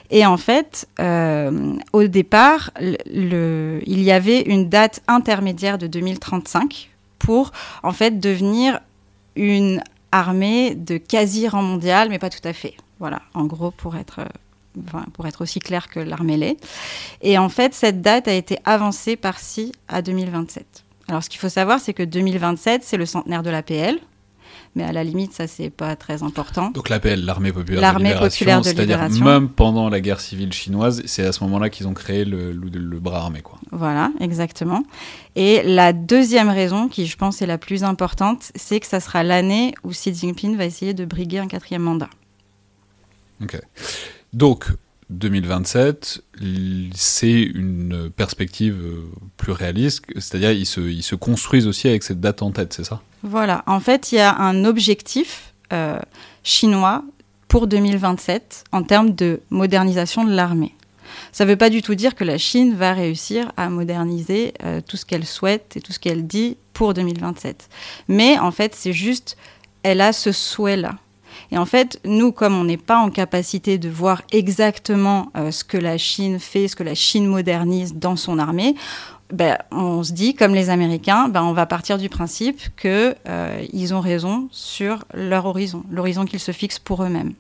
Et 0.09 0.25
en 0.25 0.37
fait, 0.37 0.87
euh, 0.99 1.73
au 1.93 2.03
départ, 2.07 2.71
le, 2.79 3.81
il 3.85 4.01
y 4.01 4.11
avait 4.11 4.41
une 4.41 4.69
date 4.69 5.01
intermédiaire 5.07 5.77
de 5.77 5.87
2035 5.87 6.89
pour 7.19 7.51
en 7.83 7.91
fait 7.91 8.19
devenir 8.19 8.79
une 9.35 9.81
armée 10.11 10.75
de 10.75 10.97
quasi 10.97 11.47
rang 11.47 11.61
mondial, 11.61 12.09
mais 12.09 12.19
pas 12.19 12.29
tout 12.29 12.45
à 12.45 12.53
fait. 12.53 12.75
Voilà, 12.99 13.21
en 13.33 13.45
gros, 13.45 13.71
pour 13.71 13.95
être 13.95 14.21
pour 15.13 15.27
être 15.27 15.41
aussi 15.41 15.59
clair 15.59 15.87
que 15.87 15.99
l'armée 15.99 16.37
l'est. 16.37 16.57
Et 17.21 17.37
en 17.37 17.49
fait, 17.49 17.73
cette 17.73 18.01
date 18.01 18.27
a 18.27 18.33
été 18.33 18.59
avancée 18.65 19.15
par-ci 19.15 19.71
à 19.87 20.01
2027. 20.01 20.83
Alors, 21.07 21.23
ce 21.23 21.29
qu'il 21.29 21.39
faut 21.39 21.49
savoir, 21.49 21.79
c'est 21.79 21.93
que 21.93 22.03
2027, 22.03 22.83
c'est 22.83 22.97
le 22.97 23.05
centenaire 23.05 23.43
de 23.43 23.49
l'APL. 23.49 23.99
Mais 24.75 24.83
à 24.83 24.91
la 24.91 25.03
limite, 25.03 25.33
ça, 25.33 25.47
c'est 25.47 25.71
pas 25.71 25.95
très 25.95 26.21
important. 26.21 26.69
Donc 26.69 26.89
l'APL, 26.89 27.21
l'armée 27.21 27.51
populaire 27.51 27.93
de 27.93 27.97
libération, 27.97 28.61
c'est-à-dire 28.61 29.09
même 29.23 29.49
pendant 29.49 29.89
la 29.89 29.99
guerre 30.01 30.19
civile 30.19 30.53
chinoise, 30.53 31.01
c'est 31.05 31.25
à 31.25 31.31
ce 31.31 31.43
moment-là 31.45 31.71
qu'ils 31.71 31.87
ont 31.87 31.95
créé 31.95 32.25
le, 32.25 32.51
le, 32.51 32.99
bras 32.99 33.21
armé. 33.21 33.41
Quoi. 33.41 33.57
Voilà, 33.71 34.11
exactement. 34.19 34.83
Et 35.35 35.63
la 35.63 35.93
deuxième 35.93 36.49
raison, 36.49 36.89
qui 36.89 37.07
je 37.07 37.17
pense 37.17 37.41
est 37.41 37.47
la 37.47 37.57
plus 37.57 37.83
importante, 37.83 38.51
c'est 38.53 38.79
que 38.79 38.85
ça 38.85 38.99
sera 38.99 39.23
l'année 39.23 39.73
où 39.83 39.89
Xi 39.89 40.13
Jinping 40.13 40.55
va 40.57 40.65
essayer 40.65 40.93
de 40.93 41.05
briguer 41.05 41.39
un 41.39 41.47
quatrième 41.47 41.81
mandat. 41.81 42.09
Ok. 43.41 43.59
Donc, 44.33 44.65
2027, 45.09 46.21
c'est 46.93 47.41
une 47.41 48.09
perspective 48.15 48.77
euh, 48.81 49.09
plus 49.37 49.53
réaliste, 49.53 50.03
c'est-à-dire 50.15 50.51
ils 50.51 50.65
se, 50.65 51.15
construisent 51.15 51.67
aussi 51.67 51.87
avec 51.87 52.03
cette 52.03 52.19
date 52.19 52.41
en 52.41 52.51
tête, 52.51 52.73
c'est 52.73 52.83
ça? 52.83 53.01
Voilà, 53.23 53.63
en 53.67 53.79
fait, 53.79 54.11
il 54.11 54.15
y 54.15 54.19
a 54.19 54.35
un 54.37 54.65
objectif 54.65 55.53
euh, 55.71 55.99
chinois 56.43 57.03
pour 57.47 57.67
2027 57.67 58.65
en 58.71 58.83
termes 58.83 59.15
de 59.15 59.39
modernisation 59.49 60.25
de 60.25 60.33
l'armée. 60.33 60.75
Ça 61.31 61.45
ne 61.45 61.49
veut 61.49 61.55
pas 61.55 61.69
du 61.69 61.81
tout 61.81 61.95
dire 61.95 62.15
que 62.15 62.23
la 62.23 62.37
Chine 62.37 62.75
va 62.75 62.93
réussir 62.93 63.51
à 63.55 63.69
moderniser 63.69 64.53
euh, 64.63 64.81
tout 64.85 64.97
ce 64.97 65.05
qu'elle 65.05 65.25
souhaite 65.25 65.77
et 65.77 65.81
tout 65.81 65.93
ce 65.93 65.99
qu'elle 65.99 66.27
dit 66.27 66.57
pour 66.73 66.93
2027. 66.93 67.69
Mais 68.09 68.37
en 68.37 68.51
fait, 68.51 68.75
c'est 68.75 68.93
juste, 68.93 69.37
elle 69.83 70.01
a 70.01 70.11
ce 70.13 70.31
souhait-là. 70.31 70.97
Et 71.51 71.57
en 71.57 71.65
fait, 71.65 71.99
nous, 72.05 72.31
comme 72.31 72.57
on 72.57 72.65
n'est 72.65 72.77
pas 72.77 72.97
en 72.97 73.09
capacité 73.09 73.77
de 73.77 73.89
voir 73.89 74.21
exactement 74.31 75.31
euh, 75.35 75.51
ce 75.51 75.63
que 75.63 75.77
la 75.77 75.97
Chine 75.97 76.39
fait, 76.39 76.67
ce 76.67 76.75
que 76.75 76.83
la 76.83 76.95
Chine 76.95 77.27
modernise 77.27 77.95
dans 77.95 78.15
son 78.15 78.39
armée, 78.39 78.75
ben, 79.31 79.57
on 79.71 80.03
se 80.03 80.13
dit, 80.13 80.35
comme 80.35 80.53
les 80.53 80.69
Américains, 80.69 81.27
ben, 81.27 81.43
on 81.43 81.53
va 81.53 81.65
partir 81.65 81.97
du 81.97 82.09
principe 82.09 82.61
qu'ils 82.79 83.15
euh, 83.27 83.91
ont 83.91 83.99
raison 83.99 84.47
sur 84.51 85.03
leur 85.13 85.45
horizon, 85.45 85.83
l'horizon 85.91 86.25
qu'ils 86.25 86.39
se 86.39 86.51
fixent 86.51 86.79
pour 86.79 87.03
eux-mêmes. 87.03 87.33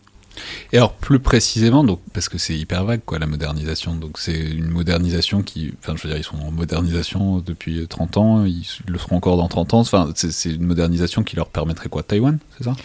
Et 0.71 0.77
alors 0.77 0.93
plus 0.93 1.19
précisément, 1.19 1.83
donc 1.83 1.99
parce 2.13 2.29
que 2.29 2.37
c'est 2.37 2.55
hyper 2.55 2.83
vague 2.83 3.01
quoi 3.03 3.17
la 3.17 3.25
modernisation, 3.25 3.95
donc 3.95 4.19
c'est 4.19 4.39
une 4.39 4.69
modernisation 4.69 5.41
qui, 5.41 5.73
enfin 5.79 5.95
je 5.95 6.03
veux 6.03 6.09
dire 6.09 6.19
ils 6.19 6.23
sont 6.23 6.37
en 6.37 6.51
modernisation 6.51 7.39
depuis 7.39 7.87
30 7.87 8.17
ans, 8.17 8.45
ils 8.45 8.67
le 8.87 8.99
seront 8.99 9.15
encore 9.15 9.37
dans 9.37 9.47
30 9.47 9.73
ans, 9.73 9.79
enfin 9.79 10.11
c'est 10.13 10.53
une 10.53 10.65
modernisation 10.65 11.23
qui 11.23 11.35
leur 11.35 11.47
permettrait 11.47 11.89
quoi 11.89 12.03
Taïwan, 12.03 12.37
c'est 12.57 12.65
ça? 12.65 12.75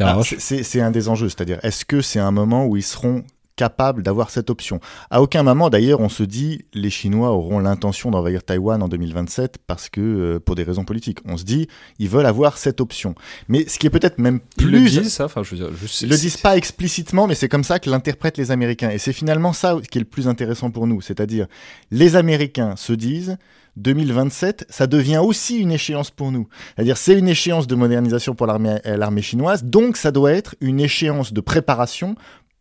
Ah, 0.00 0.20
c'est 0.38 0.80
un 0.80 0.90
des 0.90 1.08
enjeux, 1.08 1.28
c'est-à-dire 1.28 1.58
est-ce 1.62 1.84
que 1.84 2.00
c'est 2.00 2.18
un 2.18 2.30
moment 2.30 2.66
où 2.66 2.76
ils 2.76 2.82
seront 2.82 3.24
capables 3.56 4.02
d'avoir 4.02 4.30
cette 4.30 4.50
option. 4.50 4.80
À 5.10 5.22
aucun 5.22 5.42
moment, 5.42 5.70
d'ailleurs, 5.70 6.00
on 6.00 6.08
se 6.08 6.22
dit 6.22 6.64
les 6.74 6.90
Chinois 6.90 7.30
auront 7.30 7.58
l'intention 7.58 8.10
d'envahir 8.10 8.44
Taïwan 8.44 8.82
en 8.82 8.88
2027 8.88 9.58
parce 9.66 9.88
que 9.88 10.00
euh, 10.00 10.38
pour 10.38 10.54
des 10.54 10.62
raisons 10.62 10.84
politiques. 10.84 11.18
On 11.24 11.36
se 11.36 11.44
dit 11.44 11.68
ils 11.98 12.08
veulent 12.08 12.26
avoir 12.26 12.58
cette 12.58 12.80
option. 12.80 13.14
Mais 13.48 13.66
ce 13.68 13.78
qui 13.78 13.86
est 13.86 13.90
peut-être 13.90 14.18
même 14.18 14.40
plus, 14.56 14.66
ils 14.66 14.96
le 14.96 15.02
disent 15.02 15.12
ça. 15.12 15.24
Enfin, 15.24 15.42
je 15.42 15.54
veux 15.54 15.56
dire, 15.56 15.70
ils 16.02 16.08
le 16.08 16.16
disent 16.16 16.36
pas 16.36 16.56
explicitement, 16.56 17.26
mais 17.26 17.34
c'est 17.34 17.48
comme 17.48 17.64
ça 17.64 17.78
que 17.78 17.90
l'interprètent 17.90 18.38
les 18.38 18.50
Américains. 18.50 18.90
Et 18.90 18.98
c'est 18.98 19.12
finalement 19.12 19.52
ça 19.52 19.76
qui 19.90 19.98
est 19.98 20.00
le 20.00 20.06
plus 20.06 20.28
intéressant 20.28 20.70
pour 20.70 20.86
nous, 20.86 21.00
c'est-à-dire 21.00 21.46
les 21.90 22.16
Américains 22.16 22.76
se 22.76 22.92
disent 22.92 23.36
2027, 23.76 24.66
ça 24.70 24.86
devient 24.86 25.20
aussi 25.22 25.58
une 25.58 25.70
échéance 25.70 26.10
pour 26.10 26.32
nous. 26.32 26.48
C'est-à-dire, 26.74 26.96
c'est 26.96 27.18
une 27.18 27.28
échéance 27.28 27.66
de 27.66 27.74
modernisation 27.74 28.34
pour 28.34 28.48
euh, 28.48 28.96
l'armée 28.96 29.22
chinoise, 29.22 29.64
donc 29.64 29.96
ça 29.96 30.10
doit 30.10 30.32
être 30.32 30.56
une 30.60 30.80
échéance 30.80 31.32
de 31.32 31.40
préparation 31.40 32.16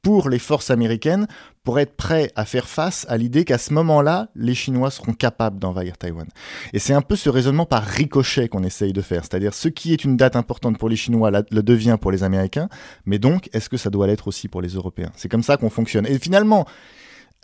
pour 0.05 0.29
les 0.29 0.37
forces 0.37 0.69
américaines 0.69 1.25
pour 1.63 1.79
être 1.79 1.95
prêts 1.95 2.31
à 2.35 2.45
faire 2.45 2.67
face 2.67 3.07
à 3.09 3.17
l'idée 3.17 3.43
qu'à 3.43 3.57
ce 3.57 3.73
moment-là, 3.73 4.29
les 4.35 4.53
Chinois 4.53 4.91
seront 4.91 5.13
capables 5.13 5.57
d'envahir 5.57 5.97
Taïwan. 5.97 6.27
Et 6.73 6.79
c'est 6.79 6.93
un 6.93 7.01
peu 7.01 7.15
ce 7.15 7.27
raisonnement 7.27 7.65
par 7.65 7.81
ricochet 7.81 8.47
qu'on 8.47 8.61
essaye 8.61 8.93
de 8.93 9.01
faire, 9.01 9.23
c'est-à-dire 9.23 9.55
ce 9.55 9.67
qui 9.67 9.93
est 9.93 10.03
une 10.03 10.15
date 10.15 10.35
importante 10.35 10.77
pour 10.77 10.89
les 10.89 10.95
Chinois 10.95 11.31
le 11.31 11.63
devient 11.63 11.97
pour 11.99 12.11
les 12.11 12.23
Américains, 12.23 12.69
mais 13.07 13.17
donc 13.17 13.49
est-ce 13.51 13.67
que 13.67 13.77
ça 13.77 13.89
doit 13.89 14.05
l'être 14.05 14.27
aussi 14.27 14.47
pour 14.47 14.61
les 14.61 14.69
Européens? 14.69 15.11
C'est 15.15 15.27
comme 15.27 15.41
ça 15.41 15.57
qu'on 15.57 15.71
fonctionne. 15.71 16.05
Et 16.05 16.19
finalement, 16.19 16.67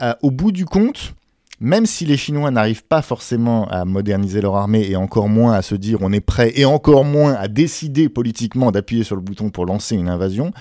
euh, 0.04 0.14
au 0.22 0.30
bout 0.30 0.52
du 0.52 0.66
compte, 0.66 1.16
même 1.60 1.88
si 1.88 2.06
les 2.06 2.18
Chinois 2.18 2.52
n'arrivent 2.52 2.84
pas 2.84 3.02
forcément 3.02 3.68
à 3.70 3.86
moderniser 3.86 4.42
leur 4.42 4.56
armée 4.56 4.88
et 4.88 4.96
encore 4.96 5.30
moins 5.30 5.54
à 5.54 5.64
se 5.64 5.74
dire 5.74 6.00
on 6.02 6.12
est 6.12 6.20
prêt 6.20 6.52
et 6.56 6.66
encore 6.66 7.06
moins 7.06 7.34
à 7.34 7.48
décider 7.48 8.10
politiquement 8.10 8.72
d'appuyer 8.72 9.04
sur 9.04 9.16
le 9.16 9.22
bouton 9.22 9.50
pour 9.50 9.68
lancer 9.68 9.96
une 9.96 10.10
invasion, 10.10 10.52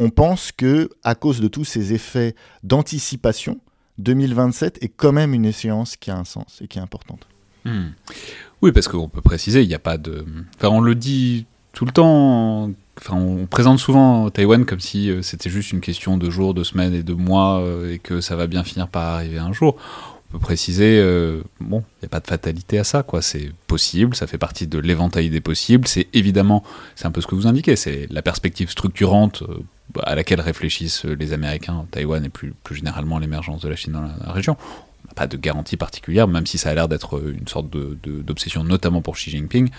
on 0.00 0.08
pense 0.10 0.50
que 0.50 0.90
à 1.04 1.14
cause 1.14 1.40
de 1.40 1.46
tous 1.46 1.64
ces 1.64 1.92
effets 1.92 2.34
d'anticipation, 2.64 3.60
2027 3.98 4.82
est 4.82 4.88
quand 4.88 5.12
même 5.12 5.34
une 5.34 5.44
échéance 5.44 5.96
qui 5.96 6.10
a 6.10 6.16
un 6.16 6.24
sens 6.24 6.60
et 6.62 6.66
qui 6.66 6.78
est 6.78 6.82
importante. 6.82 7.26
Hmm. 7.66 7.90
Oui, 8.62 8.72
parce 8.72 8.88
qu'on 8.88 9.08
peut 9.08 9.20
préciser, 9.20 9.62
il 9.62 9.68
n'y 9.68 9.74
a 9.74 9.78
pas 9.78 9.98
de. 9.98 10.24
Enfin, 10.56 10.68
on 10.68 10.80
le 10.80 10.94
dit 10.94 11.44
tout 11.74 11.84
le 11.84 11.92
temps. 11.92 12.70
Enfin, 12.98 13.16
on 13.16 13.46
présente 13.46 13.78
souvent 13.78 14.30
Taïwan 14.30 14.64
comme 14.64 14.80
si 14.80 15.10
euh, 15.10 15.22
c'était 15.22 15.50
juste 15.50 15.72
une 15.72 15.80
question 15.80 16.16
de 16.16 16.30
jours, 16.30 16.54
de 16.54 16.64
semaines 16.64 16.94
et 16.94 17.02
de 17.02 17.14
mois 17.14 17.60
euh, 17.60 17.92
et 17.92 17.98
que 17.98 18.20
ça 18.20 18.36
va 18.36 18.46
bien 18.46 18.64
finir 18.64 18.88
par 18.88 19.04
arriver 19.14 19.38
un 19.38 19.52
jour 19.52 19.76
peut 20.30 20.38
préciser, 20.38 21.00
euh, 21.00 21.42
bon, 21.58 21.82
il 21.96 22.04
n'y 22.04 22.06
a 22.06 22.08
pas 22.08 22.20
de 22.20 22.26
fatalité 22.26 22.78
à 22.78 22.84
ça, 22.84 23.02
quoi. 23.02 23.20
C'est 23.20 23.50
possible, 23.66 24.14
ça 24.14 24.26
fait 24.26 24.38
partie 24.38 24.66
de 24.66 24.78
l'éventail 24.78 25.28
des 25.28 25.40
possibles. 25.40 25.88
C'est 25.88 26.06
évidemment, 26.12 26.62
c'est 26.94 27.06
un 27.06 27.10
peu 27.10 27.20
ce 27.20 27.26
que 27.26 27.34
vous 27.34 27.46
indiquez, 27.46 27.74
c'est 27.74 28.06
la 28.10 28.22
perspective 28.22 28.70
structurante 28.70 29.42
à 30.02 30.14
laquelle 30.14 30.40
réfléchissent 30.40 31.04
les 31.04 31.32
Américains, 31.32 31.86
Taïwan 31.90 32.24
et 32.24 32.28
plus, 32.28 32.54
plus 32.64 32.76
généralement 32.76 33.18
l'émergence 33.18 33.62
de 33.62 33.68
la 33.68 33.76
Chine 33.76 33.92
dans 33.92 34.02
la, 34.02 34.32
région. 34.32 34.56
On 35.04 35.08
n'a 35.08 35.14
pas 35.14 35.26
de 35.26 35.36
garantie 35.36 35.76
particulière, 35.76 36.28
même 36.28 36.46
si 36.46 36.58
ça 36.58 36.70
a 36.70 36.74
l'air 36.74 36.88
d'être 36.88 37.22
une 37.24 37.48
sorte 37.48 37.68
d'obsession, 37.70 38.64
de, 38.64 38.68
notamment 38.68 39.02
pour 39.02 39.16
Xi 39.16 39.30
Jinping. 39.30 39.70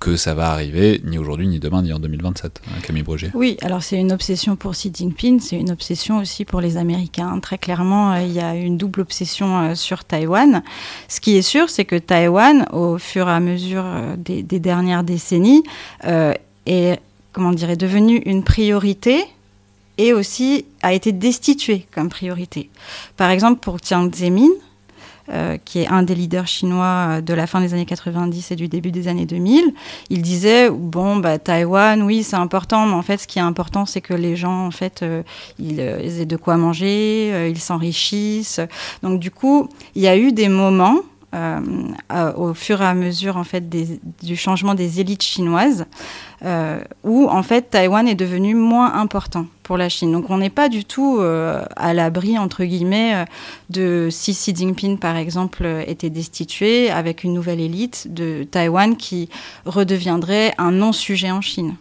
que 0.00 0.16
ça 0.16 0.34
va 0.34 0.50
arriver 0.50 1.00
ni 1.04 1.18
aujourd'hui, 1.18 1.46
ni 1.46 1.60
demain, 1.60 1.82
ni 1.82 1.92
en 1.92 1.98
2027, 1.98 2.62
hein, 2.66 2.80
Camille. 2.82 3.04
Oui, 3.34 3.58
alors 3.62 3.82
c'est 3.82 3.98
une 3.98 4.12
obsession 4.12 4.56
pour 4.56 4.72
Xi 4.72 4.90
Jinping, 4.92 5.40
c'est 5.40 5.56
une 5.56 5.70
obsession 5.70 6.18
aussi 6.18 6.46
pour 6.46 6.60
les 6.62 6.78
Américains. 6.78 7.38
Très 7.40 7.58
clairement, 7.58 8.12
euh, 8.12 8.22
il 8.22 8.32
y 8.32 8.40
a 8.40 8.54
une 8.54 8.78
double 8.78 9.02
obsession 9.02 9.58
euh, 9.58 9.74
sur 9.74 10.04
Taïwan. 10.04 10.62
Ce 11.08 11.20
qui 11.20 11.36
est 11.36 11.42
sûr, 11.42 11.68
c'est 11.68 11.84
que 11.84 11.96
Taïwan, 11.96 12.66
au 12.72 12.96
fur 12.98 13.28
et 13.28 13.32
à 13.32 13.40
mesure 13.40 13.82
euh, 13.84 14.16
des, 14.16 14.42
dernières 14.42 15.04
décennies, 15.04 15.62
est, 16.66 17.00
comment 17.32 17.52
dire, 17.52 17.76
devenu 17.76 18.18
une 18.24 18.42
priorité 18.42 19.24
et 20.00 20.14
aussi 20.14 20.64
a 20.82 20.94
été 20.94 21.12
destitué 21.12 21.86
comme 21.94 22.08
priorité. 22.08 22.70
Par 23.18 23.30
exemple, 23.30 23.60
pour 23.60 23.76
Jiang 23.78 24.10
Zemin, 24.14 24.48
euh, 25.30 25.58
qui 25.62 25.80
est 25.80 25.86
un 25.86 26.02
des 26.02 26.14
leaders 26.14 26.46
chinois 26.46 27.06
euh, 27.08 27.20
de 27.20 27.34
la 27.34 27.46
fin 27.46 27.60
des 27.60 27.74
années 27.74 27.84
90 27.84 28.50
et 28.50 28.56
du 28.56 28.66
début 28.66 28.90
des 28.90 29.06
années 29.08 29.26
2000, 29.26 29.74
il 30.08 30.22
disait 30.22 30.70
bon 30.70 31.18
bah 31.18 31.38
Taïwan 31.38 32.02
oui 32.02 32.24
c'est 32.24 32.34
important 32.34 32.86
mais 32.86 32.94
en 32.94 33.02
fait 33.02 33.18
ce 33.18 33.28
qui 33.28 33.38
est 33.38 33.42
important 33.42 33.86
c'est 33.86 34.00
que 34.00 34.14
les 34.14 34.34
gens 34.34 34.66
en 34.66 34.72
fait 34.72 35.02
euh, 35.02 35.22
ils, 35.60 35.78
aient 35.78 36.26
de 36.26 36.36
quoi 36.36 36.56
manger, 36.56 37.48
ils 37.48 37.60
s'enrichissent. 37.60 38.60
Donc 39.04 39.20
du 39.20 39.30
coup 39.30 39.68
il 39.94 40.02
y 40.02 40.08
a 40.08 40.16
eu 40.16 40.32
des 40.32 40.48
moments 40.48 40.96
au 41.32 42.54
fur 42.54 42.82
et 42.82 42.86
à 42.86 42.94
mesure 42.94 43.36
en 43.36 43.44
fait 43.44 43.68
du 43.68 44.36
changement 44.36 44.74
des 44.74 45.00
élites 45.00 45.22
chinoises 45.22 45.86
euh, 46.42 46.80
où 47.04 47.28
en 47.28 47.42
fait 47.42 47.68
Taïwan 47.68 48.08
est 48.08 48.14
devenu 48.14 48.54
moins 48.54 48.94
important 48.94 49.44
pour 49.62 49.76
la 49.76 49.90
Chine. 49.90 50.10
Donc 50.10 50.30
on 50.30 50.38
n'est 50.38 50.48
pas 50.48 50.70
du 50.70 50.86
tout 50.86 51.18
euh, 51.20 51.62
à 51.76 51.92
l'abri 51.92 52.38
entre 52.38 52.64
guillemets 52.64 53.14
euh, 53.14 53.24
de 53.68 54.08
si 54.10 54.32
Xi 54.32 54.54
Jinping 54.56 54.96
par 54.96 55.16
exemple 55.16 55.66
était 55.86 56.08
destitué 56.08 56.90
avec 56.90 57.24
une 57.24 57.34
nouvelle 57.34 57.60
élite 57.60 58.06
de 58.12 58.44
Taïwan 58.44 58.96
qui 58.96 59.28
redeviendrait 59.66 60.54
un 60.56 60.70
non-sujet 60.70 61.30
en 61.30 61.42
Chine. 61.42 61.76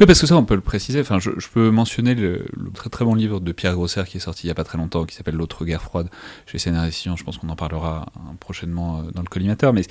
Oui, 0.00 0.06
parce 0.06 0.20
que 0.20 0.26
ça, 0.26 0.36
on 0.36 0.44
peut 0.44 0.54
le 0.54 0.60
préciser. 0.60 1.00
Enfin, 1.00 1.18
je, 1.18 1.30
peux 1.52 1.70
mentionner 1.70 2.14
le, 2.14 2.46
très 2.74 2.90
très 2.90 3.04
bon 3.04 3.14
livre 3.14 3.40
de 3.40 3.52
Pierre 3.52 3.74
Grosser 3.74 4.02
qui 4.06 4.16
est 4.16 4.20
sorti 4.20 4.44
il 4.44 4.48
n'y 4.48 4.52
a 4.52 4.54
pas 4.54 4.64
très 4.64 4.78
longtemps, 4.78 5.04
qui 5.04 5.14
s'appelle 5.14 5.36
L'autre 5.36 5.64
guerre 5.64 5.82
froide 5.82 6.08
chez 6.46 6.58
Scénarisation. 6.58 7.16
Je 7.16 7.24
pense 7.24 7.38
qu'on 7.38 7.48
en 7.48 7.56
parlera 7.56 8.06
prochainement 8.40 9.02
dans 9.14 9.22
le 9.22 9.28
collimateur. 9.28 9.72
Mais 9.72 9.82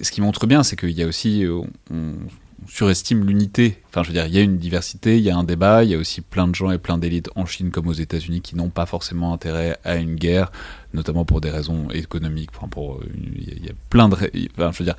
ce 0.00 0.10
qui 0.10 0.20
montre 0.20 0.46
bien, 0.46 0.62
c'est 0.62 0.76
qu'il 0.76 0.90
y 0.90 1.02
a 1.02 1.06
aussi, 1.06 1.44
surestime 2.68 3.26
l'unité. 3.26 3.82
Enfin, 3.88 4.02
je 4.02 4.08
veux 4.08 4.14
dire, 4.14 4.26
il 4.26 4.34
y 4.34 4.38
a 4.38 4.42
une 4.42 4.58
diversité, 4.58 5.18
il 5.18 5.22
y 5.22 5.30
a 5.30 5.36
un 5.36 5.44
débat, 5.44 5.84
il 5.84 5.90
y 5.90 5.94
a 5.94 5.98
aussi 5.98 6.20
plein 6.20 6.48
de 6.48 6.54
gens 6.54 6.70
et 6.70 6.78
plein 6.78 6.98
d'élites 6.98 7.30
en 7.36 7.46
Chine 7.46 7.70
comme 7.70 7.88
aux 7.88 7.92
États-Unis 7.92 8.40
qui 8.40 8.56
n'ont 8.56 8.70
pas 8.70 8.86
forcément 8.86 9.32
intérêt 9.32 9.78
à 9.84 9.96
une 9.96 10.14
guerre, 10.14 10.50
notamment 10.92 11.24
pour 11.24 11.40
des 11.40 11.50
raisons 11.50 11.88
économiques. 11.90 12.50
Enfin, 12.56 12.68
pour, 12.68 13.00
il 13.14 13.64
y 13.64 13.68
a 13.68 13.74
plein 13.90 14.08
de. 14.08 14.14
Enfin, 14.14 14.70
je 14.72 14.78
veux 14.78 14.84
dire, 14.84 14.96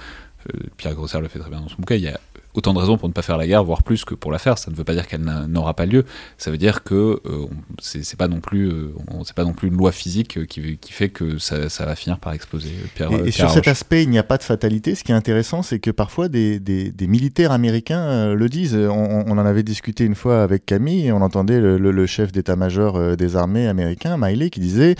euh, 0.53 0.59
Pierre 0.77 0.93
Grosser 0.93 1.19
le 1.19 1.27
fait 1.27 1.39
très 1.39 1.49
bien 1.49 1.61
dans 1.61 1.69
son 1.69 1.77
bouquin, 1.77 1.95
il 1.95 2.03
y 2.03 2.07
a 2.07 2.19
autant 2.55 2.73
de 2.73 2.79
raisons 2.79 2.97
pour 2.97 3.07
ne 3.07 3.13
pas 3.13 3.21
faire 3.21 3.37
la 3.37 3.47
guerre, 3.47 3.63
voire 3.63 3.83
plus 3.83 4.05
que 4.05 4.15
pour 4.15 4.31
la 4.31 4.39
faire. 4.39 4.57
Ça 4.57 4.71
ne 4.71 4.75
veut 4.75 4.83
pas 4.83 4.93
dire 4.93 5.07
qu'elle 5.07 5.21
n'aura 5.21 5.73
pas 5.73 5.85
lieu. 5.85 6.05
Ça 6.37 6.51
veut 6.51 6.57
dire 6.57 6.83
que 6.83 7.21
euh, 7.25 7.45
c'est 7.79 8.17
pas 8.17 8.27
non 8.27 8.39
plus, 8.39 8.69
euh, 8.69 8.93
c'est 9.23 9.35
pas 9.35 9.43
non 9.43 9.53
plus 9.53 9.67
une 9.67 9.77
loi 9.77 9.91
physique 9.91 10.45
qui, 10.47 10.77
qui 10.77 10.93
fait 10.93 11.09
que 11.09 11.37
ça, 11.37 11.69
ça, 11.69 11.85
va 11.85 11.95
finir 11.95 12.17
par 12.19 12.33
exploser. 12.33 12.71
Pierre, 12.95 13.11
et, 13.25 13.31
sur 13.31 13.49
cet 13.49 13.67
aspect, 13.67 14.03
il 14.03 14.09
n'y 14.09 14.17
a 14.17 14.23
pas 14.23 14.37
de 14.37 14.43
fatalité. 14.43 14.95
Ce 14.95 15.03
qui 15.03 15.11
est 15.11 15.15
intéressant, 15.15 15.61
c'est 15.61 15.79
que 15.79 15.91
parfois 15.91 16.29
des, 16.29 16.59
des, 16.59 16.91
des 16.91 17.07
militaires 17.07 17.51
américains 17.51 18.01
euh, 18.01 18.35
le 18.35 18.49
disent. 18.49 18.75
On, 18.75 19.25
on, 19.27 19.35
en 19.35 19.45
avait 19.45 19.63
discuté 19.63 20.05
une 20.05 20.15
fois 20.15 20.43
avec 20.43 20.65
Camille 20.65 21.07
et 21.07 21.11
on 21.11 21.21
entendait 21.21 21.59
le, 21.59 21.77
le, 21.77 21.91
le 21.91 22.05
chef 22.05 22.31
d'état-major 22.31 23.17
des 23.17 23.35
armées 23.35 23.67
américains, 23.67 24.15
Miley, 24.17 24.49
qui 24.49 24.61
disait 24.61 24.95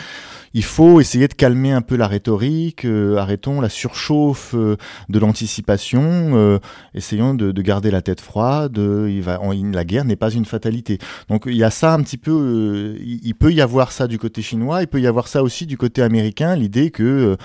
il 0.55 0.63
faut 0.63 1.01
essayer 1.01 1.27
de 1.27 1.33
calmer 1.33 1.73
un 1.73 1.81
peu 1.81 1.97
la 1.97 2.07
rhétorique, 2.07 2.85
euh, 2.85 3.17
arrêtons 3.17 3.59
la 3.59 3.67
surchauffe 3.67 4.55
euh, 4.55 4.77
de 5.09 5.19
l'anticipation, 5.19 6.01
euh, 6.01 6.59
essayons 6.93 7.33
de, 7.33 7.51
garder 7.61 7.91
la 7.91 8.01
tête 8.01 8.21
froide, 8.21 8.77
la 8.77 9.83
guerre 9.85 10.05
n'est 10.05 10.15
pas 10.15 10.29
une 10.29 10.45
fatalité. 10.45 10.97
Donc 11.27 11.43
il 11.47 11.57
y 11.57 11.63
a 11.63 11.71
ça 11.71 11.93
un 11.93 12.01
petit 12.01 12.17
peu, 12.17 12.95
il, 13.01 13.33
peut 13.33 13.51
y 13.51 13.59
avoir 13.59 13.91
ça 13.91 14.07
du 14.07 14.17
côté 14.17 14.41
chinois, 14.41 14.81
il 14.81 14.87
peut 14.87 15.01
y 15.01 15.07
avoir 15.07 15.27
ça 15.27 15.43
aussi 15.43 15.65
du 15.65 15.77
côté 15.77 16.01
américain, 16.01 16.55
l'idée 16.55 16.91
que 16.91 17.35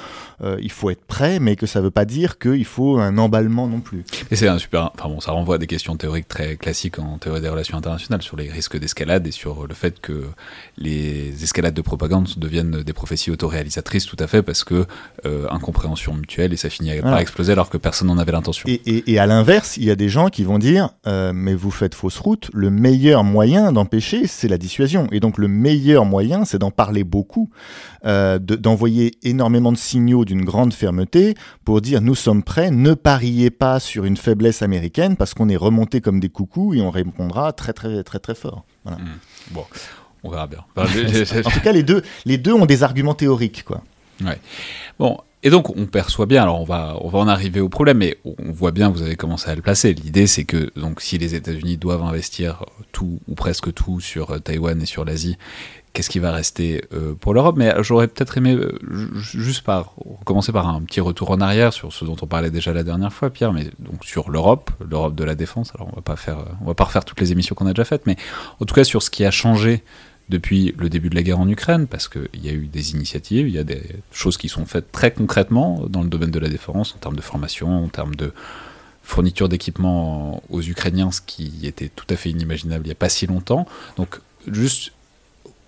il 0.61 0.71
faut 0.71 0.91
être 0.91 1.05
prêt, 1.05 1.41
mais 1.41 1.57
que 1.57 1.67
ça 1.67 1.81
ne 1.81 1.87
veut 1.87 1.91
pas 1.91 2.05
dire 2.05 2.39
qu'il 2.39 2.67
faut 2.67 2.99
un 2.99 3.17
emballement 3.17 3.67
non 3.67 3.81
plus. 3.81 4.05
Et 4.31 4.37
c'est 4.37 4.49
un 4.49 4.59
super, 4.59 4.91
enfin 4.95 5.09
bon, 5.09 5.21
ça 5.21 5.33
renvoie 5.33 5.55
à 5.55 5.59
des 5.59 5.67
questions 5.67 5.97
théoriques 5.97 6.29
très 6.29 6.57
classiques 6.57 6.99
en 6.99 7.17
théorie 7.17 7.41
des 7.41 7.49
relations 7.49 7.79
internationales 7.79 8.23
sur 8.23 8.37
les 8.37 8.51
risques 8.51 8.79
d'escalade 8.79 9.27
et 9.27 9.33
sur 9.33 9.67
le 9.67 9.75
fait 9.75 10.01
que 10.01 10.27
les 10.77 11.43
escalades 11.43 11.75
de 11.75 11.83
propagande 11.83 12.29
deviennent 12.37 12.83
des 12.83 12.93
prophétie 13.01 13.31
autoréalisatrice 13.31 14.05
tout 14.05 14.17
à 14.19 14.27
fait 14.27 14.43
parce 14.43 14.63
que 14.63 14.85
euh, 15.25 15.47
incompréhension 15.49 16.13
mutuelle 16.13 16.53
et 16.53 16.59
ça 16.59 16.69
finit 16.69 17.01
par 17.01 17.19
exploser 17.19 17.53
alors 17.53 17.71
que 17.71 17.79
personne 17.79 18.09
n'en 18.09 18.19
avait 18.19 18.33
l'intention. 18.33 18.69
Et, 18.69 19.19
à 19.19 19.25
l'inverse, 19.25 19.79
il 19.79 19.85
y 19.85 19.91
a 19.91 19.97
des 19.97 20.11
gens 20.11 20.29
qui 20.29 20.45
vont 20.45 20.59
dire 20.59 20.91
euh, 21.07 21.33
mais 21.35 21.55
vous 21.55 21.71
faites 21.71 21.95
fausse 21.95 22.19
route, 22.19 22.51
le 22.53 22.69
meilleur 22.69 23.25
moyen 23.25 23.73
d'empêcher 23.73 24.27
c'est 24.27 24.49
la 24.49 24.59
dissuasion 24.59 25.07
et 25.13 25.21
donc 25.21 25.39
le 25.39 25.49
meilleur 25.49 26.05
moyen 26.05 26.45
c'est 26.45 26.59
d'en 26.59 26.71
parler 26.71 27.03
beaucoup, 27.03 27.49
euh, 28.05 28.39
d'envoyer 28.39 29.15
énormément 29.23 29.73
de 29.73 29.79
signaux 29.79 30.27
d'une 30.27 30.45
grande 30.45 30.75
fermeté 30.75 31.35
pour 31.65 31.81
dire 31.81 32.03
nous 32.03 32.15
sommes 32.15 32.43
prêts, 32.43 32.71
ne 32.71 32.93
pariez 32.93 33.51
pas 33.51 33.81
sur 33.81 34.05
une 34.05 34.19
faiblesse 34.19 34.61
américaine 34.61 35.17
parce 35.17 35.33
qu'on 35.33 35.49
est 35.49 35.57
remonté 35.57 36.03
comme 36.03 36.21
des 36.21 36.29
coucous 36.29 36.75
et 36.75 36.83
on 36.83 36.91
répondra 36.91 37.55
très 37.55 37.73
très 37.73 38.05
très 38.05 38.19
très 38.19 38.35
fort. 38.35 38.67
Voilà. 38.85 38.99
Mmh. 38.99 39.09
Bon. 39.53 39.65
On 40.23 40.31
verra 40.31 40.47
bien. 40.47 40.65
en 40.77 41.51
tout 41.51 41.61
cas, 41.61 41.73
les 41.73 41.83
deux, 41.83 42.03
les 42.25 42.39
deux 42.39 42.53
ont 42.53 42.67
des 42.67 42.83
arguments 42.83 43.15
théoriques, 43.15 43.65
quoi. 43.65 43.83
Ouais. 44.23 44.39
Bon, 44.99 45.19
et 45.43 45.49
donc 45.49 45.75
on 45.75 45.87
perçoit 45.87 46.27
bien, 46.27 46.43
alors 46.43 46.61
on 46.61 46.65
va, 46.65 46.99
on 47.01 47.09
va 47.09 47.19
en 47.19 47.29
arriver 47.29 47.61
au 47.61 47.71
problème, 47.71 47.99
mais 47.99 48.19
on 48.25 48.53
voit 48.53 48.73
bien, 48.73 48.91
vous 48.91 49.01
avez 49.01 49.17
commencé 49.17 49.49
à 49.49 49.55
le 49.55 49.63
placer. 49.63 49.95
L'idée 49.95 50.27
c'est 50.27 50.45
que 50.45 50.71
donc 50.79 51.01
si 51.01 51.17
les 51.17 51.35
États-Unis 51.35 51.79
doivent 51.79 52.03
investir 52.03 52.65
tout 52.93 53.21
ou 53.27 53.35
presque 53.35 53.73
tout 53.73 54.01
sur 54.01 54.33
euh, 54.33 54.39
Taïwan 54.39 54.83
et 54.83 54.85
sur 54.85 55.07
l'Asie, 55.07 55.39
qu'est-ce 55.95 56.11
qui 56.11 56.19
va 56.19 56.31
rester 56.31 56.85
euh, 56.93 57.15
pour 57.15 57.33
l'Europe? 57.33 57.57
Mais 57.57 57.73
j'aurais 57.83 58.09
peut-être 58.09 58.37
aimé 58.37 58.53
euh, 58.53 58.79
juste 59.15 59.63
par 59.63 59.95
commencer 60.27 60.53
par 60.53 60.69
un 60.69 60.83
petit 60.83 61.01
retour 61.01 61.31
en 61.31 61.41
arrière 61.41 61.73
sur 61.73 61.91
ce 61.91 62.05
dont 62.05 62.17
on 62.21 62.27
parlait 62.27 62.51
déjà 62.51 62.75
la 62.75 62.83
dernière 62.83 63.13
fois, 63.13 63.31
Pierre, 63.31 63.55
mais 63.55 63.71
donc 63.79 64.05
sur 64.05 64.29
l'Europe, 64.29 64.71
l'Europe 64.87 65.15
de 65.15 65.25
la 65.25 65.35
défense. 65.35 65.73
Alors 65.75 65.89
on 65.91 65.97
va 65.97 66.03
pas 66.03 66.17
faire, 66.17 66.45
on 66.61 66.67
va 66.67 66.75
pas 66.75 66.85
refaire 66.85 67.07
toutes 67.07 67.21
les 67.21 67.33
émissions 67.33 67.55
qu'on 67.55 67.67
a 67.67 67.73
déjà 67.73 67.87
faites, 67.87 68.07
mais 68.07 68.17
en 68.61 68.67
tout 68.67 68.75
cas 68.75 68.85
sur 68.85 69.03
ce 69.03 69.09
qui 69.09 69.25
a 69.25 69.31
changé 69.31 69.83
depuis 70.31 70.75
le 70.79 70.89
début 70.89 71.11
de 71.11 71.15
la 71.15 71.23
guerre 71.23 71.41
en 71.41 71.49
Ukraine, 71.49 71.87
parce 71.87 72.09
qu'il 72.09 72.43
y 72.43 72.49
a 72.49 72.53
eu 72.53 72.67
des 72.67 72.93
initiatives, 72.93 73.49
il 73.49 73.55
y 73.55 73.59
a 73.59 73.65
des 73.65 73.83
choses 74.13 74.39
qui 74.39 74.49
sont 74.49 74.65
faites 74.65 74.91
très 74.93 75.11
concrètement 75.11 75.85
dans 75.89 76.03
le 76.03 76.09
domaine 76.09 76.31
de 76.31 76.39
la 76.39 76.49
défense, 76.49 76.95
en 76.95 76.99
termes 76.99 77.17
de 77.17 77.21
formation, 77.21 77.85
en 77.85 77.89
termes 77.89 78.15
de 78.15 78.33
fourniture 79.03 79.49
d'équipements 79.49 80.43
aux 80.49 80.63
Ukrainiens, 80.63 81.11
ce 81.11 81.21
qui 81.21 81.67
était 81.67 81.89
tout 81.89 82.07
à 82.09 82.17
fait 82.17 82.31
inimaginable 82.31 82.85
il 82.85 82.89
n'y 82.89 82.93
a 82.93 82.97
pas 82.97 83.09
si 83.09 83.27
longtemps. 83.27 83.67
Donc, 83.97 84.21
juste, 84.47 84.93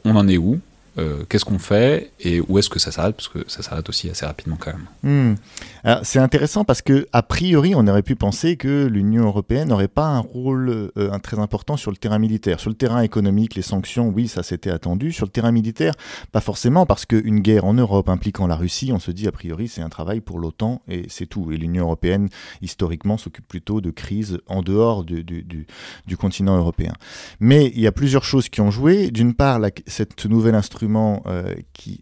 on 0.05 0.15
en 0.17 0.29
est 0.29 0.39
où? 0.39 0.61
Euh, 0.99 1.25
qu'est-ce 1.29 1.45
qu'on 1.45 1.59
fait 1.59 2.13
et 2.21 2.41
où 2.41 2.59
est-ce 2.59 2.69
que 2.69 2.79
ça 2.79 2.93
s'arrête 2.93 3.17
Parce 3.17 3.29
que 3.29 3.45
ça 3.49 3.63
s'arrête 3.63 3.89
aussi 3.89 4.11
assez 4.11 4.27
rapidement 4.27 4.57
quand 4.59 4.73
même. 4.73 5.35
Hmm. 5.35 5.37
C'est 6.03 6.19
intéressant 6.19 6.65
parce 6.65 6.83
que 6.83 7.07
a 7.13 7.23
priori, 7.23 7.75
on 7.75 7.87
aurait 7.87 8.03
pu 8.03 8.15
penser 8.15 8.57
que 8.57 8.87
l'Union 8.87 9.25
européenne 9.25 9.69
n'aurait 9.69 9.89
pas 9.89 10.07
un 10.07 10.21
rôle 10.21 10.91
euh, 10.97 11.19
très 11.19 11.39
important 11.39 11.77
sur 11.77 11.91
le 11.91 11.97
terrain 11.97 12.19
militaire. 12.19 12.61
Sur 12.61 12.71
le 12.71 12.77
terrain 12.77 13.01
économique, 13.01 13.55
les 13.55 13.63
sanctions, 13.63 14.09
oui, 14.09 14.29
ça 14.29 14.43
s'était 14.43 14.71
attendu. 14.71 15.13
Sur 15.13 15.27
le 15.27 15.31
terrain 15.31 15.51
militaire, 15.51 15.95
pas 16.31 16.41
forcément 16.41 16.87
parce 16.87 17.07
qu'une 17.07 17.41
guerre 17.41 17.65
en 17.65 17.75
Europe 17.75 18.09
impliquant 18.09 18.47
la 18.47 18.57
Russie, 18.57 18.93
on 18.93 18.99
se 18.99 19.11
dit 19.11 19.27
a 19.27 19.33
priori 19.33 19.69
c'est 19.69 19.83
un 19.83 19.89
travail 19.89 20.21
pour 20.21 20.39
l'OTAN 20.39 20.83
et 20.89 21.07
c'est 21.09 21.27
tout. 21.27 21.53
Et 21.53 21.57
l'Union 21.57 21.85
européenne, 21.85 22.29
historiquement, 22.61 23.17
s'occupe 23.17 23.49
plutôt 23.49 23.81
de 23.81 23.91
crises 23.91 24.39
en 24.47 24.63
dehors 24.63 25.05
du, 25.05 25.25
du, 25.25 25.43
du, 26.07 26.17
continent 26.17 26.57
européen. 26.57 26.93
Mais 27.41 27.73
il 27.75 27.81
y 27.81 27.87
a 27.87 27.93
plusieurs 27.93 28.25
choses 28.25 28.49
qui 28.49 28.61
ont 28.61 28.71
joué. 28.71 29.11
D'une 29.11 29.35
part, 29.35 29.61
cette 29.87 30.27
nouvelle 30.27 30.55
instrument 30.83 31.23
euh, 31.27 31.55
qui 31.73 32.01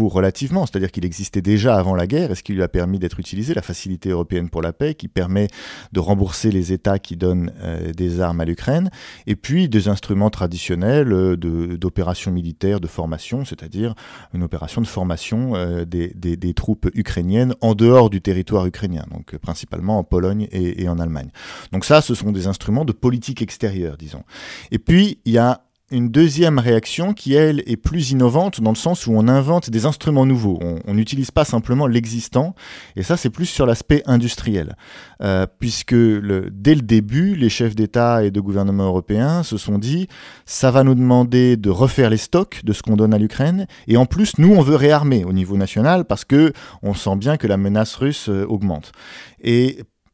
relativement, 0.00 0.66
c'est-à-dire 0.66 0.90
qu'il 0.90 1.04
existait 1.04 1.42
déjà 1.42 1.76
avant 1.76 1.94
la 1.94 2.06
guerre, 2.06 2.30
et 2.30 2.34
ce 2.34 2.42
qui 2.42 2.52
lui 2.52 2.62
a 2.62 2.68
permis 2.68 2.98
d'être 2.98 3.18
utilisé, 3.18 3.54
la 3.54 3.62
facilité 3.62 4.10
européenne 4.10 4.48
pour 4.48 4.62
la 4.62 4.72
paix, 4.72 4.94
qui 4.94 5.08
permet 5.08 5.48
de 5.92 6.00
rembourser 6.00 6.50
les 6.50 6.72
États 6.72 6.98
qui 6.98 7.16
donnent 7.16 7.52
euh, 7.62 7.92
des 7.92 8.20
armes 8.20 8.40
à 8.40 8.44
l'Ukraine, 8.44 8.90
et 9.26 9.36
puis 9.36 9.68
des 9.68 9.88
instruments 9.88 10.30
traditionnels 10.30 11.12
euh, 11.12 11.36
d'opérations 11.36 12.30
militaires 12.30 12.80
de 12.80 12.86
formation, 12.86 13.44
c'est-à-dire 13.44 13.94
une 14.32 14.42
opération 14.42 14.80
de 14.80 14.86
formation 14.86 15.52
des, 15.84 16.12
des, 16.14 16.54
troupes 16.54 16.88
ukrainiennes 16.94 17.54
en 17.60 17.74
dehors 17.74 18.10
du 18.10 18.20
territoire 18.20 18.66
ukrainien, 18.66 19.04
donc 19.10 19.36
principalement 19.38 19.98
en 19.98 20.04
Pologne 20.04 20.48
et 20.52 20.88
en 20.88 20.98
Allemagne. 20.98 21.30
Donc 21.72 21.84
ça, 21.84 22.00
ce 22.00 22.14
sont 22.14 22.32
des 22.32 22.46
instruments 22.46 22.84
de 22.84 22.92
politique 22.92 23.42
extérieure, 23.42 23.96
disons. 23.96 24.22
Et 24.70 24.78
puis, 24.78 25.18
il 25.24 25.32
y 25.32 25.38
a 25.38 25.62
une 25.90 26.08
deuxième 26.08 26.58
réaction 26.58 27.14
qui, 27.14 27.34
elle, 27.34 27.62
est 27.66 27.76
plus 27.76 28.10
innovante 28.10 28.60
dans 28.60 28.70
le 28.70 28.76
sens 28.76 29.06
où 29.06 29.12
on 29.12 29.28
invente 29.28 29.70
des 29.70 29.86
instruments 29.86 30.26
nouveaux. 30.26 30.58
On 30.86 30.94
n'utilise 30.94 31.30
pas 31.30 31.44
simplement 31.44 31.86
l'existant, 31.86 32.54
et 32.96 33.02
ça, 33.02 33.16
c'est 33.16 33.30
plus 33.30 33.46
sur 33.46 33.66
l'aspect 33.66 34.02
industriel. 34.06 34.76
Euh, 35.22 35.46
puisque 35.58 35.94
dès 35.94 36.74
le 36.74 36.82
début, 36.82 37.34
les 37.34 37.48
chefs 37.48 37.74
d'État 37.74 38.24
et 38.24 38.30
de 38.30 38.40
gouvernement 38.40 38.84
européens 38.84 39.42
se 39.42 39.56
sont 39.56 39.78
dit, 39.78 40.08
ça 40.46 40.70
va 40.70 40.84
nous 40.84 40.94
demander 40.94 41.56
de 41.56 41.70
refaire 41.70 42.10
les 42.10 42.16
stocks 42.16 42.64
de 42.64 42.72
ce 42.72 42.82
qu'on 42.82 42.96
donne 42.96 43.14
à 43.14 43.18
l'Ukraine, 43.18 43.66
et 43.88 43.96
en 43.96 44.06
plus, 44.06 44.38
nous, 44.38 44.52
on 44.54 44.62
veut 44.62 44.76
réarmer 44.76 45.24
au 45.24 45.32
niveau 45.32 45.56
national 45.56 46.04
parce 46.04 46.24
que 46.24 46.52
on 46.82 46.94
sent 46.94 47.16
bien 47.16 47.36
que 47.36 47.46
la 47.46 47.56
menace 47.56 47.96
russe 47.96 48.28
euh, 48.28 48.46
augmente. 48.46 48.92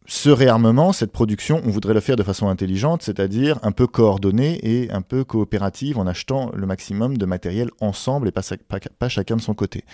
Ce 0.08 0.30
réarmement, 0.30 0.92
cette 0.92 1.10
production, 1.10 1.60
on 1.64 1.70
voudrait 1.70 1.94
le 1.94 2.00
faire 2.00 2.16
de 2.16 2.22
façon 2.22 2.48
intelligente, 2.48 3.02
c'est-à-dire 3.02 3.58
un 3.62 3.72
peu 3.72 3.86
coordonnée 3.86 4.60
et 4.62 4.90
un 4.92 5.02
peu 5.02 5.24
coopérative 5.24 5.98
en 5.98 6.06
achetant 6.06 6.50
le 6.54 6.66
maximum 6.66 7.18
de 7.18 7.26
matériel 7.26 7.70
ensemble 7.80 8.28
et 8.28 8.32
pas, 8.32 9.08
chacun 9.08 9.36
de 9.36 9.40
son 9.40 9.54
côté. 9.54 9.84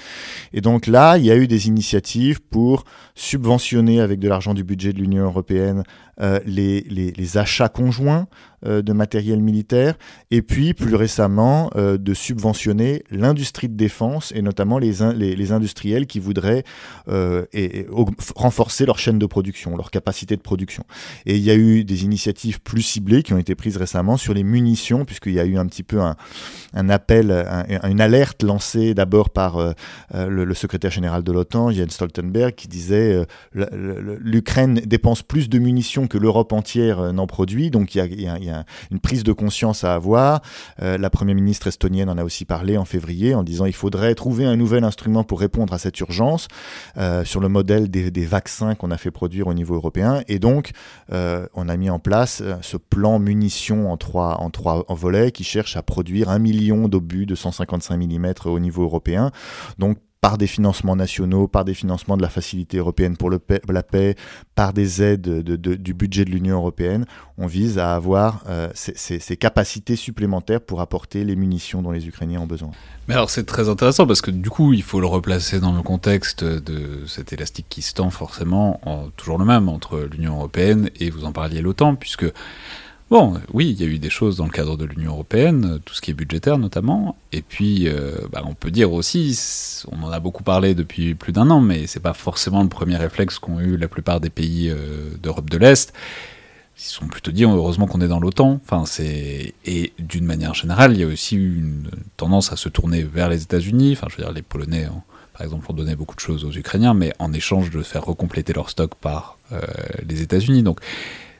Et 0.52 0.60
donc 0.60 0.86
là, 0.86 1.16
il 1.16 1.24
y 1.24 1.30
a 1.30 1.36
eu 1.36 1.46
des 1.46 1.66
initiatives 1.68 2.42
pour 2.42 2.84
subventionner 3.14 4.00
avec 4.00 4.18
de 4.18 4.28
l'argent 4.28 4.54
du 4.54 4.64
budget 4.64 4.92
de 4.92 4.98
l'Union 4.98 5.24
européenne 5.24 5.82
euh, 6.20 6.40
les, 6.44 7.36
achats 7.38 7.70
conjoints 7.70 8.26
de 8.64 8.92
matériel 8.92 9.40
militaire, 9.40 9.94
et 10.30 10.42
puis 10.42 10.74
plus 10.74 10.94
récemment 10.94 11.70
euh, 11.76 11.98
de 11.98 12.14
subventionner 12.14 13.02
l'industrie 13.10 13.68
de 13.68 13.76
défense, 13.76 14.32
et 14.34 14.42
notamment 14.42 14.78
les, 14.78 14.92
les, 15.14 15.52
industriels 15.52 16.06
qui 16.06 16.20
voudraient 16.20 16.64
et, 17.52 17.86
renforcer 18.36 18.86
leur 18.86 18.98
chaîne 18.98 19.18
de 19.18 19.26
production, 19.26 19.76
leur 19.76 19.90
capacité 19.90 20.36
de 20.36 20.40
production. 20.40 20.84
Et 21.26 21.36
il 21.36 21.42
y 21.42 21.50
a 21.50 21.54
eu 21.54 21.84
des 21.84 22.04
initiatives 22.04 22.60
plus 22.60 22.82
ciblées 22.82 23.22
qui 23.22 23.34
ont 23.34 23.38
été 23.38 23.54
prises 23.54 23.76
récemment 23.76 24.16
sur 24.16 24.34
les 24.34 24.44
munitions, 24.44 25.04
puisqu'il 25.04 25.32
y 25.32 25.40
a 25.40 25.44
eu 25.44 25.56
un 25.58 25.66
petit 25.66 25.82
peu 25.82 26.00
un, 26.00 26.88
appel, 26.88 27.30
une 27.84 28.00
alerte 28.00 28.42
lancée 28.42 28.94
d'abord 28.94 29.30
par 29.30 29.74
le, 30.14 30.54
secrétaire 30.54 30.90
général 30.90 31.22
de 31.22 31.32
l'OTAN, 31.32 31.70
Jens 31.70 31.90
Stoltenberg, 31.90 32.54
qui 32.54 32.68
disait 32.68 33.26
l'Ukraine 33.52 34.80
dépense 34.86 35.22
plus 35.22 35.48
de 35.48 35.58
munitions 35.58 36.06
que 36.06 36.18
l'Europe 36.18 36.52
entière 36.52 37.00
euh, 37.00 37.12
n'en 37.12 37.26
produit. 37.26 37.70
Donc 37.70 37.94
il 37.94 38.20
y, 38.20 38.28
a, 38.28 38.51
une 38.90 39.00
prise 39.00 39.24
de 39.24 39.32
conscience 39.32 39.84
à 39.84 39.94
avoir. 39.94 40.42
Euh, 40.82 40.98
la 40.98 41.10
première 41.10 41.34
ministre 41.34 41.66
estonienne 41.66 42.08
en 42.08 42.18
a 42.18 42.24
aussi 42.24 42.44
parlé 42.44 42.76
en 42.76 42.84
février 42.84 43.34
en 43.34 43.42
disant 43.42 43.66
il 43.66 43.74
faudrait 43.74 44.14
trouver 44.14 44.44
un 44.44 44.56
nouvel 44.56 44.84
instrument 44.84 45.24
pour 45.24 45.40
répondre 45.40 45.72
à 45.72 45.78
cette 45.78 45.98
urgence 46.00 46.48
euh, 46.96 47.24
sur 47.24 47.40
le 47.40 47.48
modèle 47.48 47.90
des, 47.90 48.10
vaccins 48.22 48.74
qu'on 48.74 48.90
a 48.90 48.96
fait 48.96 49.10
produire 49.10 49.48
au 49.48 49.54
niveau 49.54 49.74
européen. 49.74 50.22
Et 50.28 50.38
donc 50.38 50.70
on 51.10 51.68
a 51.68 51.76
mis 51.76 51.90
en 51.90 51.98
place 51.98 52.42
ce 52.62 52.76
plan 52.76 53.18
munitions 53.18 53.90
en 53.90 53.96
trois, 53.96 54.40
en 54.40 54.50
trois 54.50 54.84
volets 54.88 55.32
qui 55.32 55.44
cherche 55.44 55.76
à 55.76 55.82
produire 55.82 56.30
un 56.30 56.38
million 56.38 56.88
d'obus 56.88 57.26
de 57.26 57.34
155 57.34 57.96
mm 57.96 58.32
au 58.46 58.58
niveau 58.58 58.82
européen. 58.84 59.30
Donc 59.78 59.98
par 60.22 60.38
des 60.38 60.46
financements 60.46 60.94
nationaux, 60.94 61.48
par 61.48 61.64
des 61.64 61.74
financements 61.74 62.16
de 62.16 62.22
la 62.22 62.28
Facilité 62.28 62.78
européenne 62.78 63.16
pour 63.16 63.28
la 63.28 63.82
paix, 63.82 64.14
par 64.54 64.72
des 64.72 65.02
aides 65.02 65.42
du 65.42 65.94
budget 65.94 66.24
de 66.24 66.30
l'Union 66.30 66.56
européenne, 66.56 67.06
on 67.38 67.48
vise 67.48 67.76
à 67.80 67.92
avoir 67.96 68.44
euh, 68.48 68.68
ces, 68.74 69.36
capacités 69.36 69.96
supplémentaires 69.96 70.60
pour 70.60 70.80
apporter 70.80 71.24
les 71.24 71.34
munitions 71.34 71.82
dont 71.82 71.90
les 71.90 72.06
Ukrainiens 72.06 72.40
ont 72.40 72.46
besoin. 72.46 72.70
Mais 73.08 73.14
alors 73.14 73.30
c'est 73.30 73.42
très 73.42 73.68
intéressant 73.68 74.06
parce 74.06 74.20
que 74.20 74.30
du 74.30 74.48
coup 74.48 74.72
il 74.72 74.84
faut 74.84 75.00
le 75.00 75.08
replacer 75.08 75.58
dans 75.58 75.72
le 75.72 75.82
contexte 75.82 76.44
de 76.44 77.04
cet 77.08 77.32
élastique 77.32 77.66
qui 77.68 77.82
se 77.82 77.92
tend 77.92 78.10
forcément 78.10 78.80
en, 78.88 79.08
toujours 79.16 79.38
le 79.38 79.44
même 79.44 79.68
entre 79.68 80.08
l'Union 80.08 80.36
européenne 80.36 80.88
et 81.00 81.10
vous 81.10 81.24
en 81.24 81.32
parliez 81.32 81.60
l'OTAN 81.60 81.96
puisque 81.96 82.26
Bon, 83.12 83.34
oui, 83.52 83.68
il 83.68 83.78
y 83.78 83.84
a 83.84 83.92
eu 83.92 83.98
des 83.98 84.08
choses 84.08 84.38
dans 84.38 84.46
le 84.46 84.50
cadre 84.50 84.78
de 84.78 84.86
l'Union 84.86 85.12
européenne, 85.12 85.80
tout 85.84 85.92
ce 85.92 86.00
qui 86.00 86.10
est 86.10 86.14
budgétaire 86.14 86.56
notamment, 86.56 87.14
et 87.30 87.42
puis 87.42 87.86
euh, 87.86 88.16
bah, 88.32 88.40
on 88.46 88.54
peut 88.54 88.70
dire 88.70 88.90
aussi, 88.94 89.38
on 89.92 90.02
en 90.02 90.10
a 90.10 90.18
beaucoup 90.18 90.42
parlé 90.42 90.74
depuis 90.74 91.14
plus 91.14 91.30
d'un 91.30 91.50
an, 91.50 91.60
mais 91.60 91.86
c'est 91.86 92.00
pas 92.00 92.14
forcément 92.14 92.62
le 92.62 92.70
premier 92.70 92.96
réflexe 92.96 93.38
qu'ont 93.38 93.60
eu 93.60 93.76
la 93.76 93.86
plupart 93.86 94.18
des 94.18 94.30
pays 94.30 94.70
euh, 94.70 95.10
d'Europe 95.22 95.50
de 95.50 95.58
l'Est. 95.58 95.92
Ils 96.78 96.84
sont 96.84 97.06
plutôt 97.06 97.32
dit 97.32 97.44
heureusement 97.44 97.86
qu'on 97.86 98.00
est 98.00 98.08
dans 98.08 98.18
l'OTAN. 98.18 98.58
Enfin, 98.64 98.84
et 98.98 99.92
d'une 99.98 100.24
manière 100.24 100.54
générale, 100.54 100.94
il 100.94 101.00
y 101.00 101.04
a 101.04 101.06
aussi 101.06 101.36
une 101.36 101.90
tendance 102.16 102.50
à 102.50 102.56
se 102.56 102.70
tourner 102.70 103.02
vers 103.02 103.28
les 103.28 103.42
États-Unis. 103.42 103.92
Enfin, 103.92 104.06
je 104.10 104.16
veux 104.16 104.22
dire, 104.22 104.32
les 104.32 104.40
Polonais, 104.40 104.88
par 105.34 105.42
exemple, 105.42 105.66
ont 105.68 105.74
donné 105.74 105.96
beaucoup 105.96 106.16
de 106.16 106.20
choses 106.20 106.46
aux 106.46 106.52
Ukrainiens, 106.52 106.94
mais 106.94 107.12
en 107.18 107.34
échange 107.34 107.70
de 107.70 107.82
faire 107.82 108.06
recompléter 108.06 108.54
leur 108.54 108.70
stock 108.70 108.94
par 108.94 109.36
euh, 109.52 109.60
les 110.08 110.22
États-Unis. 110.22 110.62
Donc 110.62 110.80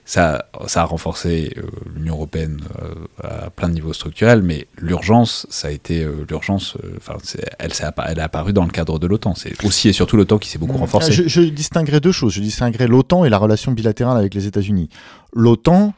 ça, 0.05 0.47
ça 0.67 0.83
a 0.83 0.85
renforcé 0.85 1.55
euh, 1.57 1.63
l'Union 1.95 2.15
européenne 2.15 2.61
euh, 2.83 2.95
à 3.23 3.51
plein 3.51 3.69
de 3.69 3.75
niveaux 3.75 3.93
structurels, 3.93 4.43
mais 4.43 4.67
l'urgence, 4.77 5.47
ça 5.49 5.69
a 5.69 5.71
été 5.71 6.03
euh, 6.03 6.27
l'urgence. 6.29 6.77
Enfin, 6.97 7.15
elle, 7.59 7.71
elle 8.07 8.19
est 8.19 8.23
apparue 8.23 8.53
dans 8.53 8.65
le 8.65 8.71
cadre 8.71 8.99
de 8.99 9.07
l'OTAN. 9.07 9.35
C'est 9.35 9.65
aussi 9.65 9.89
et 9.89 9.93
surtout 9.93 10.17
l'OTAN 10.17 10.39
qui 10.39 10.49
s'est 10.49 10.59
beaucoup 10.59 10.77
renforcé. 10.77 11.13
Je, 11.13 11.29
je, 11.29 11.43
distinguerai 11.43 12.01
deux 12.01 12.13
choses. 12.13 12.33
Je 12.33 12.41
distinguerai 12.41 12.89
l'OTAN 12.89 13.25
et 13.25 13.31
la 13.31 13.39
relation 13.39 13.71
bilatérale 13.73 14.19
avec 14.19 14.35
les 14.35 14.47
États-Unis. 14.47 14.89
L'OTAN 15.33 15.95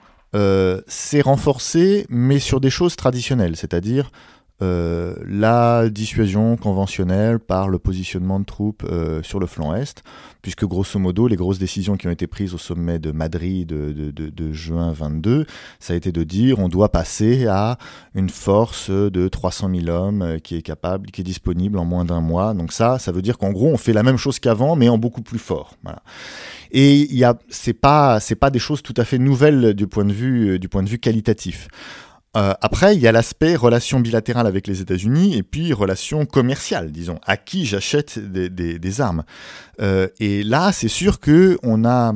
s'est 0.88 1.20
renforcée, 1.20 2.06
mais 2.08 2.40
sur 2.40 2.60
des 2.60 2.70
choses 2.70 2.96
traditionnelles, 2.96 3.54
c'est-à-dire 3.54 4.10
euh, 4.64 5.14
la 5.28 5.90
dissuasion 5.90 6.56
conventionnelle 6.56 7.38
par 7.38 7.68
le 7.68 7.78
positionnement 7.78 8.40
de 8.40 8.44
troupes 8.44 8.84
euh, 8.90 9.22
sur 9.22 9.38
le 9.38 9.46
flanc 9.46 9.74
Est, 9.74 10.02
puisque 10.40 10.64
grosso 10.64 10.98
modo, 10.98 11.28
les 11.28 11.36
grosses 11.36 11.58
décisions 11.58 11.96
qui 11.96 12.08
ont 12.08 12.10
été 12.10 12.26
prises 12.26 12.54
au 12.54 12.58
sommet 12.58 12.98
de 12.98 13.12
Madrid 13.12 13.68
de, 13.68 14.10
de, 14.10 14.52
juin 14.52 14.92
22, 14.92 15.44
ça 15.80 15.92
a 15.92 15.96
été 15.96 16.12
de 16.12 16.22
dire 16.24 16.58
on 16.60 16.68
doit 16.68 16.90
passer 16.90 17.46
à 17.46 17.76
une 18.14 18.30
force 18.30 18.90
de 18.90 19.28
300 19.28 19.70
000 19.74 19.88
hommes 19.88 20.22
euh, 20.22 20.38
qui 20.38 20.56
est 20.56 20.62
capable, 20.62 21.10
qui 21.10 21.20
est 21.20 21.24
disponible 21.24 21.78
en 21.78 21.84
moins 21.84 22.06
d'un 22.06 22.20
mois. 22.20 22.54
Donc 22.54 22.72
ça, 22.72 22.98
ça 22.98 23.12
veut 23.12 23.22
dire 23.22 23.36
qu'en 23.36 23.52
gros, 23.52 23.68
on 23.68 23.76
fait 23.76 23.92
la 23.92 24.02
même 24.02 24.16
chose 24.16 24.38
qu'avant, 24.38 24.76
mais 24.76 24.88
en 24.88 24.96
beaucoup 24.96 25.22
plus 25.22 25.38
fort. 25.38 25.76
Et 26.70 27.00
il 27.00 27.16
y 27.16 27.24
a, 27.24 27.36
pas, 27.80 28.18
pas 28.40 28.50
des 28.50 28.58
choses 28.58 28.82
tout 28.82 28.94
à 28.96 29.04
fait 29.04 29.18
nouvelles 29.18 29.74
du 29.74 29.86
point 29.86 30.04
de 30.04 30.12
vue, 30.12 30.58
du 30.58 30.68
point 30.68 30.82
de 30.82 30.88
vue 30.88 30.98
qualitatif. 30.98 31.68
Euh, 32.36 32.54
après, 32.60 32.96
il 32.96 33.00
y 33.00 33.06
a 33.06 33.12
l'aspect 33.12 33.54
relation 33.54 34.00
bilatérale 34.00 34.46
avec 34.46 34.66
les 34.66 34.80
États-Unis 34.80 35.36
et 35.36 35.42
puis 35.42 35.72
relation 35.72 36.26
commerciale, 36.26 36.90
disons, 36.90 37.20
à 37.24 37.36
qui 37.36 37.64
j'achète 37.64 38.18
des, 38.18 38.48
des, 38.48 39.00
armes. 39.00 39.24
Euh, 39.80 40.08
et 40.18 40.42
là, 40.42 40.72
c'est 40.72 40.88
sûr 40.88 41.20
que 41.20 41.58
on 41.62 41.84
a 41.84 42.14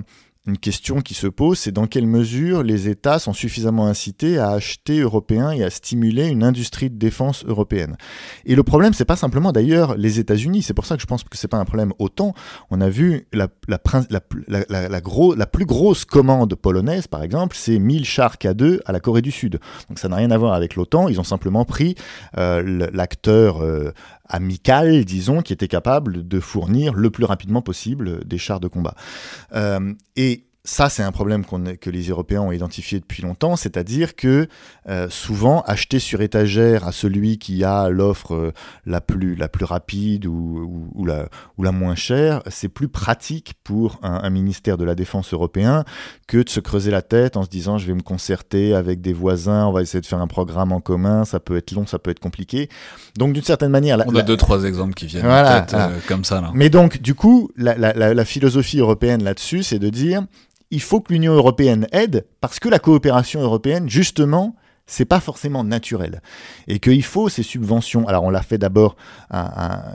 une 0.49 0.59
question 0.59 1.03
qui 1.03 1.15
se 1.15 1.27
pose, 1.27 1.59
c'est 1.59 1.73
dans 1.73 1.87
quelle 1.87 2.07
mesure 2.07 2.63
les 2.63 2.89
États 2.89 3.19
sont 3.19 3.35
suffisamment 3.35 3.87
incités 3.87 4.39
à 4.39 4.51
acheter 4.51 5.01
européen 5.01 5.51
et 5.51 5.63
à 5.63 5.71
stimuler 5.71 6.27
une 6.29 6.43
industrie 6.43 6.89
de 6.89 6.97
défense 6.97 7.45
européenne. 7.47 7.97
Et 8.47 8.55
le 8.55 8.63
problème, 8.63 8.95
c'est 8.95 9.05
pas 9.05 9.17
simplement 9.17 9.53
d'ailleurs 9.53 9.97
les 9.97 10.19
États-Unis. 10.19 10.63
C'est 10.63 10.75
pour 10.75 10.87
ça 10.87 10.97
que 10.97 11.03
je 11.03 11.07
pense 11.07 11.23
que 11.23 11.37
c'est 11.37 11.49
pas 11.49 11.59
un 11.59 11.67
problème 11.67 11.93
autant. 11.99 12.33
On 12.71 12.81
a 12.81 12.89
vu 12.89 13.27
la, 13.33 13.49
la 13.69 15.47
plus 15.47 15.67
grosse 15.67 16.07
commande 16.07 16.55
polonaise, 16.55 17.07
par 17.07 17.23
exemple, 17.23 17.55
c'est 17.55 17.79
1000 17.79 18.07
chars 18.07 18.37
K2 18.37 18.81
à 18.87 18.93
la 18.93 19.01
Corée 19.01 19.23
du 19.23 19.31
Sud. 19.31 19.61
Donc 19.89 19.99
ça 19.99 20.09
n'a 20.09 20.17
rien 20.17 20.31
à 20.31 20.39
voir 20.39 20.55
avec 20.55 20.77
l'OTAN. 20.77 21.09
Ils 21.09 21.21
ont 21.21 21.25
simplement 21.25 21.67
pris 21.67 21.95
euh, 22.39 22.89
l'acteur 22.93 23.63
euh, 23.63 23.93
amical, 24.29 25.05
disons, 25.05 25.43
qui 25.43 25.53
était 25.53 25.69
capable 25.69 26.27
de 26.27 26.41
fournir 26.41 26.95
le 26.95 27.11
plus 27.11 27.25
rapidement 27.25 27.62
possible 27.62 28.25
des 28.25 28.38
chars 28.38 28.61
de 28.61 28.69
combat. 28.69 28.95
Euh, 29.55 29.95
ça, 30.69 30.91
c'est 30.91 31.03
un 31.03 31.13
problème 31.13 31.47
que 31.81 31.89
les 31.89 32.09
Européens 32.09 32.43
ont 32.43 32.53
identifié 32.53 33.01
depuis 33.01 33.23
longtemps, 33.23 33.57
c'est-à-dire 33.57 34.15
que 34.15 34.49
euh, 34.87 35.09
souvent, 35.09 35.63
acheter 35.63 35.99
sur 35.99 36.21
étagère 36.21 36.87
à 36.87 36.93
celui 36.93 37.39
qui 37.39 37.65
a 37.65 37.89
l'offre 37.89 38.35
euh, 38.35 38.53
la, 38.85 39.01
plus, 39.01 39.35
la 39.35 39.49
plus 39.49 39.65
rapide 39.65 40.27
ou, 40.27 40.91
ou, 40.95 41.07
la, 41.07 41.31
ou 41.57 41.63
la 41.63 41.73
moins 41.73 41.95
chère, 41.95 42.43
c'est 42.49 42.69
plus 42.69 42.89
pratique 42.89 43.55
pour 43.65 43.99
un, 44.03 44.29
ministère 44.29 44.77
de 44.77 44.85
la 44.85 44.95
Défense 44.95 45.33
européen 45.33 45.85
que 46.27 46.37
de 46.37 46.51
se 46.51 46.61
creuser 46.61 46.91
la 46.91 47.01
tête 47.01 47.39
en 47.39 47.45
se 47.45 47.49
disant 47.49 47.79
je 47.79 47.87
vais 47.87 47.95
me 47.95 48.03
concerter 48.03 48.75
avec 48.75 49.01
des 49.01 49.15
voisins, 49.15 49.65
on 49.65 49.73
va 49.73 49.81
essayer 49.81 50.03
de 50.03 50.07
faire 50.07 50.21
un 50.21 50.27
programme 50.27 50.73
en 50.73 50.83
commun, 50.83 51.25
ça 51.25 51.41
peut 51.41 51.57
être 51.57 51.73
long, 51.73 51.87
ça 51.87 51.99
peut 51.99 52.11
être 52.11 52.21
compliqué. 52.21 52.69
Donc, 53.17 53.33
d'une 53.33 53.43
certaine 53.43 53.71
manière... 53.71 54.05
on 54.07 54.15
a 54.15 54.23
deux, 54.23 54.37
trois 54.37 54.65
exemples 54.65 54.93
qui 54.93 55.07
viennent 55.07 55.27
en 55.27 55.61
tête, 55.61 55.73
euh, 55.73 55.99
comme 56.07 56.25
ça. 56.25 56.43
Là. 56.43 56.51
Mais 56.53 56.69
donc, 56.69 57.01
du 57.01 57.15
coup, 57.15 57.51
la, 57.57 57.75
la, 57.79 58.13
la 58.13 58.25
philosophie 58.27 58.81
européenne 58.81 59.25
là-dessus, 59.25 59.63
c'est 59.63 59.79
de 59.79 59.89
dire 59.89 60.25
il 60.71 60.81
faut 60.83 61.01
que 61.01 61.13
l'Union 61.13 61.35
européenne 61.35 61.87
aide 61.93 62.27
parce 62.41 62.59
que 62.59 62.69
la 62.69 62.79
coopération 62.79 63.41
européenne, 63.41 63.89
justement, 63.89 64.55
c'est 64.88 65.05
pas 65.05 65.20
forcément 65.20 65.62
naturel. 65.62 66.22
Et 66.66 66.81
qu'il 66.81 67.05
faut 67.05 67.29
ces 67.29 67.44
subventions. 67.44 68.09
Alors, 68.09 68.24
on 68.24 68.31
l'a 68.31 68.42
fait 68.42 68.59
d'abord 68.59 68.96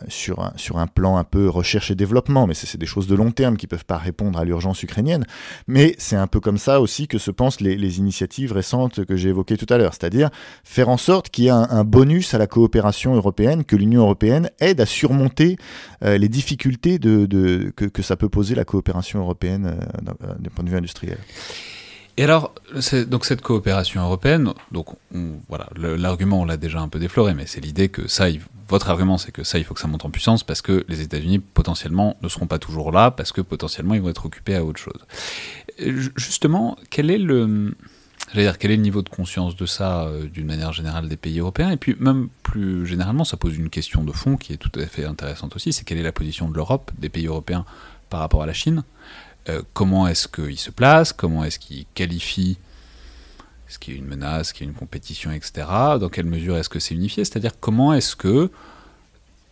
sur, 0.07 0.39
un, 0.39 0.87
plan 0.87 1.17
un 1.17 1.23
peu 1.23 1.49
recherche 1.49 1.91
et 1.91 1.95
développement, 1.95 2.47
mais 2.47 2.53
c'est 2.53 2.77
des 2.77 2.85
choses 2.85 3.07
de 3.07 3.15
long 3.15 3.31
terme 3.31 3.57
qui 3.57 3.67
peuvent 3.67 3.85
pas 3.85 3.97
répondre 3.97 4.39
à 4.39 4.45
l'urgence 4.45 4.83
ukrainienne. 4.83 5.25
Mais 5.67 5.95
c'est 5.97 6.15
un 6.15 6.27
peu 6.27 6.39
comme 6.39 6.57
ça 6.57 6.79
aussi 6.79 7.07
que 7.07 7.17
se 7.17 7.31
pensent 7.31 7.59
les, 7.59 7.99
initiatives 7.99 8.53
récentes 8.53 9.03
que 9.05 9.15
j'ai 9.15 9.29
évoquées 9.29 9.57
tout 9.57 9.71
à 9.71 9.77
l'heure. 9.77 9.93
C'est-à-dire 9.93 10.29
faire 10.63 10.89
en 10.89 10.97
sorte 10.97 11.29
qu'il 11.29 11.45
y 11.45 11.47
ait 11.47 11.51
un, 11.51 11.83
bonus 11.83 12.33
à 12.33 12.37
la 12.37 12.47
coopération 12.47 13.15
européenne, 13.15 13.63
que 13.63 13.75
l'Union 13.75 14.01
européenne 14.01 14.49
aide 14.59 14.79
à 14.79 14.85
surmonter 14.85 15.57
euh, 16.03 16.17
les 16.17 16.29
difficultés 16.29 16.99
que, 16.99 18.01
ça 18.01 18.15
peut 18.15 18.29
poser 18.29 18.55
la 18.55 18.65
coopération 18.65 19.19
européenne 19.19 19.65
euh, 19.65 20.13
euh, 20.23 20.33
d'un 20.39 20.49
point 20.49 20.63
de 20.63 20.69
vue 20.69 20.77
industriel. 20.77 21.17
Et 22.17 22.23
alors, 22.23 22.53
donc 23.07 23.25
cette 23.25 23.41
coopération 23.41 24.03
européenne, 24.03 24.53
donc 24.71 24.87
voilà, 25.49 25.67
l'argument 25.75 26.41
on 26.41 26.45
l'a 26.45 26.57
déjà 26.57 26.79
un 26.79 26.87
peu 26.87 26.99
défloré, 26.99 27.33
mais 27.33 27.47
c'est 27.47 27.59
l'idée 27.59 27.89
que 27.89 28.07
ça, 28.07 28.27
votre 28.69 28.89
argument 28.91 29.17
c'est 29.17 29.31
que 29.31 29.43
ça, 29.43 29.57
il 29.57 29.63
faut 29.63 29.73
que 29.73 29.79
ça 29.79 29.87
monte 29.87 30.05
en 30.05 30.11
puissance 30.11 30.43
parce 30.43 30.61
que 30.61 30.85
les 30.87 31.01
États-Unis 31.01 31.39
potentiellement 31.39 32.17
ne 32.21 32.29
seront 32.29 32.45
pas 32.45 32.59
toujours 32.59 32.91
là, 32.91 33.09
parce 33.09 33.31
que 33.31 33.41
potentiellement 33.41 33.95
ils 33.95 34.01
vont 34.01 34.09
être 34.09 34.27
occupés 34.27 34.55
à 34.55 34.63
autre 34.63 34.79
chose. 34.79 34.99
Justement, 36.15 36.77
quel 36.91 37.09
est 37.09 37.17
le, 37.17 37.75
dire, 38.35 38.59
quel 38.59 38.69
est 38.69 38.75
le 38.75 38.83
niveau 38.83 39.01
de 39.01 39.09
conscience 39.09 39.55
de 39.55 39.65
ça 39.65 40.03
euh, 40.03 40.27
d'une 40.27 40.45
manière 40.45 40.71
générale 40.71 41.09
des 41.09 41.17
pays 41.17 41.39
européens? 41.39 41.71
Et 41.71 41.77
puis 41.77 41.95
même 41.99 42.29
plus 42.43 42.85
généralement, 42.85 43.23
ça 43.23 43.37
pose 43.37 43.57
une 43.57 43.71
question 43.71 44.03
de 44.03 44.11
fond 44.11 44.37
qui 44.37 44.53
est 44.53 44.57
tout 44.57 44.71
à 44.79 44.85
fait 44.85 45.05
intéressante 45.05 45.55
aussi, 45.55 45.73
c'est 45.73 45.83
quelle 45.83 45.97
est 45.97 46.03
la 46.03 46.11
position 46.11 46.47
de 46.47 46.53
l'Europe, 46.53 46.91
des 46.99 47.09
pays 47.09 47.25
européens 47.25 47.65
par 48.11 48.19
rapport 48.19 48.43
à 48.43 48.45
la 48.45 48.53
Chine? 48.53 48.83
Comment 49.73 50.07
est-ce 50.07 50.27
qu'il 50.27 50.57
se 50.57 50.71
place, 50.71 51.13
comment 51.13 51.43
est-ce 51.43 51.59
qu'il 51.59 51.85
qualifie? 51.93 52.57
Ce 53.67 53.79
qui 53.79 53.91
est 53.91 53.95
une 53.95 54.05
menace, 54.05 54.49
ce 54.49 54.53
qui 54.53 54.63
est 54.63 54.67
une 54.67 54.73
compétition, 54.73 55.31
etc. 55.31 55.65
Dans 55.99 56.09
quelle 56.09 56.25
mesure 56.25 56.57
est-ce 56.57 56.69
que 56.69 56.79
c'est 56.79 56.93
unifié? 56.93 57.25
C'est-à-dire 57.25 57.53
comment 57.59 57.93
est-ce 57.93 58.15
que 58.15 58.51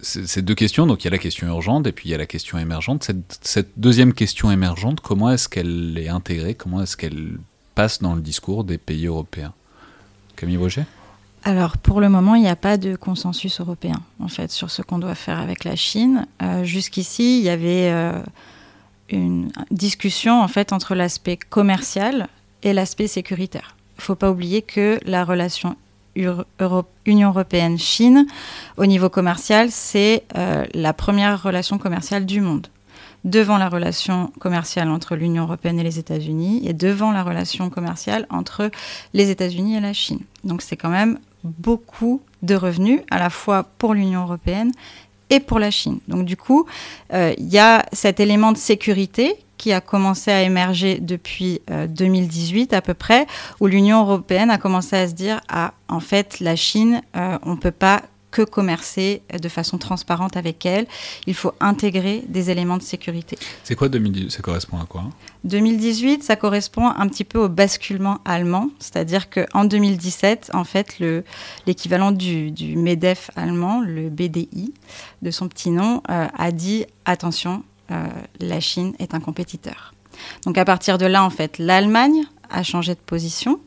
ces 0.01 0.41
deux 0.41 0.55
questions, 0.55 0.87
donc 0.87 1.03
il 1.03 1.05
y 1.05 1.07
a 1.07 1.11
la 1.11 1.17
question 1.17 1.47
urgente 1.47 1.85
et 1.87 1.91
puis 1.91 2.09
il 2.09 2.11
y 2.11 2.15
a 2.15 2.17
la 2.17 2.25
question 2.25 2.57
émergente. 2.57 3.09
Cette, 3.41 3.69
deuxième 3.77 4.13
question 4.13 4.51
émergente, 4.51 4.99
comment 4.99 5.29
est-ce 5.29 5.47
qu'elle 5.47 5.97
est 5.97 6.09
intégrée? 6.09 6.55
Comment 6.55 6.81
est-ce 6.81 6.97
qu'elle 6.97 7.37
passe 7.75 8.01
dans 8.01 8.15
le 8.15 8.21
discours 8.21 8.63
des 8.63 8.77
pays 8.77 9.07
européens? 9.07 9.53
Camille 10.35 10.57
Roger 10.57 10.83
alors 11.43 11.79
pour 11.79 12.01
le 12.01 12.09
moment, 12.09 12.35
il 12.35 12.43
n'y 12.43 12.49
a 12.49 12.55
pas 12.55 12.77
de 12.77 12.95
consensus 12.95 13.61
européen 13.61 13.99
en 14.19 14.27
fait 14.27 14.51
sur 14.51 14.69
ce 14.69 14.83
qu'on 14.83 14.99
doit 14.99 15.15
faire 15.15 15.39
avec 15.39 15.63
la 15.63 15.75
Chine. 15.75 16.27
Euh, 16.43 16.63
jusqu'ici, 16.63 17.39
il 17.39 17.43
y 17.43 17.49
avait 17.49 17.89
euh, 17.89 18.21
une 19.11 19.51
discussion 19.71 20.41
en 20.41 20.47
fait 20.47 20.73
entre 20.73 20.95
l'aspect 20.95 21.37
commercial 21.37 22.27
et 22.63 22.73
l'aspect 22.73 23.07
sécuritaire. 23.07 23.75
Il 23.97 24.03
faut 24.03 24.15
pas 24.15 24.31
oublier 24.31 24.61
que 24.61 24.99
la 25.05 25.23
relation 25.23 25.75
Union 26.15 27.29
européenne-Chine, 27.29 28.25
au 28.77 28.85
niveau 28.85 29.09
commercial, 29.09 29.71
c'est 29.71 30.23
euh, 30.35 30.65
la 30.73 30.93
première 30.93 31.41
relation 31.41 31.77
commerciale 31.77 32.25
du 32.25 32.41
monde. 32.41 32.67
Devant 33.23 33.57
la 33.57 33.69
relation 33.69 34.31
commerciale 34.39 34.89
entre 34.89 35.15
l'Union 35.15 35.43
européenne 35.43 35.79
et 35.79 35.83
les 35.83 35.99
États-Unis, 35.99 36.63
et 36.67 36.73
devant 36.73 37.11
la 37.11 37.23
relation 37.23 37.69
commerciale 37.69 38.25
entre 38.29 38.71
les 39.13 39.29
États-Unis 39.29 39.77
et 39.77 39.79
la 39.79 39.93
Chine. 39.93 40.21
Donc 40.43 40.63
c'est 40.63 40.75
quand 40.75 40.89
même 40.89 41.19
beaucoup 41.43 42.21
de 42.41 42.55
revenus, 42.55 43.01
à 43.11 43.19
la 43.19 43.29
fois 43.29 43.63
pour 43.77 43.93
l'Union 43.93 44.23
européenne 44.23 44.71
et 45.31 45.39
pour 45.39 45.57
la 45.57 45.71
Chine. 45.71 45.99
Donc 46.07 46.25
du 46.25 46.37
coup, 46.37 46.67
euh, 47.13 47.33
il 47.37 47.49
y 47.49 47.57
a 47.57 47.83
cet 47.91 48.19
élément 48.19 48.51
de 48.51 48.57
sécurité 48.57 49.35
qui 49.57 49.73
a 49.73 49.81
commencé 49.81 50.31
à 50.31 50.41
émerger 50.41 50.99
depuis 50.99 51.61
2018 51.69 52.73
euh, 52.73 52.77
à 52.77 52.81
peu 52.81 52.95
près, 52.95 53.27
où 53.59 53.67
l'Union 53.67 54.01
européenne 54.01 54.49
a 54.49 54.57
commencé 54.57 54.95
à 54.95 55.07
se 55.07 55.13
dire 55.13 55.39
ah 55.49 55.73
en 55.87 55.99
fait 55.99 56.39
la 56.39 56.55
Chine, 56.55 57.01
euh, 57.15 57.37
on 57.43 57.51
ne 57.51 57.57
peut 57.57 57.71
pas 57.71 58.01
que 58.31 58.41
commercer 58.41 59.21
de 59.39 59.49
façon 59.49 59.77
transparente 59.77 60.37
avec 60.37 60.65
elle. 60.65 60.87
Il 61.27 61.35
faut 61.35 61.53
intégrer 61.59 62.23
des 62.27 62.49
éléments 62.49 62.77
de 62.77 62.83
sécurité. 62.83 63.37
C'est 63.63 63.75
quoi 63.75 63.89
2018 63.89 64.31
Ça 64.31 64.41
correspond 64.41 64.77
à 64.77 64.85
quoi? 64.85 65.03
2018, 65.43 66.23
ça 66.23 66.35
correspond 66.35 66.87
un 66.87 67.07
petit 67.07 67.23
peu 67.23 67.39
au 67.39 67.49
basculement 67.49 68.19
allemand, 68.25 68.69
c'est-à-dire 68.79 69.29
qu'en 69.29 69.65
2017, 69.65 70.51
en 70.53 70.63
fait, 70.63 70.99
l'équivalent 71.67 72.11
du, 72.11 72.51
du, 72.51 72.75
MEDEF 72.77 73.31
allemand, 73.35 73.81
le 73.81 74.09
BDI, 74.09 74.73
de 75.21 75.31
son 75.31 75.47
petit 75.47 75.71
nom, 75.71 76.01
euh, 76.09 76.27
a 76.37 76.51
dit 76.51 76.85
attention, 77.05 77.63
euh, 77.91 78.07
la 78.39 78.59
Chine 78.59 78.93
est 78.99 79.13
un 79.13 79.19
compétiteur. 79.19 79.93
Donc 80.45 80.57
à 80.57 80.65
partir 80.65 80.97
de 80.97 81.05
là, 81.05 81.23
en 81.23 81.29
fait, 81.29 81.57
l'Allemagne 81.57 82.23
a 82.51 82.63
changé 82.63 82.93
de 82.93 82.99
position. 82.99 83.59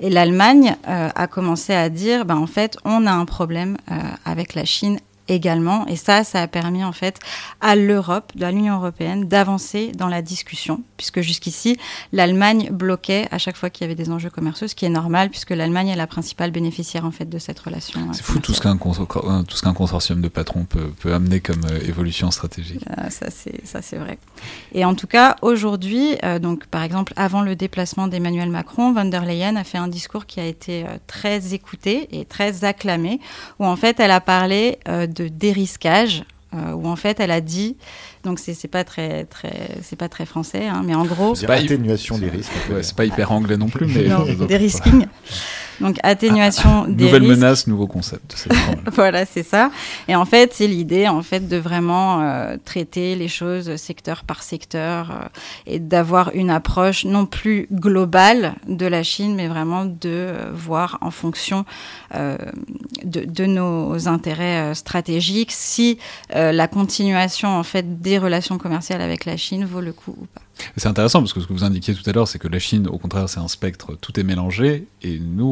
Et 0.00 0.10
l'Allemagne 0.10 0.76
euh, 0.88 1.08
a 1.14 1.26
commencé 1.26 1.72
à 1.72 1.88
dire, 1.88 2.24
ben, 2.24 2.36
en 2.36 2.46
fait, 2.46 2.76
on 2.84 3.06
a 3.06 3.12
un 3.12 3.24
problème 3.24 3.76
euh, 3.90 3.94
avec 4.24 4.54
la 4.54 4.64
Chine 4.64 4.98
également. 5.28 5.86
Et 5.86 5.96
ça, 5.96 6.24
ça 6.24 6.42
a 6.42 6.46
permis 6.46 6.84
en 6.84 6.92
fait 6.92 7.18
à 7.60 7.76
l'Europe, 7.76 8.32
à 8.40 8.50
l'Union 8.50 8.76
européenne, 8.76 9.28
d'avancer 9.28 9.92
dans 9.96 10.08
la 10.08 10.22
discussion, 10.22 10.82
puisque 10.96 11.20
jusqu'ici, 11.20 11.76
l'Allemagne 12.12 12.70
bloquait 12.70 13.28
à 13.30 13.38
chaque 13.38 13.56
fois 13.56 13.70
qu'il 13.70 13.84
y 13.84 13.86
avait 13.86 13.94
des 13.94 14.10
enjeux 14.10 14.30
commerciaux, 14.30 14.68
ce 14.68 14.74
qui 14.74 14.84
est 14.84 14.90
normal, 14.90 15.30
puisque 15.30 15.50
l'Allemagne 15.50 15.88
est 15.88 15.96
la 15.96 16.06
principale 16.06 16.50
bénéficiaire 16.50 17.04
en 17.04 17.10
fait 17.10 17.28
de 17.28 17.38
cette 17.38 17.58
relation. 17.58 18.00
Euh, 18.00 18.12
c'est 18.12 18.24
fou 18.24 18.38
tout 18.40 18.54
ce 18.54 18.60
qu'un 18.60 18.76
tout 18.76 19.56
ce 19.56 19.62
qu'un 19.62 19.74
consortium 19.74 20.20
de 20.20 20.28
patrons 20.28 20.64
peut, 20.64 20.90
peut 21.00 21.14
amener 21.14 21.40
comme 21.40 21.64
euh, 21.70 21.80
évolution 21.86 22.30
stratégique. 22.30 22.84
Ah, 22.96 23.10
ça 23.10 23.26
c'est 23.30 23.66
ça 23.66 23.82
c'est 23.82 23.96
vrai. 23.96 24.18
Et 24.72 24.84
en 24.84 24.94
tout 24.94 25.06
cas, 25.06 25.36
aujourd'hui, 25.42 26.16
euh, 26.24 26.38
donc 26.38 26.66
par 26.66 26.82
exemple, 26.82 27.12
avant 27.16 27.42
le 27.42 27.56
déplacement 27.56 28.08
d'Emmanuel 28.08 28.50
Macron, 28.50 28.92
von 28.92 29.04
der 29.04 29.24
Leyen 29.24 29.56
a 29.56 29.64
fait 29.64 29.78
un 29.78 29.88
discours 29.88 30.26
qui 30.26 30.40
a 30.40 30.46
été 30.46 30.84
très 31.06 31.54
écouté 31.54 32.08
et 32.10 32.24
très 32.24 32.64
acclamé, 32.64 33.20
où 33.58 33.66
en 33.66 33.76
fait 33.76 34.00
elle 34.00 34.10
a 34.10 34.20
parlé 34.20 34.78
de 35.12 35.28
dérisquage 35.28 36.24
euh, 36.54 36.72
où 36.72 36.86
en 36.86 36.96
fait 36.96 37.20
elle 37.20 37.30
a 37.30 37.40
dit 37.40 37.76
donc 38.24 38.38
c'est 38.38 38.68
pas 38.68 38.84
très 38.84 39.24
très 39.24 39.78
c'est 39.82 39.96
pas 39.96 40.08
très 40.08 40.26
français 40.26 40.66
hein, 40.66 40.82
mais 40.84 40.94
en 40.94 41.04
gros 41.04 41.34
c'est 41.34 41.46
pas 41.46 41.54
atténuation 41.54 42.18
des 42.18 42.28
risques 42.28 42.52
c'est 42.82 42.96
pas 42.96 43.04
hyper 43.04 43.32
anglais 43.32 43.56
non 43.56 43.68
plus 43.68 43.86
mais 43.94 44.08
non, 44.08 44.24
dérisking 44.46 45.06
donc 45.82 45.98
atténuation 46.02 46.84
des 46.88 47.04
Nouvelle 47.04 47.22
menace, 47.24 47.66
nouveau 47.66 47.86
concept. 47.86 48.48
voilà, 48.92 49.26
c'est 49.26 49.42
ça. 49.42 49.70
Et 50.08 50.14
en 50.14 50.24
fait, 50.24 50.52
c'est 50.54 50.68
l'idée 50.68 51.08
en 51.08 51.22
fait 51.22 51.48
de 51.48 51.56
vraiment 51.56 52.20
euh, 52.22 52.56
traiter 52.64 53.16
les 53.16 53.28
choses 53.28 53.76
secteur 53.76 54.24
par 54.24 54.42
secteur 54.42 55.10
euh, 55.10 55.28
et 55.66 55.78
d'avoir 55.80 56.30
une 56.34 56.50
approche 56.50 57.04
non 57.04 57.26
plus 57.26 57.66
globale 57.72 58.54
de 58.68 58.86
la 58.86 59.02
Chine, 59.02 59.34
mais 59.34 59.48
vraiment 59.48 59.84
de 59.84 59.94
euh, 60.04 60.50
voir 60.54 60.98
en 61.00 61.10
fonction 61.10 61.64
de, 62.14 63.24
de, 63.24 63.46
nos 63.46 64.06
intérêts 64.06 64.74
stratégiques. 64.74 65.50
Si 65.50 65.98
la 66.30 66.68
continuation 66.68 67.48
en 67.48 67.62
fait 67.62 68.00
des 68.00 68.11
relations 68.18 68.58
commerciales 68.58 69.00
avec 69.00 69.24
la 69.24 69.36
Chine 69.36 69.64
vaut 69.64 69.80
le 69.80 69.92
coup 69.92 70.16
ou 70.20 70.26
pas. 70.26 70.42
C'est 70.76 70.88
intéressant 70.88 71.20
parce 71.20 71.32
que 71.32 71.40
ce 71.40 71.46
que 71.46 71.52
vous 71.52 71.64
indiquiez 71.64 71.94
tout 71.94 72.08
à 72.08 72.12
l'heure, 72.12 72.28
c'est 72.28 72.38
que 72.38 72.48
la 72.48 72.58
Chine, 72.58 72.86
au 72.88 72.98
contraire, 72.98 73.28
c'est 73.28 73.40
un 73.40 73.48
spectre, 73.48 73.96
tout 74.00 74.18
est 74.18 74.22
mélangé, 74.22 74.86
et 75.02 75.18
nous, 75.18 75.46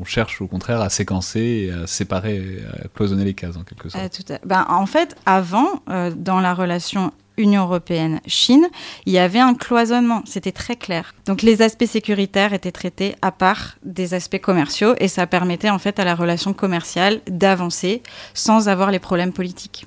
on 0.00 0.04
cherche 0.04 0.40
au 0.40 0.46
contraire 0.46 0.80
à 0.80 0.90
séquencer, 0.90 1.68
et 1.68 1.70
à 1.70 1.86
séparer, 1.86 2.62
à 2.84 2.88
cloisonner 2.88 3.24
les 3.24 3.34
cases 3.34 3.56
en 3.56 3.62
quelque 3.62 3.88
sorte. 3.88 4.24
tout 4.24 4.32
ben, 4.44 4.66
en 4.68 4.86
fait, 4.86 5.16
avant, 5.26 5.82
euh, 5.88 6.12
dans 6.16 6.40
la 6.40 6.54
relation 6.54 7.12
Union 7.38 7.62
européenne-Chine, 7.62 8.68
il 9.06 9.12
y 9.12 9.18
avait 9.18 9.38
un 9.38 9.54
cloisonnement, 9.54 10.22
c'était 10.26 10.52
très 10.52 10.76
clair. 10.76 11.14
Donc 11.24 11.42
les 11.42 11.62
aspects 11.62 11.86
sécuritaires 11.86 12.52
étaient 12.52 12.72
traités 12.72 13.14
à 13.22 13.32
part 13.32 13.76
des 13.84 14.12
aspects 14.12 14.40
commerciaux, 14.40 14.94
et 14.98 15.08
ça 15.08 15.26
permettait 15.26 15.70
en 15.70 15.78
fait 15.78 15.98
à 15.98 16.04
la 16.04 16.14
relation 16.14 16.52
commerciale 16.52 17.20
d'avancer 17.28 18.02
sans 18.34 18.68
avoir 18.68 18.90
les 18.90 18.98
problèmes 18.98 19.32
politiques. 19.32 19.86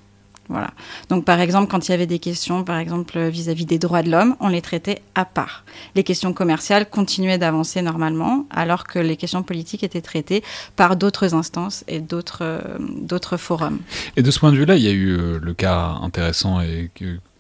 Donc, 1.10 1.26
par 1.26 1.40
exemple, 1.40 1.70
quand 1.70 1.88
il 1.88 1.92
y 1.92 1.94
avait 1.94 2.08
des 2.08 2.20
questions, 2.20 2.64
par 2.64 2.78
exemple, 2.78 3.20
vis-à-vis 3.20 3.66
des 3.66 3.80
droits 3.80 4.04
de 4.04 4.10
l'homme, 4.10 4.36
on 4.40 4.48
les 4.48 4.62
traitait 4.62 5.02
à 5.16 5.26
part. 5.26 5.64
Les 5.96 6.04
questions 6.04 6.34
commerciales 6.34 6.90
continuaient 6.90 7.38
d'avancer 7.38 7.82
normalement, 7.82 8.46
alors 8.50 8.86
que 8.86 9.00
les 9.00 9.18
questions 9.18 9.44
politiques 9.44 9.84
étaient 9.84 10.02
traitées 10.02 10.44
par 10.76 10.96
d'autres 10.96 11.34
instances 11.34 11.84
et 11.88 12.00
d'autres 12.00 12.42
euh, 12.42 13.38
forums. 13.38 13.80
Et 14.16 14.24
de 14.24 14.32
ce 14.32 14.40
point 14.40 14.52
de 14.52 14.58
vue-là, 14.58 14.76
il 14.76 14.84
y 14.84 14.88
a 14.88 14.92
eu 14.92 15.12
euh, 15.12 15.40
le 15.42 15.54
cas 15.54 15.98
intéressant 16.02 16.62
et 16.62 16.90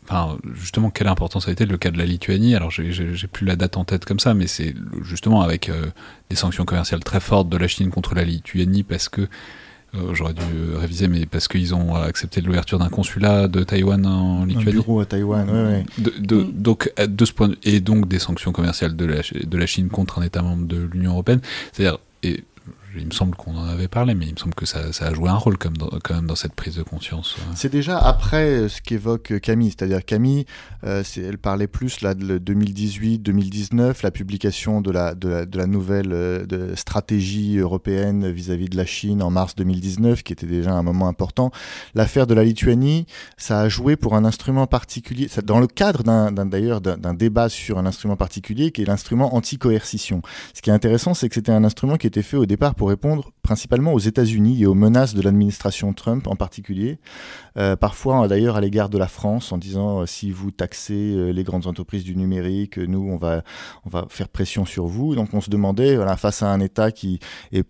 Enfin, 0.04 0.38
justement, 0.56 0.89
quelle 0.89 1.08
importance 1.08 1.47
a 1.47 1.52
été 1.52 1.65
le 1.65 1.78
cas 1.78 1.91
de 1.91 1.97
la 1.97 2.06
Lituanie? 2.06 2.56
Alors, 2.56 2.71
j'ai 2.71 3.28
plus 3.32 3.45
la 3.45 3.56
date 3.56 3.78
en 3.78 3.86
tête 3.86 4.04
comme 4.04 4.19
ça, 4.19 4.34
mais 4.34 4.47
c'est 4.47 4.74
justement 5.04 5.41
avec 5.41 5.69
euh, 5.69 5.86
des 6.30 6.36
sanctions 6.36 6.65
commerciales 6.65 7.04
très 7.04 7.19
fortes 7.19 7.50
de 7.50 7.56
la 7.56 7.67
Chine 7.67 7.91
contre 7.91 8.15
la 8.15 8.26
Lituanie 8.26 8.84
parce 8.84 9.10
que 9.10 9.30
euh, 9.95 10.13
j'aurais 10.13 10.34
dû 10.34 10.75
réviser, 10.75 11.08
mais 11.08 11.25
parce 11.25 11.47
qu'ils 11.47 11.75
ont 11.75 11.95
accepté 11.95 12.41
l'ouverture 12.41 12.80
d'un 12.80 12.89
consulat 12.89 13.47
de 13.47 13.63
Taïwan 13.63 14.06
en 14.06 14.45
Lituanie. 14.45 14.69
Un 14.69 14.71
bureau 14.71 14.99
à 15.01 15.06
Taïwan, 15.06 15.47
oui, 15.51 15.84
oui. 15.99 16.13
De, 16.19 16.43
donc, 16.43 16.91
de 16.97 17.25
ce 17.25 17.34
point 17.34 17.51
et 17.63 17.80
donc 17.82 18.08
des 18.08 18.19
sanctions 18.19 18.51
commerciales 18.51 18.95
de 18.95 19.06
la, 19.06 19.21
de 19.21 19.58
la 19.58 19.65
Chine 19.65 19.89
contre 19.89 20.19
un 20.19 20.23
État 20.23 20.41
membre 20.41 20.65
de 20.65 20.89
l'Union 20.91 21.12
européenne. 21.12 21.41
C'est-à-dire, 21.73 21.99
et 22.23 22.43
il 22.97 23.06
me 23.06 23.12
semble 23.12 23.36
qu'on 23.36 23.56
en 23.56 23.67
avait 23.67 23.88
parlé, 23.88 24.15
mais 24.15 24.25
il 24.25 24.34
me 24.34 24.38
semble 24.38 24.54
que 24.54 24.65
ça, 24.65 24.80
a 24.80 25.13
joué 25.13 25.30
un 25.30 25.36
rôle 25.36 25.58
quand 25.58 25.71
même 26.10 26.27
dans, 26.27 26.36
cette 26.36 26.54
prise 26.54 26.75
de 26.75 26.84
conscience. 26.84 27.38
C'est 27.56 27.71
déjà 27.71 27.97
après 27.97 28.45
euh, 28.45 28.69
ce 28.69 28.82
qu'évoque 28.82 29.39
Camille, 29.41 29.69
c'est-à-dire 29.69 30.04
Camille, 30.04 30.45
euh, 30.84 31.04
elle 31.17 31.38
parlait 31.38 31.67
plus 31.67 32.01
là 32.01 32.13
de 32.13 32.39
2018-2019, 32.39 34.04
la 34.04 34.12
publication 34.12 34.82
de 34.82 34.91
la, 34.91 35.15
nouvelle 35.67 36.12
euh, 36.13 36.75
stratégie 36.75 37.58
européenne 37.58 38.30
vis-à-vis 38.32 38.69
de 38.69 38.77
la 38.77 38.86
Chine 38.86 39.21
en 39.21 39.30
mars 39.30 39.56
2019, 39.56 40.23
qui 40.23 40.34
était 40.34 40.47
déjà 40.47 40.73
un 40.73 40.84
moment 40.84 41.08
important. 41.08 41.51
L'affaire 41.95 42.27
de 42.27 42.34
la 42.34 42.43
Lituanie, 42.43 43.06
ça 43.38 43.62
a 43.62 43.69
joué 43.69 43.95
pour 43.95 44.15
un 44.15 44.25
instrument 44.25 44.67
particulier, 44.67 45.30
dans 45.43 45.60
le 45.60 45.67
cadre 45.67 46.04
d'ailleurs 46.04 46.82
d'un 46.82 47.13
débat 47.13 47.49
sur 47.49 47.77
un 47.77 47.86
instrument 47.86 48.15
particulier, 48.15 48.71
qui 48.71 48.82
est 48.82 48.86
l'instrument 48.86 49.36
anti-coercition. 49.36 50.21
Ce 50.54 50.62
qui 50.62 50.69
est 50.69 50.73
intéressant, 50.73 51.13
c'est 51.13 51.30
que 51.30 51.36
c'était 51.36 51.51
un 51.51 51.63
instrument 51.63 51.97
qui 51.97 52.08
était 52.08 52.21
fait 52.21 52.38
au 52.38 52.45
départ 52.45 52.75
pour 52.82 52.89
répondre 52.89 53.32
principalement 53.44 53.94
aux 53.94 54.00
États-Unis 54.00 54.63
et 54.63 54.65
aux 54.65 54.74
menaces 54.74 55.13
de 55.13 55.22
l'administration 55.22 55.94
Trump 55.94 56.26
en 56.26 56.36
particulier, 56.36 56.98
euh, 57.58 57.76
parfois 57.76 58.28
d'ailleurs 58.28 58.56
à 58.56 58.62
l'égard 58.62 58.89
de 58.89 58.98
la 58.98 59.08
France 59.08 59.52
en 59.52 59.60
disant 59.60 60.02
euh, 60.02 60.06
si 60.08 60.32
vous 60.32 60.50
taxez 60.50 61.13
euh, 61.13 61.32
les 61.32 61.44
grandes 61.44 61.67
entreprises 61.67 62.04
du 62.04 62.15
numérique, 62.15 62.80
nous 62.80 63.08
on 63.08 63.17
va 63.17 63.44
on 63.86 63.89
va 63.89 64.08
faire 64.10 64.29
pression 64.29 64.65
sur 64.65 64.88
vous. 64.88 65.13
Donc 65.13 65.34
on 65.34 65.42
se 65.42 65.52
demandait 65.52 65.96
voilà 65.96 66.17
face 66.17 66.42
à 66.42 66.52
un 66.52 66.60
État 66.60 66.92
qui 66.92 67.19
est 67.52 67.67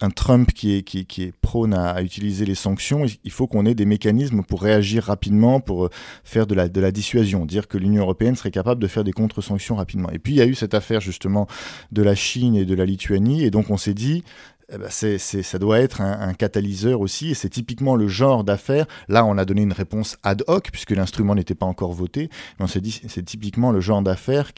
un, 0.00 0.10
Trump 0.10 0.52
qui 0.52 0.76
est 0.76 0.82
qui, 0.82 1.22
est 1.22 1.32
prône 1.32 1.74
à, 1.74 2.00
utiliser 2.02 2.44
les 2.44 2.54
sanctions, 2.54 3.04
il 3.24 3.30
faut 3.30 3.46
qu'on 3.46 3.66
ait 3.66 3.74
des 3.74 3.86
mécanismes 3.86 4.42
pour 4.42 4.62
réagir 4.62 5.04
rapidement, 5.04 5.60
pour 5.60 5.88
faire 6.24 6.46
de 6.46 6.54
la 6.54 6.68
de 6.68 6.80
la 6.80 6.90
dissuasion, 6.90 7.44
dire 7.44 7.66
que 7.66 7.76
l'Union 7.76 8.02
européenne 8.02 8.36
serait 8.36 8.50
capable 8.50 8.80
de 8.80 8.86
faire 8.86 9.04
des 9.04 9.12
contre-sanctions 9.12 9.76
rapidement. 9.76 10.10
Et 10.10 10.18
puis 10.18 10.34
il 10.34 10.36
y 10.36 10.42
a 10.42 10.46
eu 10.46 10.54
cette 10.54 10.74
affaire 10.74 11.00
justement 11.00 11.46
de 11.92 12.02
la 12.02 12.14
Chine 12.14 12.54
et 12.54 12.64
de 12.64 12.74
la 12.74 12.84
Lituanie 12.84 13.42
et 13.42 13.50
donc 13.50 13.70
on 13.70 13.76
s'est 13.76 13.94
dit 13.94 14.22
eh 14.70 14.76
ben, 14.76 14.90
ça 14.90 15.58
doit 15.58 15.80
être 15.80 16.02
un, 16.02 16.34
catalyseur 16.34 17.00
aussi, 17.00 17.30
et 17.30 17.34
c'est 17.34 17.48
typiquement 17.48 17.96
le 17.96 18.06
genre 18.06 18.44
d'affaires. 18.44 18.86
Là, 19.08 19.24
on 19.24 19.38
a 19.38 19.46
donné 19.46 19.62
une 19.62 19.72
réponse 19.72 20.18
ad 20.22 20.44
hoc, 20.46 20.68
puisque 20.70 20.90
l'instrument 20.90 21.34
n'était 21.34 21.54
pas 21.54 21.64
encore 21.64 21.92
voté, 21.92 22.28
mais 22.58 22.64
on 22.64 22.68
s'est 22.68 22.82
dit 22.82 23.00
c'est 23.08 23.24
typiquement 23.24 23.72
le 23.72 23.80
genre 23.80 24.02
d'affaires 24.02 24.52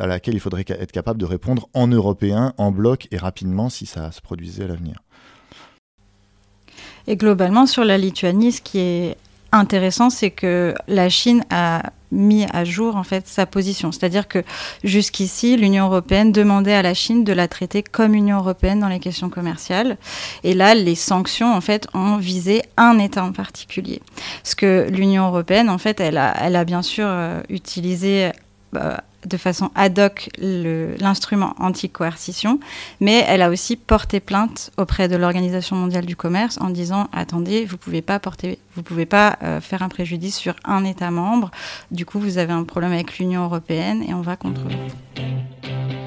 à 0.00 0.06
laquelle 0.06 0.34
il 0.34 0.40
faudrait 0.40 0.64
être 0.66 0.92
capable 0.92 1.20
de 1.20 1.26
répondre 1.26 1.68
en 1.74 1.88
européen, 1.88 2.54
en 2.56 2.72
bloc 2.72 3.06
et 3.10 3.18
rapidement 3.18 3.68
si 3.68 3.84
ça 3.84 4.10
se 4.12 4.22
produisait 4.22 4.64
à 4.64 4.68
l'avenir. 4.68 5.02
Et 7.06 7.16
globalement, 7.16 7.66
sur 7.66 7.84
la 7.84 7.98
Lituanie, 7.98 8.52
ce 8.52 8.62
qui 8.62 8.78
est 8.78 9.16
intéressant, 9.52 10.10
c'est 10.10 10.30
que 10.30 10.74
la 10.88 11.08
Chine 11.08 11.44
a 11.50 11.92
mis 12.12 12.46
à 12.52 12.64
jour 12.64 12.96
en 12.96 13.04
fait 13.04 13.26
sa 13.28 13.46
position. 13.46 13.92
C'est-à-dire 13.92 14.28
que 14.28 14.42
jusqu'ici, 14.84 15.56
l'Union 15.56 15.86
européenne 15.86 16.32
demandait 16.32 16.74
à 16.74 16.82
la 16.82 16.94
Chine 16.94 17.24
de 17.24 17.32
la 17.32 17.48
traiter 17.48 17.82
comme 17.82 18.14
Union 18.14 18.38
européenne 18.38 18.80
dans 18.80 18.88
les 18.88 19.00
questions 19.00 19.30
commerciales. 19.30 19.96
Et 20.44 20.54
là, 20.54 20.74
les 20.74 20.94
sanctions 20.94 21.54
en 21.54 21.60
fait 21.60 21.86
ont 21.94 22.16
visé 22.16 22.62
un 22.76 22.98
État 22.98 23.24
en 23.24 23.32
particulier. 23.32 24.00
Ce 24.44 24.54
que 24.54 24.88
l'Union 24.90 25.26
européenne 25.28 25.70
en 25.70 25.78
fait, 25.78 26.00
elle 26.00 26.18
a, 26.18 26.34
elle 26.40 26.56
a 26.56 26.64
bien 26.64 26.82
sûr 26.82 27.06
euh, 27.08 27.40
utilisé 27.48 28.30
euh, 28.76 28.96
de 29.26 29.36
façon 29.36 29.70
ad 29.74 29.98
hoc 29.98 30.28
l'instrument 30.38 31.54
anti-coercition, 31.58 32.60
mais 33.00 33.24
elle 33.26 33.42
a 33.42 33.50
aussi 33.50 33.76
porté 33.76 34.20
plainte 34.20 34.70
auprès 34.76 35.08
de 35.08 35.16
l'Organisation 35.16 35.76
mondiale 35.76 36.06
du 36.06 36.16
commerce 36.16 36.58
en 36.60 36.70
disant 36.70 37.08
attendez, 37.12 37.64
vous 37.64 37.76
pouvez 37.76 38.02
pas 38.02 38.18
pouvez 38.82 39.06
pas 39.06 39.38
euh, 39.42 39.60
faire 39.60 39.82
un 39.82 39.88
préjudice 39.88 40.36
sur 40.36 40.54
un 40.64 40.84
État 40.84 41.10
membre. 41.10 41.50
Du 41.90 42.06
coup, 42.06 42.18
vous 42.18 42.38
avez 42.38 42.52
un 42.52 42.64
problème 42.64 42.92
avec 42.92 43.18
l'Union 43.18 43.44
européenne 43.44 44.02
et 44.02 44.14
on 44.14 44.22
va 44.22 44.36
contre 44.36 44.62
vous. 44.62 45.99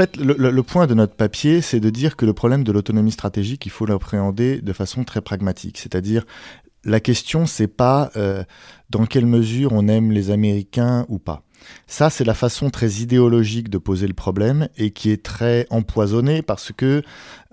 Fait, 0.00 0.16
le, 0.16 0.62
point 0.62 0.86
de 0.86 0.94
notre 0.94 1.14
papier, 1.14 1.60
c'est 1.60 1.80
de 1.80 1.90
dire 1.90 2.16
que 2.16 2.24
le 2.24 2.32
problème 2.32 2.64
de 2.64 2.72
l'autonomie 2.72 3.12
stratégique, 3.12 3.66
il 3.66 3.70
faut 3.70 3.86
l'appréhender 3.86 4.60
de 4.60 4.72
façon 4.72 5.04
très 5.04 5.20
pragmatique. 5.20 5.78
C'est-à-dire, 5.78 6.24
la 6.84 7.00
question, 7.00 7.46
c'est 7.46 7.68
pas 7.68 8.10
euh, 8.16 8.42
dans 8.88 9.06
quelle 9.06 9.26
mesure 9.26 9.72
on 9.72 9.88
aime 9.88 10.12
les 10.12 10.30
Américains 10.30 11.04
ou 11.08 11.18
pas. 11.18 11.42
Ça, 11.86 12.08
c'est 12.08 12.24
la 12.24 12.34
façon 12.34 12.70
très 12.70 12.88
idéologique 12.94 13.68
de 13.68 13.76
poser 13.76 14.06
le 14.06 14.14
problème 14.14 14.68
et 14.78 14.90
qui 14.90 15.10
est 15.10 15.22
très 15.22 15.66
empoisonnée 15.68 16.40
parce 16.40 16.72
que 16.72 17.02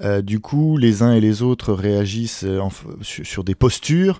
euh, 0.04 0.22
du 0.22 0.40
coup, 0.40 0.78
les 0.78 1.02
uns 1.02 1.14
et 1.14 1.20
les 1.20 1.42
autres 1.42 1.74
réagissent 1.74 2.44
euh, 2.44 2.62
sur, 3.02 3.44
des 3.44 3.56
postures 3.56 4.20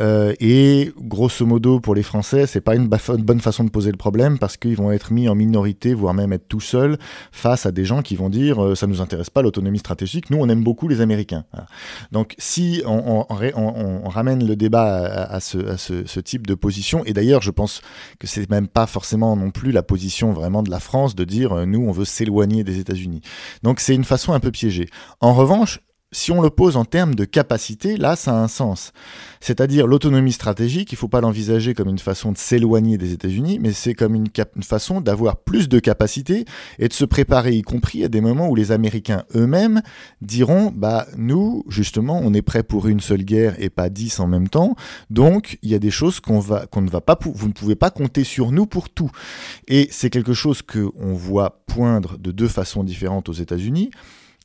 euh, 0.00 0.32
et 0.40 0.90
grosso 0.98 1.44
modo, 1.44 1.80
pour 1.80 1.94
les 1.94 2.02
Français, 2.02 2.46
c'est 2.46 2.62
pas 2.62 2.74
une, 2.74 2.88
bonne 2.88 3.40
façon 3.40 3.64
de 3.64 3.70
poser 3.70 3.90
le 3.90 3.98
problème 3.98 4.38
parce 4.38 4.56
qu'ils 4.56 4.76
vont 4.76 4.90
être 4.90 5.12
mis 5.12 5.28
en 5.28 5.34
minorité, 5.34 5.92
voire 5.92 6.14
même 6.14 6.32
être 6.32 6.48
tout 6.48 6.60
seuls 6.60 6.96
face 7.30 7.66
à 7.66 7.72
des 7.72 7.84
gens 7.84 8.00
qui 8.00 8.16
vont 8.16 8.30
dire 8.30 8.76
ça 8.76 8.86
nous 8.86 9.02
intéresse 9.02 9.28
pas 9.28 9.42
l'autonomie 9.42 9.78
stratégique, 9.78 10.30
nous 10.30 10.38
on 10.38 10.48
aime 10.48 10.64
beaucoup 10.64 10.88
les 10.88 11.00
Américains. 11.00 11.44
Donc 12.12 12.34
si 12.38 12.82
on, 12.86 13.26
ramène 14.08 14.46
le 14.46 14.56
débat 14.56 15.04
à, 15.24 15.40
ce, 15.40 15.76
ce, 15.76 16.20
type 16.20 16.46
de 16.46 16.54
position, 16.54 17.04
et 17.04 17.12
d'ailleurs 17.12 17.42
je 17.42 17.50
pense 17.50 17.82
que 18.18 18.26
c'est 18.26 18.48
même 18.50 18.68
pas 18.68 18.86
forcément 18.86 19.36
non 19.36 19.50
plus 19.50 19.72
la 19.72 19.82
position 19.82 20.32
vraiment 20.32 20.62
de 20.62 20.70
la 20.70 20.80
France 20.80 21.14
de 21.14 21.24
dire 21.24 21.66
nous 21.66 21.80
on 21.80 21.92
veut 21.92 22.04
s'éloigner 22.04 22.64
des 22.64 22.78
États-Unis. 22.78 23.20
Donc 23.62 23.80
c'est 23.80 23.94
une 23.94 24.04
façon 24.04 24.32
un 24.32 24.40
peu 24.40 24.50
piégée. 24.50 24.88
En 25.20 25.34
revanche, 25.34 25.80
si 26.10 26.32
on 26.32 26.40
le 26.40 26.48
pose 26.48 26.76
en 26.76 26.84
termes 26.84 27.14
de 27.14 27.24
capacité, 27.24 27.96
là, 27.96 28.16
ça 28.16 28.32
a 28.32 28.42
un 28.42 28.48
sens. 28.48 28.92
C'est-à-dire 29.40 29.86
l'autonomie 29.86 30.32
stratégique, 30.32 30.90
il 30.92 30.94
ne 30.94 30.98
faut 30.98 31.08
pas 31.08 31.20
l'envisager 31.20 31.74
comme 31.74 31.88
une 31.88 31.98
façon 31.98 32.32
de 32.32 32.38
s'éloigner 32.38 32.96
des 32.96 33.12
États-Unis, 33.12 33.58
mais 33.60 33.72
c'est 33.72 33.94
comme 33.94 34.14
une, 34.14 34.28
façon 34.62 35.00
d'avoir 35.00 35.36
plus 35.36 35.68
de 35.68 35.78
capacité 35.80 36.44
et 36.78 36.88
de 36.88 36.92
se 36.92 37.04
préparer, 37.04 37.52
y 37.52 37.62
compris 37.62 38.04
à 38.04 38.08
des 38.08 38.20
moments 38.20 38.48
où 38.48 38.54
les 38.54 38.72
Américains 38.72 39.24
eux-mêmes 39.34 39.82
diront, 40.22 40.72
bah 40.74 41.06
nous, 41.16 41.64
justement, 41.68 42.20
on 42.22 42.32
est 42.32 42.42
prêt 42.42 42.62
pour 42.62 42.88
une 42.88 43.00
seule 43.00 43.24
guerre 43.24 43.56
et 43.58 43.68
pas 43.68 43.90
dix 43.90 44.20
en 44.20 44.28
même 44.28 44.48
temps, 44.48 44.76
donc 45.10 45.58
il 45.62 45.70
y 45.70 45.74
a 45.74 45.78
des 45.78 45.90
choses 45.90 46.20
qu'on 46.20 46.38
va, 46.38 46.66
qu'on 46.66 46.80
ne 46.80 46.90
va 46.90 47.00
pas, 47.00 47.18
vous 47.22 47.48
ne 47.48 47.52
pouvez 47.52 47.76
pas 47.76 47.90
compter 47.90 48.24
sur 48.24 48.50
nous 48.50 48.66
pour 48.66 48.88
tout. 48.88 49.10
Et 49.66 49.88
c'est 49.90 50.10
quelque 50.10 50.32
chose 50.34 50.62
que 50.62 50.88
on 50.96 51.12
voit 51.12 51.60
poindre 51.66 52.16
de 52.18 52.30
deux 52.30 52.48
façons 52.48 52.84
différentes 52.84 53.28
aux 53.28 53.34
États-Unis. 53.34 53.90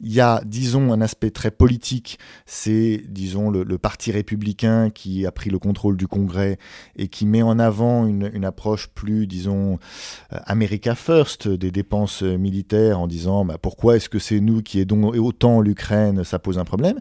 Il 0.02 0.12
y 0.12 0.20
a, 0.20 0.42
disons, 0.46 0.92
un 0.92 1.02
aspect 1.02 1.30
très 1.30 1.52
politique, 1.52 2.20
c'est, 2.46 3.04
disons, 3.08 3.50
le, 3.50 3.78
Parti 3.78 4.12
républicain 4.12 4.90
qui 4.90 5.26
a 5.26 5.32
pris 5.32 5.50
le 5.50 5.60
contrôle 5.60 5.98
du 5.98 6.08
Congrès 6.08 6.58
et 6.96 7.08
qui 7.08 7.26
met 7.26 7.42
en 7.42 7.60
avant 7.60 8.06
une, 8.06 8.46
approche 8.46 8.88
plus, 8.88 9.28
disons, 9.28 9.80
euh, 10.34 10.40
America 10.46 10.96
First 10.96 11.48
des 11.48 11.72
dépenses 11.72 12.22
militaires 12.22 13.00
en 13.00 13.08
disant 13.08 13.46
bah, 13.46 13.58
pourquoi 13.62 13.96
est-ce 13.96 14.10
que 14.10 14.20
c'est 14.20 14.40
nous 14.40 14.62
qui 14.62 14.80
aidons 14.80 15.10
autant 15.10 15.62
l'Ukraine, 15.62 16.24
ça 16.24 16.40
pose 16.40 16.58
un 16.58 16.66
problème. 16.66 17.00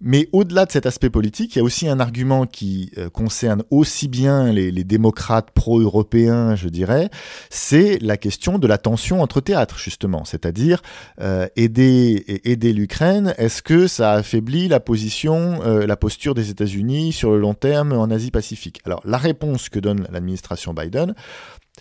Mais 0.00 0.28
au-delà 0.32 0.66
de 0.66 0.72
cet 0.72 0.84
aspect 0.84 1.08
politique, 1.08 1.56
il 1.56 1.58
y 1.58 1.62
a 1.62 1.64
aussi 1.64 1.88
un 1.88 2.00
argument 2.00 2.44
qui 2.44 2.90
euh, 2.98 3.08
concerne 3.08 3.62
aussi 3.70 4.08
bien 4.08 4.52
les, 4.52 4.84
démocrates 4.84 5.50
pro-européens, 5.52 6.54
je 6.54 6.68
dirais, 6.68 7.08
c'est 7.48 7.98
la 8.02 8.18
question 8.18 8.58
de 8.58 8.66
la 8.66 8.76
tension 8.76 9.22
entre 9.22 9.40
théâtres, 9.40 9.78
justement. 9.78 10.24
C'est-à-dire, 10.24 10.82
euh, 11.20 11.48
aider, 11.56 12.72
l'Ukraine, 12.74 13.34
est-ce 13.38 13.62
que 13.62 13.86
ça 13.86 14.12
affaiblit 14.12 14.68
la 14.68 14.80
position, 14.80 15.62
euh, 15.64 15.86
la 15.86 15.96
posture 15.96 16.34
des 16.34 16.50
États-Unis 16.50 17.12
sur 17.12 17.30
le 17.30 17.38
long 17.38 17.54
terme 17.54 17.92
en 17.92 18.10
Asie-Pacifique? 18.10 18.82
Alors, 18.84 19.00
la 19.04 19.18
réponse 19.18 19.70
que 19.70 19.78
donne 19.78 20.06
l'administration 20.12 20.74
Biden, 20.74 21.14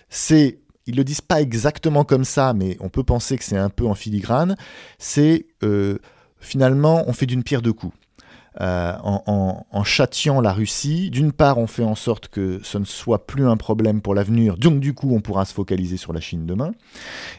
c'est 0.09 0.59
ils 0.87 0.95
le 0.95 1.03
disent 1.03 1.21
pas 1.21 1.41
exactement 1.41 2.03
comme 2.03 2.25
ça, 2.25 2.53
mais 2.53 2.77
on 2.79 2.89
peut 2.89 3.03
penser 3.03 3.37
que 3.37 3.43
c'est 3.43 3.57
un 3.57 3.69
peu 3.69 3.87
en 3.87 3.95
filigrane, 3.95 4.55
c'est 4.99 5.47
finalement 6.39 7.03
on 7.07 7.13
fait 7.13 7.25
d'une 7.25 7.43
pierre 7.43 7.63
deux 7.63 7.73
coups. 7.73 7.95
Euh, 8.61 8.93
en, 9.03 9.83
châtiant 9.83 10.39
la 10.39 10.53
Russie. 10.53 11.09
D'une 11.09 11.33
part, 11.33 11.57
on 11.57 11.67
fait 11.67 11.83
en 11.83 11.95
sorte 11.95 12.29
que 12.29 12.59
ce 12.63 12.77
ne 12.77 12.85
soit 12.85 13.27
plus 13.27 13.45
un 13.45 13.57
problème 13.57 14.01
pour 14.01 14.15
l'avenir, 14.15 14.57
donc 14.57 14.79
du 14.79 14.93
coup, 14.93 15.13
on 15.13 15.19
pourra 15.19 15.45
se 15.45 15.53
focaliser 15.53 15.97
sur 15.97 16.13
la 16.13 16.21
Chine 16.21 16.45
demain. 16.45 16.71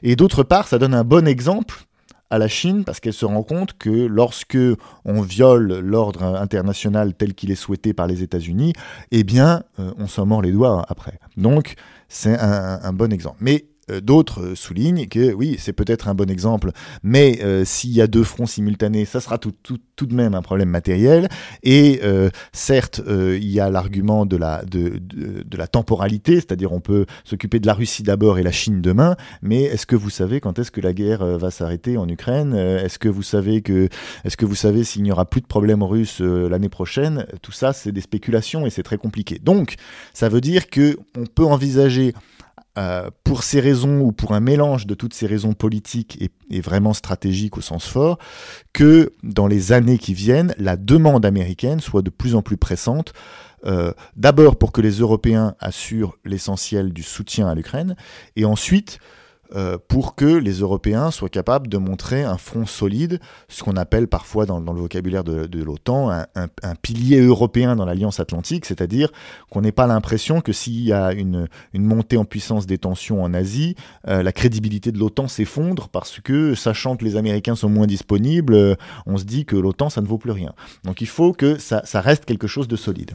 Et 0.02 0.14
d'autre 0.14 0.42
part, 0.42 0.68
ça 0.68 0.78
donne 0.78 0.94
un 0.94 1.04
bon 1.04 1.26
exemple 1.26 1.86
à 2.28 2.38
la 2.38 2.48
Chine 2.48 2.84
parce 2.84 3.00
qu'elle 3.00 3.14
se 3.14 3.24
rend 3.24 3.42
compte 3.42 3.78
que 3.78 3.88
lorsque 3.88 4.58
on 5.04 5.22
viole 5.22 5.78
l'ordre 5.78 6.22
international 6.22 7.14
tel 7.14 7.34
qu'il 7.34 7.50
est 7.50 7.56
souhaité 7.56 7.94
par 7.94 8.06
les 8.06 8.22
États-Unis, 8.22 8.74
eh 9.10 9.24
bien, 9.24 9.62
euh, 9.78 9.92
on 9.98 10.06
s'en 10.06 10.26
mord 10.26 10.42
les 10.42 10.52
doigts 10.52 10.84
après. 10.88 11.18
Donc, 11.36 11.74
c'est 12.08 12.38
un, 12.38 12.80
un, 12.82 12.92
bon 12.92 13.12
exemple. 13.12 13.38
Mais 13.40 13.64
d'autres 13.88 14.42
euh, 14.42 14.54
soulignent 14.54 15.06
que 15.06 15.32
oui, 15.32 15.56
c'est 15.58 15.72
peut-être 15.72 16.08
un 16.08 16.14
bon 16.14 16.28
exemple, 16.30 16.72
mais 17.02 17.38
euh, 17.42 17.64
s'il 17.64 17.90
y 17.90 18.00
a 18.00 18.06
deux 18.06 18.24
fronts 18.24 18.46
simultanés, 18.46 19.04
ça 19.04 19.20
sera 19.20 19.38
tout, 19.38 19.52
de 19.62 20.14
même 20.14 20.34
un 20.34 20.42
problème 20.42 20.68
matériel. 20.68 21.28
Et 21.62 22.00
certes, 22.52 23.00
il 23.08 23.48
y 23.48 23.60
a 23.60 23.70
l'argument 23.70 24.26
de 24.26 24.36
la, 24.36 24.62
de, 24.64 25.00
la 25.56 25.66
temporalité, 25.66 26.34
c'est-à-dire 26.36 26.72
on 26.72 26.80
peut 26.80 27.06
s'occuper 27.24 27.60
de 27.60 27.66
la 27.66 27.74
Russie 27.74 28.02
d'abord 28.02 28.38
et 28.38 28.42
la 28.42 28.52
Chine 28.52 28.82
demain, 28.82 29.16
mais 29.42 29.62
est-ce 29.62 29.86
que 29.86 29.96
vous 29.96 30.10
savez 30.10 30.40
quand 30.40 30.58
est-ce 30.58 30.70
que 30.70 30.80
la 30.80 30.92
guerre 30.92 31.24
va 31.38 31.50
s'arrêter 31.50 31.96
en 31.96 32.08
Ukraine? 32.08 32.54
Est-ce 32.54 32.98
que 32.98 33.08
vous 33.08 33.22
savez 33.22 33.62
que, 33.62 33.88
est-ce 34.24 34.36
que 34.36 34.44
vous 34.44 34.54
savez 34.54 34.84
s'il 34.84 35.02
n'y 35.02 35.12
aura 35.12 35.24
plus 35.24 35.40
de 35.40 35.46
problèmes 35.46 35.82
russes 35.82 36.20
l'année 36.20 36.68
prochaine? 36.68 37.26
Tout 37.42 37.52
ça, 37.52 37.72
c'est 37.72 37.92
des 37.92 38.02
spéculations 38.02 38.66
et 38.66 38.70
c'est 38.70 38.82
très 38.82 38.98
compliqué. 38.98 39.40
Donc, 39.42 39.76
ça 40.12 40.28
veut 40.28 40.40
dire 40.40 40.68
que 40.68 40.98
on 41.16 41.24
peut 41.24 41.44
envisager 41.44 42.14
euh, 42.78 43.10
pour 43.24 43.42
ces 43.42 43.60
raisons 43.60 44.00
ou 44.00 44.12
pour 44.12 44.32
un 44.32 44.40
mélange 44.40 44.86
de 44.86 44.94
toutes 44.94 45.14
ces 45.14 45.26
raisons 45.26 45.54
politiques 45.54 46.22
et, 46.50 46.60
vraiment 46.60 46.92
stratégiques 46.92 47.56
au 47.56 47.60
sens 47.60 47.86
fort, 47.86 48.18
que 48.72 49.12
dans 49.22 49.46
les 49.46 49.72
années 49.72 49.98
qui 49.98 50.14
viennent, 50.14 50.54
la 50.58 50.76
demande 50.76 51.24
américaine 51.24 51.80
soit 51.80 52.02
de 52.02 52.10
plus 52.10 52.34
en 52.34 52.42
plus 52.42 52.56
pressante. 52.56 53.12
Euh, 53.64 53.92
d'abord 54.14 54.56
pour 54.56 54.72
que 54.72 54.80
les 54.80 54.98
Européens 54.98 55.54
assurent 55.58 56.18
l'essentiel 56.24 56.92
du 56.92 57.02
soutien 57.02 57.48
à 57.48 57.54
l'Ukraine, 57.54 57.96
et 58.36 58.44
ensuite 58.44 58.98
euh, 59.54 59.78
pour 59.88 60.14
que 60.14 60.24
les 60.24 60.60
Européens 60.60 61.10
soient 61.10 61.28
capables 61.28 61.68
de 61.68 61.78
montrer 61.78 62.24
un 62.24 62.36
front 62.36 62.66
solide, 62.66 63.20
ce 63.48 63.62
qu'on 63.62 63.76
appelle 63.76 64.08
parfois 64.08 64.46
dans, 64.46 64.58
le 64.58 64.80
vocabulaire 64.80 65.24
de, 65.24 65.62
l'OTAN 65.62 66.10
un, 66.10 66.74
pilier 66.82 67.20
européen 67.20 67.76
dans 67.76 67.84
l'Alliance 67.84 68.20
Atlantique, 68.20 68.64
c'est-à-dire 68.64 69.10
qu'on 69.50 69.60
n'ait 69.60 69.72
pas 69.72 69.86
l'impression 69.86 70.40
que 70.40 70.52
s'il 70.52 70.82
y 70.82 70.92
a 70.92 71.12
une, 71.12 71.48
montée 71.74 72.16
en 72.16 72.24
puissance 72.24 72.66
des 72.66 72.78
tensions 72.78 73.22
en 73.22 73.34
Asie, 73.34 73.76
euh, 74.08 74.22
la 74.22 74.32
crédibilité 74.32 74.92
de 74.92 74.98
l'OTAN 74.98 75.28
s'effondre 75.28 75.88
parce 75.88 76.20
que, 76.20 76.54
sachant 76.54 76.96
que 76.96 77.04
les 77.04 77.16
Américains 77.16 77.54
sont 77.54 77.68
moins 77.68 77.86
disponibles, 77.86 78.54
euh, 78.54 78.74
on 79.06 79.16
se 79.16 79.24
dit 79.24 79.44
que 79.44 79.56
l'OTAN, 79.56 79.90
ça 79.90 80.00
ne 80.00 80.06
vaut 80.06 80.18
plus 80.18 80.32
rien. 80.32 80.52
Donc 80.84 81.00
il 81.00 81.08
faut 81.08 81.32
que 81.32 81.58
ça 81.58 81.82
reste 82.00 82.24
quelque 82.24 82.46
chose 82.46 82.68
de 82.68 82.76
solide. 82.76 83.12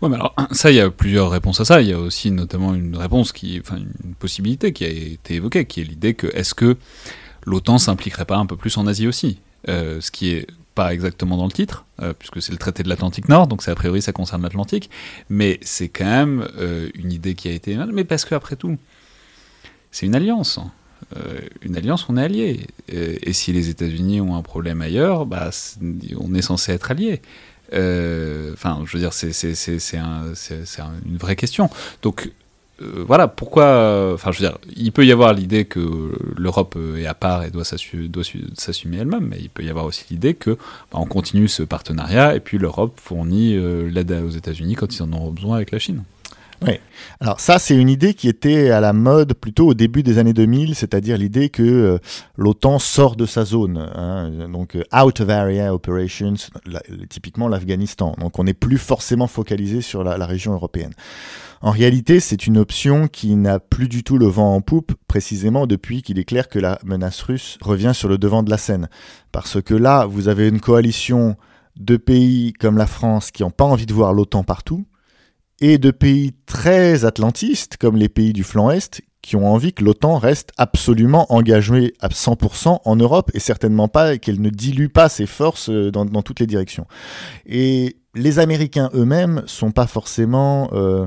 Ouais, 0.00 0.08
mais 0.08 0.16
alors, 0.16 0.34
ça, 0.52 0.70
il 0.70 0.76
y 0.76 0.80
a 0.80 0.90
plusieurs 0.90 1.30
réponses 1.30 1.60
à 1.60 1.64
ça. 1.64 1.82
Il 1.82 1.88
y 1.88 1.92
a 1.92 1.98
aussi 1.98 2.30
notamment 2.30 2.74
une 2.74 2.96
réponse, 2.96 3.32
qui, 3.32 3.60
enfin, 3.60 3.78
une 3.78 4.14
possibilité 4.14 4.72
qui 4.72 4.84
a 4.84 4.88
été 4.88 5.34
évoquée, 5.34 5.64
qui 5.64 5.80
est 5.80 5.84
l'idée 5.84 6.14
que 6.14 6.28
est-ce 6.28 6.54
que 6.54 6.76
l'OTAN 7.44 7.78
s'impliquerait 7.78 8.24
pas 8.24 8.36
un 8.36 8.46
peu 8.46 8.56
plus 8.56 8.76
en 8.76 8.86
Asie 8.86 9.08
aussi? 9.08 9.40
Euh, 9.68 10.00
Ce 10.00 10.10
qui 10.10 10.30
est 10.30 10.46
pas 10.74 10.94
exactement 10.94 11.36
dans 11.36 11.46
le 11.46 11.52
titre, 11.52 11.86
euh, 12.00 12.12
puisque 12.16 12.40
c'est 12.40 12.52
le 12.52 12.58
traité 12.58 12.84
de 12.84 12.88
l'Atlantique 12.88 13.28
Nord, 13.28 13.48
donc 13.48 13.62
c'est 13.62 13.72
a 13.72 13.74
priori 13.74 14.00
ça 14.00 14.12
concerne 14.12 14.42
l'Atlantique, 14.42 14.90
mais 15.28 15.58
c'est 15.62 15.88
quand 15.88 16.04
même 16.04 16.48
euh, 16.56 16.88
une 16.94 17.10
idée 17.10 17.34
qui 17.34 17.48
a 17.48 17.52
été 17.52 17.76
mais 17.92 18.04
parce 18.04 18.24
qu'après 18.24 18.54
tout, 18.54 18.78
c'est 19.90 20.06
une 20.06 20.14
alliance. 20.14 20.60
une 21.62 21.76
alliance, 21.76 22.06
on 22.08 22.16
est 22.16 22.22
alliés. 22.22 22.66
Et, 22.88 23.32
si 23.32 23.52
les 23.52 23.70
États-Unis 23.70 24.20
ont 24.20 24.36
un 24.36 24.42
problème 24.42 24.82
ailleurs, 24.82 25.26
bah, 25.26 25.50
on 26.18 26.34
est 26.34 26.42
censé 26.42 26.72
être 26.72 26.90
alliés. 26.90 27.22
Euh, 27.72 28.52
enfin, 28.52 28.82
je 28.86 28.92
veux 28.96 29.02
dire, 29.02 29.12
c'est 29.12 29.96
un, 29.98 30.22
une 31.06 31.16
vraie 31.16 31.36
question. 31.36 31.70
Donc, 32.02 32.32
euh, 32.80 33.04
voilà, 33.06 33.28
pourquoi. 33.28 34.12
Enfin, 34.14 34.30
je 34.32 34.40
veux 34.40 34.48
dire, 34.48 34.58
il 34.76 34.92
peut 34.92 35.04
y 35.04 35.12
avoir 35.12 35.32
l'idée 35.32 35.64
que 35.64 36.12
l'Europe 36.36 36.78
est 36.96 37.06
à 37.06 37.14
part 37.14 37.44
et 37.44 37.50
doit 37.50 37.64
s'assumer 37.64 38.98
elle-même, 38.98 39.28
mais 39.28 39.38
il 39.40 39.50
peut 39.50 39.64
y 39.64 39.70
avoir 39.70 39.84
aussi 39.84 40.04
l'idée 40.10 40.34
que 40.34 40.50
bah, 40.50 40.94
on 40.94 41.06
continue 41.06 41.48
ce 41.48 41.62
partenariat 41.62 42.36
et 42.36 42.40
puis 42.40 42.58
l'Europe 42.58 42.98
fournit 43.02 43.56
euh, 43.56 43.90
l'aide 43.90 44.12
aux 44.12 44.30
États-Unis 44.30 44.76
quand 44.76 44.94
ils 44.94 45.02
en 45.02 45.12
auront 45.12 45.30
besoin 45.30 45.56
avec 45.56 45.72
la 45.72 45.78
Chine. 45.78 46.04
Oui. 46.66 46.80
Alors 47.20 47.38
ça, 47.38 47.58
c'est 47.58 47.76
une 47.76 47.88
idée 47.88 48.14
qui 48.14 48.28
était 48.28 48.70
à 48.70 48.80
la 48.80 48.92
mode 48.92 49.34
plutôt 49.34 49.68
au 49.68 49.74
début 49.74 50.02
des 50.02 50.18
années 50.18 50.32
2000, 50.32 50.74
c'est-à-dire 50.74 51.16
l'idée 51.16 51.50
que 51.50 51.62
euh, 51.62 51.98
l'OTAN 52.36 52.80
sort 52.80 53.14
de 53.14 53.26
sa 53.26 53.44
zone, 53.44 53.78
hein, 53.94 54.48
donc 54.48 54.74
euh, 54.74 54.82
out 54.92 55.20
of 55.20 55.28
area 55.28 55.72
operations, 55.72 56.34
typiquement 57.08 57.46
l'Afghanistan. 57.46 58.14
Donc 58.18 58.38
on 58.40 58.44
n'est 58.44 58.54
plus 58.54 58.78
forcément 58.78 59.28
focalisé 59.28 59.80
sur 59.80 60.02
la, 60.02 60.18
la 60.18 60.26
région 60.26 60.52
européenne. 60.52 60.92
En 61.60 61.70
réalité, 61.70 62.20
c'est 62.20 62.46
une 62.46 62.58
option 62.58 63.08
qui 63.08 63.34
n'a 63.36 63.58
plus 63.58 63.88
du 63.88 64.04
tout 64.04 64.18
le 64.18 64.26
vent 64.26 64.54
en 64.54 64.60
poupe, 64.60 64.94
précisément 65.08 65.66
depuis 65.66 66.02
qu'il 66.02 66.18
est 66.18 66.24
clair 66.24 66.48
que 66.48 66.58
la 66.58 66.78
menace 66.84 67.20
russe 67.22 67.58
revient 67.60 67.92
sur 67.94 68.08
le 68.08 68.18
devant 68.18 68.42
de 68.42 68.50
la 68.50 68.58
scène. 68.58 68.88
Parce 69.32 69.60
que 69.60 69.74
là, 69.74 70.06
vous 70.06 70.28
avez 70.28 70.48
une 70.48 70.60
coalition 70.60 71.36
de 71.76 71.96
pays 71.96 72.52
comme 72.52 72.78
la 72.78 72.86
France 72.86 73.30
qui 73.30 73.42
n'ont 73.42 73.50
pas 73.50 73.64
envie 73.64 73.86
de 73.86 73.94
voir 73.94 74.12
l'OTAN 74.12 74.44
partout, 74.44 74.86
et 75.60 75.78
de 75.78 75.90
pays 75.90 76.34
très 76.46 77.04
atlantistes, 77.04 77.76
comme 77.76 77.96
les 77.96 78.08
pays 78.08 78.32
du 78.32 78.44
flanc 78.44 78.70
Est, 78.70 79.02
qui 79.22 79.36
ont 79.36 79.52
envie 79.52 79.72
que 79.72 79.84
l'OTAN 79.84 80.18
reste 80.18 80.52
absolument 80.56 81.32
engagée 81.32 81.94
à 82.00 82.08
100% 82.08 82.80
en 82.84 82.96
Europe, 82.96 83.30
et 83.34 83.40
certainement 83.40 83.88
pas 83.88 84.18
qu'elle 84.18 84.40
ne 84.40 84.50
dilue 84.50 84.88
pas 84.88 85.08
ses 85.08 85.26
forces 85.26 85.68
euh, 85.70 85.90
dans, 85.90 86.22
toutes 86.22 86.40
les 86.40 86.46
directions. 86.46 86.86
Et 87.46 87.96
les 88.14 88.38
Américains 88.38 88.90
eux-mêmes 88.94 89.42
sont 89.46 89.70
pas 89.70 89.86
forcément... 89.86 90.70
Euh, 90.72 91.06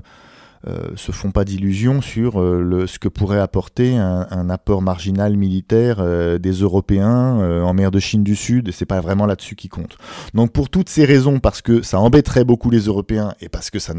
euh, 0.68 0.96
se 0.96 1.12
font 1.12 1.32
pas 1.32 1.44
d'illusions 1.44 2.02
sur 2.02 2.40
euh, 2.40 2.62
le, 2.62 2.86
ce 2.86 3.00
que 3.00 3.08
pourrait 3.08 3.40
apporter 3.40 3.98
un, 3.98 4.28
un 4.30 4.50
apport 4.52 4.84
marginal 4.84 5.36
militaire 5.36 5.98
euh, 6.00 6.38
des 6.38 6.52
Européens 6.52 7.12
en 7.12 7.74
mer 7.74 7.90
de 7.90 8.00
Chine 8.00 8.24
du 8.24 8.36
Sud, 8.36 8.68
et 8.68 8.72
c'est 8.72 8.86
pas 8.86 9.02
vraiment 9.02 9.26
là-dessus 9.26 9.56
qui 9.56 9.70
compte. 9.70 9.98
Donc 10.34 10.52
pour 10.52 10.70
toutes 10.70 10.90
ces 10.90 11.06
raisons, 11.06 11.40
parce 11.40 11.62
que 11.62 11.82
ça 11.82 12.00
embêterait 12.00 12.44
beaucoup 12.44 12.70
les 12.70 12.82
Européens 12.82 13.34
et 13.42 13.50
parce 13.50 13.70
que 13.70 13.80
ça 13.80 13.94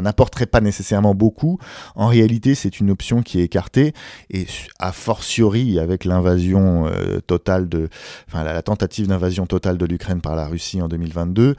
n'apporterait 0.00 0.46
pas 0.46 0.60
nécessairement 0.60 1.14
beaucoup, 1.14 1.58
en 1.94 2.06
réalité 2.06 2.54
c'est 2.54 2.80
une 2.80 2.90
option 2.90 3.22
qui 3.22 3.40
est 3.40 3.44
écartée, 3.44 3.92
et 4.30 4.46
a 4.78 4.92
fortiori 4.92 5.78
avec 5.78 6.04
l'invasion 6.04 6.90
totale 7.26 7.68
de, 7.68 7.88
enfin 8.28 8.42
la, 8.42 8.62
tentative 8.62 9.06
d'invasion 9.06 9.46
totale 9.46 9.78
de 9.78 9.86
l'Ukraine 9.86 10.20
par 10.20 10.34
la 10.36 10.46
Russie 10.46 10.82
en 10.82 10.88
2022, 10.88 11.54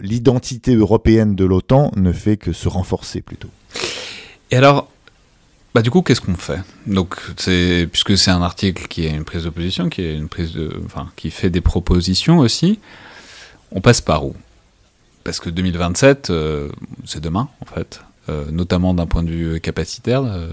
l'identité 0.00 0.74
européenne 0.74 1.34
de 1.34 1.44
l'OTAN 1.44 1.90
ne 1.96 2.12
fait 2.12 2.36
que 2.36 2.52
se 2.52 2.68
renforcer 2.68 3.22
plutôt. 3.22 3.45
Et 4.50 4.56
alors, 4.56 4.88
bah 5.74 5.82
du 5.82 5.90
coup, 5.90 6.00
qu'est-ce 6.00 6.22
qu'on 6.22 6.36
fait? 6.36 6.60
Donc, 6.86 7.16
c'est 7.36 7.86
puisque 7.92 8.16
c'est 8.16 8.30
un 8.30 8.42
article 8.42 8.86
qui 8.88 9.04
est 9.04 9.10
une 9.10 9.24
prise 9.24 9.44
de 9.44 9.50
position, 9.50 9.90
qui 9.90 10.02
est 10.02 10.14
une 10.14 10.28
prise 10.28 10.52
de, 10.52 10.72
enfin, 10.86 11.10
qui 11.16 11.30
fait 11.30 11.50
des 11.50 11.60
propositions 11.60 12.38
aussi. 12.38 12.78
On 13.72 13.82
passe 13.82 14.00
par 14.00 14.24
où? 14.24 14.34
Parce 15.22 15.38
que 15.38 15.50
2027, 15.50 16.30
euh, 16.30 16.68
c'est 17.04 17.20
demain 17.20 17.48
en 17.60 17.66
fait. 17.66 18.00
Euh, 18.28 18.46
notamment 18.50 18.94
d'un 18.94 19.06
point 19.06 19.22
de 19.22 19.30
vue 19.30 19.60
capacitaire, 19.60 20.24
euh, 20.24 20.48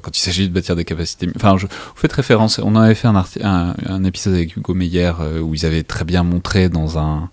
quand 0.00 0.16
il 0.16 0.20
s'agit 0.20 0.46
de 0.48 0.52
bâtir 0.52 0.76
des 0.76 0.84
capacités. 0.84 1.28
Enfin, 1.34 1.56
vous 1.56 1.66
faites 1.96 2.12
référence, 2.12 2.60
on 2.62 2.76
avait 2.76 2.94
fait 2.94 3.08
un, 3.08 3.24
un, 3.42 3.74
un 3.86 4.04
épisode 4.04 4.34
avec 4.34 4.56
Hugo 4.56 4.74
Meyer 4.74 5.12
où 5.42 5.54
ils 5.54 5.64
avaient 5.64 5.82
très 5.82 6.04
bien 6.04 6.22
montré 6.22 6.68
dans 6.68 6.98
un 6.98 7.30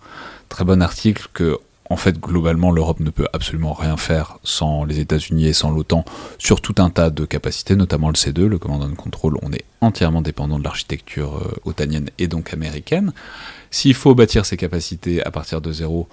très 0.50 0.64
bon 0.64 0.82
article 0.82 1.28
que 1.34 1.60
en 1.92 1.98
fait, 1.98 2.20
globalement, 2.20 2.72
l'Europe 2.72 3.02
ne 3.02 3.10
peut 3.10 3.28
absolument 3.34 3.74
rien 3.74 3.98
faire 3.98 4.38
sans 4.44 4.86
les 4.86 5.00
États-Unis 5.00 5.48
et 5.48 5.54
sans 5.54 5.72
l'OTAN 5.72 6.06
sur 6.38 6.62
tout 6.62 6.76
un 6.78 6.89
tas 6.89 7.10
de 7.10 7.26
capacités, 7.26 7.76
notamment 7.76 8.08
le 8.08 8.14
C2, 8.14 8.46
le 8.46 8.58
Command 8.58 8.82
and 8.82 8.96
Control. 8.96 9.38
On 9.42 9.52
est 9.52 9.66
entièrement 9.82 10.22
dépendant 10.22 10.58
de 10.58 10.64
l'architecture 10.64 11.36
euh, 11.36 11.70
otanienne 11.70 12.10
et 12.18 12.28
donc 12.28 12.54
américaine. 12.54 13.12
S'il 13.72 13.94
faut 13.94 14.16
bâtir 14.16 14.46
ces 14.46 14.56
capacités 14.56 15.22
à 15.26 15.32
partir 15.32 15.60
de 15.60 15.74
zéro, 15.74 16.08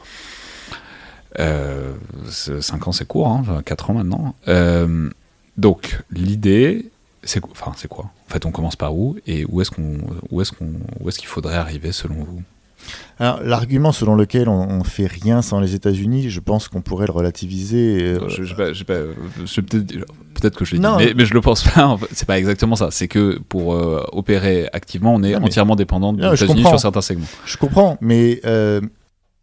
euh, 1.38 1.94
5 2.26 2.88
ans 2.88 2.92
c'est 2.92 3.06
court, 3.06 3.28
hein, 3.28 3.62
4 3.64 3.90
ans 3.90 3.94
maintenant. 3.94 4.34
Euh, 4.48 5.08
donc 5.58 6.00
l'idée, 6.10 6.90
c'est 7.22 7.38
quoi? 7.38 7.52
En 7.62 8.30
fait, 8.32 8.46
on 8.46 8.50
commence 8.50 8.74
par 8.74 8.96
où 8.96 9.16
et 9.28 9.44
où 9.48 9.60
est-ce 9.60 9.70
qu'on, 9.70 9.98
où 10.30 10.40
est-ce 10.40 10.52
où 10.98 11.08
est-ce 11.08 11.18
qu'il 11.20 11.28
faudrait 11.28 11.56
arriver 11.56 11.92
selon 11.92 12.16
vous? 12.24 12.42
L'argument 13.20 13.92
selon 13.92 14.14
lequel 14.14 14.48
on, 14.48 14.78
ne 14.78 14.84
fait 14.84 15.06
rien 15.06 15.42
sans 15.42 15.60
les 15.60 15.74
États-Unis, 15.74 16.30
je 16.30 16.40
pense 16.40 16.68
qu'on 16.68 16.80
pourrait 16.80 17.06
le 17.06 17.12
relativiser. 17.12 18.00
Euh, 18.02 18.28
je, 18.28 18.54
peut-être, 18.84 20.56
que 20.56 20.64
je 20.64 20.72
l'ai 20.72 20.78
dit, 20.78 20.86
mais, 20.98 21.14
mais, 21.14 21.24
je 21.24 21.34
le 21.34 21.40
pense 21.40 21.64
pas. 21.64 21.96
C'est 22.12 22.26
pas 22.26 22.38
exactement 22.38 22.76
ça. 22.76 22.90
C'est 22.90 23.08
que 23.08 23.38
pour 23.48 23.74
euh, 23.74 24.04
opérer 24.12 24.68
activement, 24.72 25.14
on 25.14 25.22
est 25.22 25.34
entièrement 25.34 25.76
dépendant 25.76 26.12
des 26.12 26.24
États-Unis 26.24 26.64
sur 26.64 26.80
certains 26.80 27.00
segments. 27.00 27.26
Je 27.44 27.56
comprends, 27.56 27.98
mais 28.00 28.40
euh, 28.44 28.80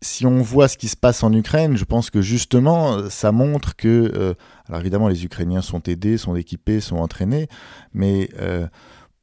si 0.01 0.25
on 0.25 0.41
voit 0.41 0.67
ce 0.67 0.77
qui 0.77 0.87
se 0.87 0.97
passe 0.97 1.23
en 1.23 1.33
Ukraine, 1.33 1.77
je 1.77 1.85
pense 1.85 2.09
que 2.09 2.21
justement, 2.21 3.09
ça 3.09 3.31
montre 3.31 3.75
que, 3.75 4.35
alors 4.69 4.81
évidemment, 4.81 5.07
les 5.07 5.25
Ukrainiens 5.25 5.61
sont 5.61 5.81
aidés, 5.83 6.17
sont 6.17 6.35
équipés, 6.35 6.79
sont 6.79 6.97
entraînés, 6.97 7.47
mais 7.93 8.29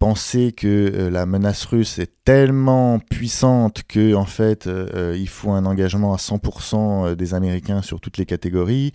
penser 0.02 0.50
que 0.50 0.66
euh, 0.66 1.10
la 1.10 1.26
menace 1.26 1.64
russe 1.64 2.00
est 2.00 2.10
tellement 2.24 2.98
puissante 2.98 3.84
que 3.86 4.16
en 4.16 4.24
fait 4.24 4.66
euh, 4.66 4.88
euh, 4.96 5.16
il 5.16 5.28
faut 5.28 5.52
un 5.52 5.64
engagement 5.64 6.12
à 6.12 6.16
100% 6.16 7.14
des 7.14 7.34
Américains 7.34 7.82
sur 7.82 8.00
toutes 8.00 8.18
les 8.18 8.26
catégories, 8.26 8.90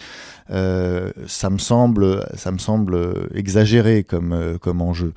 ça 0.49 1.49
me 1.49 1.58
semble 1.60 2.26
exagéré 3.34 4.03
comme 4.03 4.58
comme 4.60 4.82
enjeu. 4.82 5.14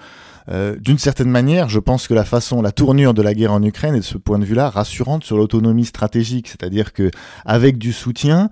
D'une 0.79 0.99
certaine 0.99 1.31
manière, 1.31 1.69
je 1.69 1.81
pense 1.81 2.07
que 2.07 2.15
la 2.15 2.25
façon, 2.25 2.63
la 2.63 2.73
tournure 2.73 3.15
de 3.15 3.23
la 3.23 3.35
guerre 3.35 3.53
en 3.53 3.63
Ukraine 3.63 3.95
est 3.95 4.01
de 4.01 4.05
ce 4.05 4.19
point 4.19 4.39
de 4.39 4.45
vue-là 4.45 4.71
rassurante 4.71 5.25
sur 5.25 5.37
l'autonomie 5.37 5.85
stratégique, 5.85 6.49
c'est-à-dire 6.49 6.93
que 6.93 7.11
avec 7.45 7.79
du 7.79 7.93
soutien, 7.93 8.49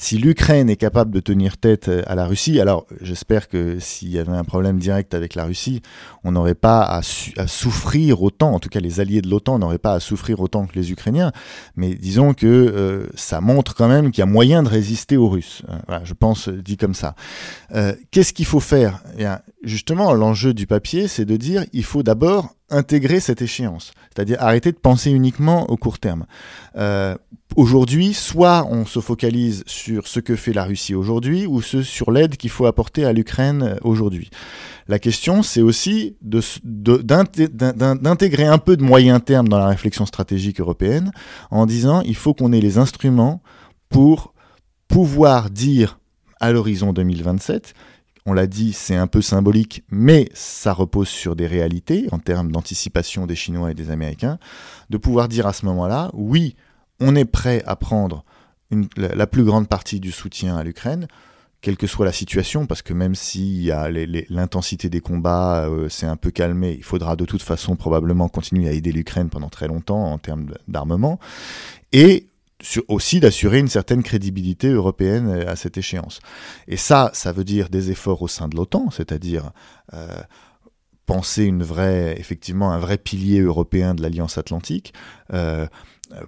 si 0.00 0.16
l'Ukraine 0.16 0.70
est 0.70 0.76
capable 0.76 1.10
de 1.10 1.20
tenir 1.20 1.58
tête 1.58 1.88
euh, 1.88 2.02
à 2.06 2.14
la 2.14 2.24
Russie, 2.24 2.58
alors 2.58 2.86
j'espère 3.02 3.48
que 3.48 3.78
s'il 3.78 4.08
y 4.08 4.18
avait 4.18 4.32
un 4.32 4.44
problème 4.44 4.78
direct 4.78 5.12
avec 5.12 5.34
la 5.34 5.44
Russie, 5.44 5.82
on 6.24 6.32
n'aurait 6.32 6.54
pas 6.54 6.84
à, 6.84 7.02
souffrir 7.02 8.22
autant, 8.22 8.54
en 8.54 8.60
tout 8.60 8.70
cas 8.70 8.80
les 8.80 9.00
alliés 9.00 9.20
de 9.20 9.28
l'OTAN 9.28 9.58
n'auraient 9.58 9.76
pas 9.76 9.92
à 9.92 10.00
souffrir 10.00 10.40
autant 10.40 10.66
que 10.66 10.74
les 10.74 10.90
Ukrainiens, 10.90 11.32
mais 11.76 11.94
disons 11.94 12.32
que 12.32 12.46
euh, 12.46 13.08
ça 13.14 13.42
montre 13.42 13.74
quand 13.74 13.88
même 13.88 14.10
qu'il 14.10 14.20
y 14.20 14.22
a 14.22 14.26
moyen 14.26 14.62
de 14.62 14.70
résister 14.70 15.18
aux 15.18 15.28
Russes. 15.28 15.62
Euh, 15.68 15.76
voilà, 15.86 16.02
je 16.04 16.14
pense 16.14 16.48
dit 16.48 16.78
comme 16.78 16.94
ça. 16.94 17.14
Qu'est-ce 18.10 18.32
qu'il 18.32 18.46
faut 18.46 18.60
faire? 18.60 19.02
Eh 19.18 19.26
Justement, 19.62 20.14
l'enjeu 20.14 20.54
du 20.54 20.66
papier, 20.66 21.08
c'est 21.08 21.26
de 21.26 21.36
dire 21.36 21.66
il 21.74 21.84
faut 21.84 22.02
d'abord 22.02 22.54
intégrer 22.70 23.20
cette 23.20 23.42
échéance, 23.42 23.92
c'est-à-dire 24.14 24.38
arrêter 24.40 24.72
de 24.72 24.78
penser 24.78 25.10
uniquement 25.10 25.68
au 25.70 25.76
court 25.76 25.98
terme. 25.98 26.26
Euh, 26.76 27.16
aujourd'hui, 27.56 28.14
soit 28.14 28.66
on 28.70 28.86
se 28.86 29.00
focalise 29.00 29.64
sur 29.66 30.06
ce 30.06 30.20
que 30.20 30.36
fait 30.36 30.52
la 30.52 30.64
Russie 30.64 30.94
aujourd'hui, 30.94 31.46
ou 31.46 31.62
sur 31.62 32.10
l'aide 32.10 32.36
qu'il 32.36 32.50
faut 32.50 32.66
apporter 32.66 33.04
à 33.04 33.12
l'Ukraine 33.12 33.76
aujourd'hui. 33.82 34.30
La 34.88 34.98
question, 34.98 35.42
c'est 35.42 35.62
aussi 35.62 36.16
d'intégrer 36.22 38.46
un 38.46 38.58
peu 38.58 38.76
de 38.76 38.82
moyen 38.82 39.20
terme 39.20 39.48
dans 39.48 39.58
la 39.58 39.68
réflexion 39.68 40.06
stratégique 40.06 40.60
européenne, 40.60 41.12
en 41.50 41.66
disant 41.66 42.00
il 42.02 42.16
faut 42.16 42.34
qu'on 42.34 42.52
ait 42.52 42.60
les 42.60 42.78
instruments 42.78 43.42
pour 43.88 44.34
pouvoir 44.88 45.50
dire 45.50 45.98
à 46.40 46.52
l'horizon 46.52 46.92
2027 46.92 47.74
on 48.26 48.32
l'a 48.32 48.46
dit, 48.46 48.72
c'est 48.72 48.96
un 48.96 49.06
peu 49.06 49.22
symbolique, 49.22 49.84
mais 49.90 50.28
ça 50.34 50.72
repose 50.72 51.08
sur 51.08 51.36
des 51.36 51.46
réalités 51.46 52.06
en 52.12 52.18
termes 52.18 52.52
d'anticipation 52.52 53.26
des 53.26 53.36
Chinois 53.36 53.70
et 53.70 53.74
des 53.74 53.90
Américains, 53.90 54.38
de 54.90 54.98
pouvoir 54.98 55.28
dire 55.28 55.46
à 55.46 55.52
ce 55.52 55.66
moment-là, 55.66 56.10
oui, 56.12 56.56
on 57.00 57.16
est 57.16 57.24
prêt 57.24 57.62
à 57.66 57.76
prendre 57.76 58.24
la, 58.96 59.26
plus 59.26 59.44
grande 59.44 59.68
partie 59.68 60.00
du 60.00 60.12
soutien 60.12 60.56
à 60.56 60.62
l'Ukraine, 60.62 61.08
quelle 61.60 61.76
que 61.76 61.86
soit 61.86 62.06
la 62.06 62.12
situation, 62.12 62.66
parce 62.66 62.82
que 62.82 62.94
même 62.94 63.14
si 63.14 63.70
l'intensité 64.30 64.88
des 64.88 65.00
combats 65.00 65.66
euh, 65.68 65.88
s'est 65.88 66.06
un 66.06 66.16
peu 66.16 66.30
calmée, 66.30 66.74
il 66.78 66.84
faudra 66.84 67.16
de 67.16 67.24
toute 67.24 67.42
façon 67.42 67.76
probablement 67.76 68.28
continuer 68.28 68.68
à 68.68 68.72
aider 68.72 68.92
l'Ukraine 68.92 69.28
pendant 69.28 69.48
très 69.48 69.68
longtemps 69.68 70.04
en 70.04 70.18
termes 70.18 70.54
d'armement. 70.68 71.18
Et 71.92 72.28
aussi 72.88 73.20
d'assurer 73.20 73.58
une 73.58 73.68
certaine 73.68 74.02
crédibilité 74.02 74.68
européenne 74.68 75.44
à 75.46 75.56
cette 75.56 75.78
échéance. 75.78 76.20
Et 76.68 76.76
ça, 76.76 77.10
ça 77.14 77.32
veut 77.32 77.44
dire 77.44 77.68
des 77.68 77.90
efforts 77.90 78.22
au 78.22 78.28
sein 78.28 78.48
de 78.48 78.56
l'OTAN, 78.56 78.90
c'est-à-dire 78.90 79.52
euh, 79.94 80.20
penser 81.06 81.44
une 81.44 81.62
vraie, 81.62 82.14
effectivement, 82.18 82.72
un 82.72 82.78
vrai 82.78 82.98
pilier 82.98 83.40
européen 83.40 83.94
de 83.94 84.02
l'Alliance 84.02 84.38
Atlantique, 84.38 84.94
euh, 85.32 85.66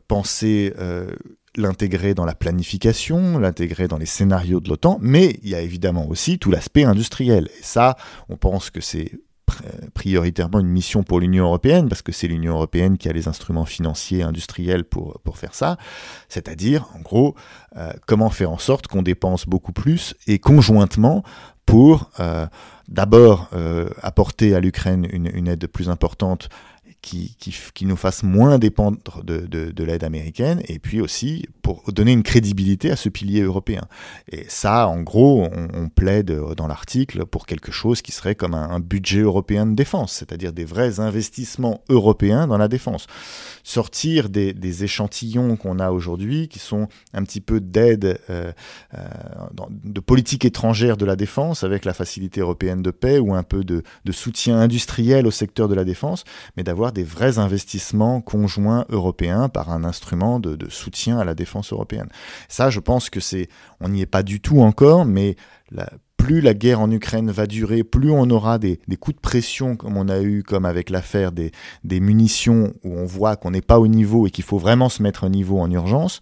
penser 0.08 0.72
euh, 0.78 1.12
l'intégrer 1.56 2.14
dans 2.14 2.24
la 2.24 2.34
planification, 2.34 3.38
l'intégrer 3.38 3.88
dans 3.88 3.98
les 3.98 4.06
scénarios 4.06 4.60
de 4.60 4.68
l'OTAN, 4.68 4.98
mais 5.00 5.38
il 5.42 5.50
y 5.50 5.54
a 5.54 5.60
évidemment 5.60 6.08
aussi 6.08 6.38
tout 6.38 6.50
l'aspect 6.50 6.84
industriel. 6.84 7.48
Et 7.58 7.62
ça, 7.62 7.96
on 8.28 8.36
pense 8.36 8.70
que 8.70 8.80
c'est 8.80 9.12
prioritairement 9.94 10.60
une 10.60 10.68
mission 10.68 11.02
pour 11.02 11.20
l'Union 11.20 11.44
européenne, 11.44 11.88
parce 11.88 12.02
que 12.02 12.12
c'est 12.12 12.28
l'Union 12.28 12.54
européenne 12.54 12.98
qui 12.98 13.08
a 13.08 13.12
les 13.12 13.28
instruments 13.28 13.64
financiers 13.64 14.22
industriels 14.22 14.84
pour, 14.84 15.20
pour 15.24 15.38
faire 15.38 15.54
ça, 15.54 15.76
c'est-à-dire, 16.28 16.88
en 16.94 17.00
gros, 17.00 17.34
euh, 17.76 17.92
comment 18.06 18.30
faire 18.30 18.50
en 18.50 18.58
sorte 18.58 18.86
qu'on 18.86 19.02
dépense 19.02 19.46
beaucoup 19.46 19.72
plus 19.72 20.14
et 20.26 20.38
conjointement 20.38 21.22
pour 21.66 22.10
euh, 22.20 22.46
d'abord 22.88 23.48
euh, 23.52 23.88
apporter 24.02 24.54
à 24.54 24.60
l'Ukraine 24.60 25.06
une, 25.10 25.48
aide 25.48 25.66
plus 25.66 25.88
importante 25.88 26.48
qui, 27.00 27.36
qui, 27.36 27.84
nous 27.84 27.96
fasse 27.96 28.22
moins 28.22 28.58
dépendre 28.58 29.24
de, 29.24 29.46
de, 29.46 29.84
l'aide 29.84 30.04
américaine, 30.04 30.62
et 30.68 30.78
puis 30.78 31.00
aussi 31.00 31.46
donner 31.88 32.12
une 32.12 32.22
crédibilité 32.22 32.90
à 32.90 32.96
ce 32.96 33.08
pilier 33.08 33.42
européen. 33.42 33.82
Et 34.30 34.44
ça, 34.48 34.88
en 34.88 35.02
gros, 35.02 35.48
on, 35.52 35.88
plaide 35.88 36.32
dans 36.56 36.66
l'article 36.66 37.26
pour 37.26 37.44
quelque 37.44 37.70
chose 37.70 38.00
qui 38.02 38.12
serait 38.12 38.34
comme 38.34 38.54
un, 38.54 38.80
budget 38.80 39.20
européen 39.20 39.66
de 39.66 39.74
défense, 39.74 40.12
c'est-à-dire 40.12 40.52
des 40.52 40.64
vrais 40.64 41.00
investissements 41.00 41.82
européens 41.88 42.46
dans 42.46 42.56
la 42.56 42.68
défense. 42.68 43.06
Sortir 43.62 44.28
des, 44.28 44.84
échantillons 44.84 45.56
qu'on 45.56 45.78
a 45.78 45.90
aujourd'hui, 45.90 46.48
qui 46.48 46.58
sont 46.58 46.88
un 47.12 47.22
petit 47.24 47.40
peu 47.40 47.60
d'aide 47.60 48.18
euh, 48.30 48.52
euh, 48.94 48.98
de 49.84 50.00
politique 50.00 50.44
étrangère 50.44 50.96
de 50.96 51.04
la 51.04 51.16
défense, 51.16 51.62
avec 51.62 51.84
la 51.84 51.92
facilité 51.92 52.40
européenne 52.40 52.82
de 52.82 52.90
paix, 52.90 53.18
ou 53.18 53.34
un 53.34 53.42
peu 53.42 53.64
de 53.64 53.82
soutien 54.12 54.58
industriel 54.58 55.26
au 55.26 55.30
secteur 55.30 55.68
de 55.68 55.74
la 55.74 55.84
défense, 55.84 56.24
mais 56.56 56.62
d'avoir 56.62 56.92
des 56.92 57.04
vrais 57.04 57.38
investissements 57.38 58.20
conjoints 58.20 58.86
européens 58.88 59.48
par 59.48 59.70
un 59.70 59.84
instrument 59.84 60.40
de, 60.40 60.56
soutien 60.68 61.18
à 61.18 61.24
la 61.24 61.34
défense 61.34 61.61
européenne. 61.70 62.08
Ça, 62.48 62.70
je 62.70 62.80
pense 62.80 63.10
que 63.10 63.20
c'est, 63.20 63.48
on 63.80 63.88
n'y 63.88 64.00
est 64.00 64.06
pas 64.06 64.22
du 64.22 64.40
tout 64.40 64.60
encore, 64.60 65.04
mais 65.04 65.36
plus 66.16 66.40
la 66.40 66.54
guerre 66.54 66.80
en 66.80 66.90
Ukraine 66.90 67.30
va 67.30 67.46
durer, 67.46 67.82
plus 67.82 68.10
on 68.10 68.30
aura 68.30 68.58
des, 68.58 68.78
coups 69.00 69.16
de 69.16 69.20
pression 69.20 69.74
comme 69.74 69.96
on 69.96 70.08
a 70.08 70.20
eu, 70.20 70.44
comme 70.44 70.64
avec 70.64 70.88
l'affaire 70.88 71.32
des, 71.32 71.50
des 71.82 71.98
munitions, 71.98 72.72
où 72.84 72.96
on 72.96 73.06
voit 73.06 73.36
qu'on 73.36 73.50
n'est 73.50 73.60
pas 73.60 73.80
au 73.80 73.88
niveau 73.88 74.26
et 74.26 74.30
qu'il 74.30 74.44
faut 74.44 74.58
vraiment 74.58 74.88
se 74.88 75.02
mettre 75.02 75.24
au 75.24 75.28
niveau 75.28 75.58
en 75.58 75.70
urgence 75.70 76.20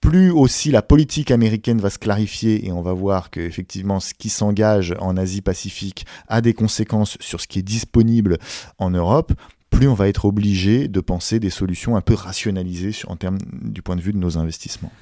plus 0.00 0.30
aussi 0.30 0.70
la 0.70 0.82
politique 0.82 1.30
américaine 1.30 1.80
va 1.80 1.90
se 1.90 1.98
clarifier 1.98 2.66
et 2.66 2.72
on 2.72 2.82
va 2.82 2.92
voir 2.92 3.30
que 3.30 3.40
effectivement 3.40 4.00
ce 4.00 4.14
qui 4.14 4.28
s'engage 4.28 4.94
en 5.00 5.16
Asie-Pacifique 5.16 6.06
a 6.28 6.40
des 6.40 6.54
conséquences 6.54 7.16
sur 7.20 7.40
ce 7.40 7.48
qui 7.48 7.58
est 7.58 7.62
disponible 7.62 8.38
en 8.78 8.90
Europe, 8.90 9.32
plus 9.70 9.88
on 9.88 9.94
va 9.94 10.08
être 10.08 10.24
obligé 10.24 10.88
de 10.88 11.00
penser 11.00 11.40
des 11.40 11.50
solutions 11.50 11.96
un 11.96 12.00
peu 12.00 12.14
rationalisées 12.14 12.92
en 13.06 13.16
termes 13.16 13.38
du 13.62 13.82
point 13.82 13.96
de 13.96 14.00
vue 14.00 14.12
de 14.12 14.18
nos 14.18 14.38
investissements. 14.38 14.92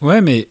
Ouais, 0.00 0.20
mais 0.20 0.48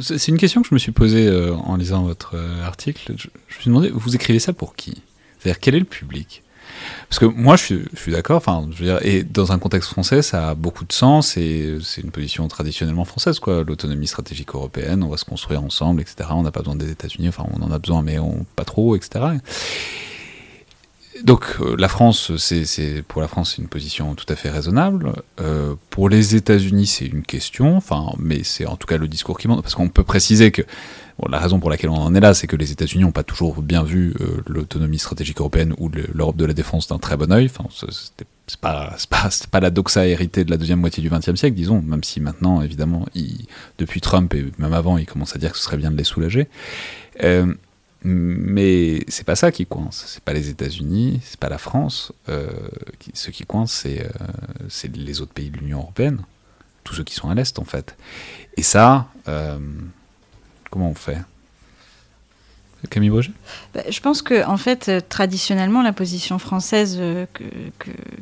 c'est 0.00 0.28
une 0.28 0.36
question 0.36 0.60
que 0.62 0.68
je 0.68 0.74
me 0.74 0.78
suis 0.78 0.92
posée 0.92 1.26
euh, 1.26 1.54
en 1.54 1.76
lisant 1.76 2.02
votre 2.02 2.32
euh, 2.34 2.64
article. 2.64 3.14
Je, 3.16 3.28
me 3.28 3.60
suis 3.60 3.66
demandé, 3.66 3.90
vous 3.92 4.14
écrivez 4.14 4.38
ça 4.38 4.52
pour 4.52 4.76
qui? 4.76 5.02
C'est-à-dire, 5.38 5.60
quel 5.60 5.74
est 5.74 5.80
le 5.80 5.86
public? 5.86 6.42
Parce 7.08 7.18
que 7.18 7.24
moi, 7.24 7.56
je 7.56 7.78
suis, 7.94 8.12
d'accord. 8.12 8.36
Enfin, 8.36 8.68
je 8.72 8.78
veux 8.78 8.84
dire, 8.84 8.98
et 9.02 9.22
dans 9.22 9.52
un 9.52 9.58
contexte 9.58 9.90
français, 9.90 10.20
ça 10.20 10.50
a 10.50 10.54
beaucoup 10.54 10.84
de 10.84 10.92
sens 10.92 11.36
et 11.36 11.78
c'est 11.82 12.02
une 12.02 12.10
position 12.10 12.46
traditionnellement 12.48 13.04
française, 13.04 13.38
quoi. 13.38 13.64
L'autonomie 13.64 14.06
stratégique 14.06 14.54
européenne, 14.54 15.02
on 15.02 15.08
va 15.08 15.16
se 15.16 15.24
construire 15.24 15.62
ensemble, 15.62 16.02
etc. 16.02 16.28
On 16.32 16.42
n'a 16.42 16.50
pas 16.50 16.60
besoin 16.60 16.76
des 16.76 16.90
États-Unis. 16.90 17.28
Enfin, 17.28 17.46
on 17.54 17.62
en 17.62 17.70
a 17.70 17.78
besoin, 17.78 18.02
mais 18.02 18.18
on, 18.18 18.44
pas 18.56 18.64
trop, 18.64 18.94
etc. 18.94 19.24
Donc 21.24 21.44
euh, 21.60 21.76
la 21.78 21.88
France, 21.88 22.36
c'est 22.36 23.02
pour 23.06 23.20
la 23.20 23.28
France, 23.28 23.54
c'est 23.54 23.62
une 23.62 23.68
position 23.68 24.14
tout 24.14 24.26
à 24.28 24.36
fait 24.36 24.50
raisonnable. 24.50 25.12
Euh, 25.40 25.74
pour 25.90 26.08
les 26.08 26.36
États-Unis, 26.36 26.86
c'est 26.86 27.06
une 27.06 27.22
question. 27.22 27.76
Enfin, 27.76 28.12
mais 28.18 28.42
c'est 28.42 28.66
en 28.66 28.76
tout 28.76 28.86
cas 28.86 28.96
le 28.96 29.08
discours 29.08 29.38
qui 29.38 29.48
monte, 29.48 29.62
parce 29.62 29.74
qu'on 29.74 29.88
peut 29.88 30.04
préciser 30.04 30.50
que 30.50 30.62
la 31.28 31.38
raison 31.38 31.58
pour 31.60 31.70
laquelle 31.70 31.90
on 31.90 31.96
en 31.96 32.14
est 32.14 32.20
là, 32.20 32.34
c'est 32.34 32.46
que 32.46 32.56
les 32.56 32.72
États-Unis 32.72 33.04
n'ont 33.04 33.12
pas 33.12 33.22
toujours 33.22 33.62
bien 33.62 33.82
vu 33.82 34.14
euh, 34.20 34.42
l'autonomie 34.46 34.98
stratégique 34.98 35.38
européenne 35.40 35.74
ou 35.78 35.90
l'Europe 36.12 36.36
de 36.36 36.44
la 36.44 36.52
défense 36.52 36.88
d'un 36.88 36.98
très 36.98 37.16
bon 37.16 37.32
œil. 37.32 37.50
Enfin, 37.50 37.68
c'est 37.90 38.58
pas, 38.60 38.94
pas, 39.08 39.30
pas, 39.50 39.60
la 39.60 39.70
doxa 39.70 40.06
héritée 40.06 40.44
de 40.44 40.50
la 40.50 40.58
deuxième 40.58 40.80
moitié 40.80 41.02
du 41.02 41.08
XXe 41.08 41.34
siècle, 41.34 41.56
disons, 41.56 41.80
même 41.82 42.04
si 42.04 42.20
maintenant, 42.20 42.60
évidemment, 42.60 43.06
depuis 43.78 44.00
Trump 44.00 44.34
et 44.34 44.46
même 44.58 44.74
avant, 44.74 44.98
il 44.98 45.06
commence 45.06 45.34
à 45.34 45.38
dire 45.38 45.52
que 45.52 45.58
ce 45.58 45.64
serait 45.64 45.78
bien 45.78 45.90
de 45.90 45.96
les 45.96 46.04
soulager. 46.04 46.48
Mais 48.08 49.00
c'est 49.08 49.24
pas 49.24 49.34
ça 49.34 49.50
qui 49.50 49.66
coince. 49.66 50.04
C'est 50.06 50.22
pas 50.22 50.32
les 50.32 50.48
États-Unis, 50.48 51.20
c'est 51.24 51.40
pas 51.40 51.48
la 51.48 51.58
France. 51.58 52.12
Euh, 52.28 52.48
ce 53.14 53.30
qui 53.32 53.44
coince, 53.44 53.72
c'est 53.72 54.00
euh, 54.00 54.88
les 54.94 55.20
autres 55.20 55.32
pays 55.32 55.50
de 55.50 55.58
l'Union 55.58 55.78
européenne, 55.78 56.22
tous 56.84 56.94
ceux 56.94 57.02
qui 57.02 57.16
sont 57.16 57.28
à 57.28 57.34
l'est 57.34 57.58
en 57.58 57.64
fait. 57.64 57.96
Et 58.56 58.62
ça, 58.62 59.08
euh, 59.26 59.58
comment 60.70 60.90
on 60.90 60.94
fait? 60.94 61.18
Camille 62.88 63.10
bah, 63.74 63.82
Je 63.88 64.00
pense 64.00 64.22
que, 64.22 64.46
en 64.46 64.56
fait, 64.56 64.88
euh, 64.88 65.00
traditionnellement, 65.06 65.82
la 65.82 65.92
position 65.92 66.38
française 66.38 66.96
euh, 67.00 67.26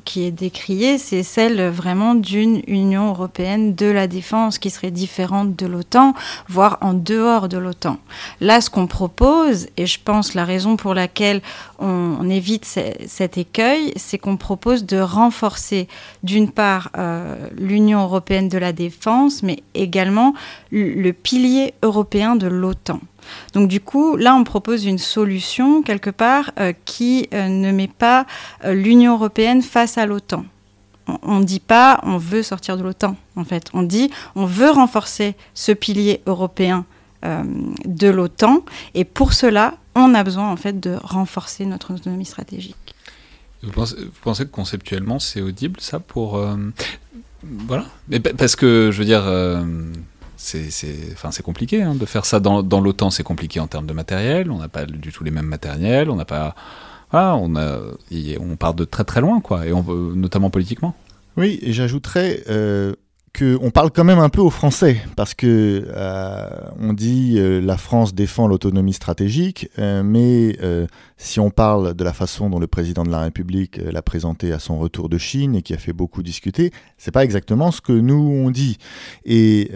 qui 0.04 0.24
est 0.24 0.30
décriée, 0.30 0.98
c'est 0.98 1.22
celle 1.22 1.68
vraiment 1.68 2.14
d'une 2.14 2.62
Union 2.66 3.08
européenne 3.08 3.74
de 3.74 3.86
la 3.86 4.06
défense 4.06 4.58
qui 4.58 4.70
serait 4.70 4.90
différente 4.90 5.56
de 5.56 5.66
l'OTAN, 5.66 6.14
voire 6.48 6.78
en 6.80 6.94
dehors 6.94 7.48
de 7.48 7.58
l'OTAN. 7.58 7.98
Là, 8.40 8.60
ce 8.60 8.70
qu'on 8.70 8.86
propose, 8.86 9.68
et 9.76 9.86
je 9.86 9.98
pense 10.02 10.34
la 10.34 10.44
raison 10.44 10.76
pour 10.76 10.94
laquelle 10.94 11.40
on, 11.78 12.28
évite 12.30 12.64
cet 13.06 13.36
écueil, 13.36 13.92
c'est 13.96 14.18
qu'on 14.18 14.36
propose 14.36 14.86
de 14.86 14.98
renforcer, 14.98 15.88
d'une 16.22 16.50
part, 16.50 16.90
euh, 16.96 17.36
l'Union 17.56 18.02
européenne 18.02 18.48
de 18.48 18.58
la 18.58 18.72
défense, 18.72 19.42
mais 19.42 19.62
également 19.74 20.34
le 20.70 21.12
pilier 21.12 21.74
européen 21.82 22.34
de 22.34 22.46
l'OTAN. 22.46 23.00
Donc 23.52 23.68
du 23.68 23.80
coup, 23.80 24.16
là, 24.16 24.34
on 24.34 24.44
propose 24.44 24.84
une 24.84 24.98
solution 24.98 25.82
quelque 25.82 26.10
part 26.10 26.52
euh, 26.58 26.72
qui 26.84 27.28
euh, 27.32 27.48
ne 27.48 27.72
met 27.72 27.88
pas 27.88 28.26
euh, 28.64 28.74
l'Union 28.74 29.14
européenne 29.14 29.62
face 29.62 29.98
à 29.98 30.06
l'OTAN. 30.06 30.44
On 31.22 31.40
ne 31.40 31.44
dit 31.44 31.60
pas 31.60 32.00
on 32.04 32.16
veut 32.16 32.42
sortir 32.42 32.76
de 32.76 32.82
l'OTAN, 32.82 33.16
en 33.36 33.44
fait. 33.44 33.66
On 33.74 33.82
dit 33.82 34.10
on 34.34 34.46
veut 34.46 34.70
renforcer 34.70 35.34
ce 35.54 35.72
pilier 35.72 36.22
européen 36.26 36.86
de 37.86 38.08
l'OTAN, 38.08 38.64
et 38.92 39.06
pour 39.06 39.32
cela, 39.32 39.78
on 39.94 40.14
a 40.14 40.22
besoin 40.22 40.50
en 40.50 40.56
fait 40.56 40.78
de 40.78 40.98
renforcer 41.02 41.64
notre 41.64 41.94
autonomie 41.94 42.26
stratégique. 42.26 42.94
Vous 43.62 43.72
pensez, 44.22 44.44
que 44.44 44.50
conceptuellement 44.50 45.18
c'est 45.18 45.40
audible 45.40 45.80
ça 45.80 46.00
pour 46.00 46.38
voilà 47.42 47.86
parce 48.36 48.56
que 48.56 48.90
je 48.92 48.98
veux 48.98 49.06
dire 49.06 49.24
c'est 50.45 51.42
compliqué 51.42 51.82
hein, 51.82 51.95
de 51.95 52.07
faire 52.07 52.24
ça 52.24 52.40
dans, 52.40 52.80
l'OTAN. 52.80 53.11
C'est 53.11 53.22
compliqué 53.22 53.61
en 53.61 53.66
termes 53.66 53.86
de 53.86 53.92
matériel. 53.92 54.51
On 54.51 54.59
n'a 54.59 54.68
pas 54.68 54.86
du 54.86 55.12
tout 55.12 55.24
les 55.24 55.30
mêmes 55.30 55.47
matériels. 55.47 56.11
On 56.11 56.16
n'a 56.16 56.24
pas. 56.24 56.55
on, 57.12 57.57
a, 57.57 57.78
on 58.40 58.57
part 58.57 58.74
de 58.74 58.84
très 58.84 59.05
très 59.05 59.20
loin, 59.20 59.40
quoi, 59.40 59.66
et 59.66 59.72
on, 59.72 59.82
notamment 59.82 60.51
politiquement. 60.51 60.95
Oui, 61.36 61.59
et 61.62 61.72
j'ajouterais 61.72 62.45
euh, 62.49 62.95
qu'on 63.36 63.70
parle 63.70 63.90
quand 63.90 64.05
même 64.05 64.20
un 64.20 64.28
peu 64.28 64.40
aux 64.40 64.51
Français, 64.51 65.01
parce 65.16 65.34
que 65.34 65.84
euh, 65.88 66.49
on 66.78 66.92
dit 66.92 67.34
euh, 67.36 67.61
la 67.61 67.76
France 67.76 68.14
défend 68.14 68.47
l'autonomie 68.47 68.92
stratégique, 68.92 69.68
euh, 69.78 70.03
mais 70.05 70.57
si 71.16 71.40
on 71.40 71.51
parle 71.51 71.95
de 71.95 72.05
la 72.05 72.12
façon 72.12 72.49
dont 72.49 72.61
le 72.61 72.66
président 72.66 73.03
de 73.03 73.11
la 73.11 73.20
République 73.20 73.78
l'a 73.78 74.03
présenté 74.03 74.53
à 74.53 74.59
son 74.59 74.78
retour 74.78 75.09
de 75.09 75.18
Chine 75.18 75.57
et 75.57 75.62
qui 75.62 75.74
a 75.74 75.78
fait 75.78 75.92
beaucoup 75.92 76.22
discuter, 76.22 76.70
c'est 76.97 77.11
pas 77.11 77.24
exactement 77.24 77.70
ce 77.70 77.80
que 77.80 77.92
nous 77.92 78.14
on 78.14 78.51
dit. 78.51 78.78
Et 79.24 79.70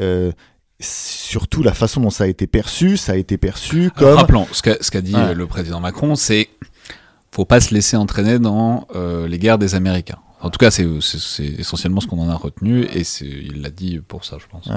surtout 0.80 1.62
la 1.62 1.74
façon 1.74 2.00
dont 2.00 2.10
ça 2.10 2.24
a 2.24 2.26
été 2.26 2.46
perçu, 2.46 2.96
ça 2.96 3.12
a 3.12 3.16
été 3.16 3.36
perçu 3.36 3.90
comme... 3.96 4.14
rappelons, 4.14 4.46
ce 4.52 4.62
qu'a 4.62 5.00
dit 5.00 5.14
le 5.34 5.46
président 5.46 5.80
Macron, 5.80 6.14
c'est 6.14 6.48
faut 7.30 7.44
pas 7.44 7.60
se 7.60 7.74
laisser 7.74 7.96
entraîner 7.96 8.38
dans 8.38 8.86
les 8.94 9.38
guerres 9.38 9.58
des 9.58 9.74
Américains. 9.74 10.18
En 10.40 10.50
tout 10.50 10.58
cas, 10.58 10.70
c'est 10.70 10.86
essentiellement 11.58 12.00
ce 12.00 12.06
qu'on 12.06 12.20
en 12.20 12.28
a 12.28 12.34
retenu, 12.36 12.84
et 12.84 13.02
il 13.22 13.60
l'a 13.60 13.70
dit 13.70 14.00
pour 14.06 14.24
ça, 14.24 14.36
je 14.40 14.46
pense. 14.46 14.68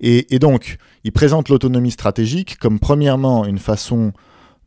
Et, 0.00 0.34
et, 0.34 0.38
donc, 0.38 0.78
il 1.02 1.12
présente 1.12 1.48
l'autonomie 1.48 1.90
stratégique 1.90 2.56
comme, 2.58 2.78
premièrement, 2.78 3.44
une 3.44 3.58
façon 3.58 4.12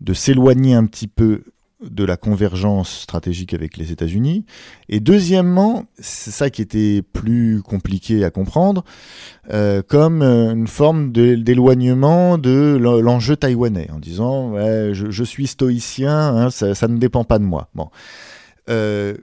de 0.02 0.14
s'éloigner 0.14 0.76
un 0.76 0.86
petit 0.86 1.08
peu 1.08 1.44
de 1.82 2.04
la 2.04 2.18
convergence 2.18 2.90
stratégique 3.02 3.54
avec 3.54 3.78
les 3.78 3.92
États-Unis. 3.92 4.46
Et 4.90 5.00
deuxièmement, 5.00 5.86
c'est 5.98 6.32
ça 6.32 6.50
qui 6.50 6.62
était 6.62 7.02
plus 7.02 7.62
compliqué 7.62 8.26
à 8.26 8.32
comprendre, 8.32 8.84
euh, 9.52 9.82
comme 9.88 10.22
euh, 10.22 10.54
une 10.54 10.68
forme 10.68 11.12
d'éloignement 11.12 12.38
de 12.38 12.78
l'enjeu 12.80 13.36
taïwanais, 13.36 13.90
en 13.92 14.00
disant 14.00 14.52
ouais, 14.52 14.92
je, 14.94 15.24
suis 15.24 15.48
stoïcien, 15.48 16.36
hein, 16.36 16.50
ça, 16.50 16.88
ne 16.88 16.98
dépend 16.98 17.24
pas 17.24 17.40
de 17.40 17.46
moi. 17.46 17.70
Bon. 17.76 17.90
Euh, 18.70 19.16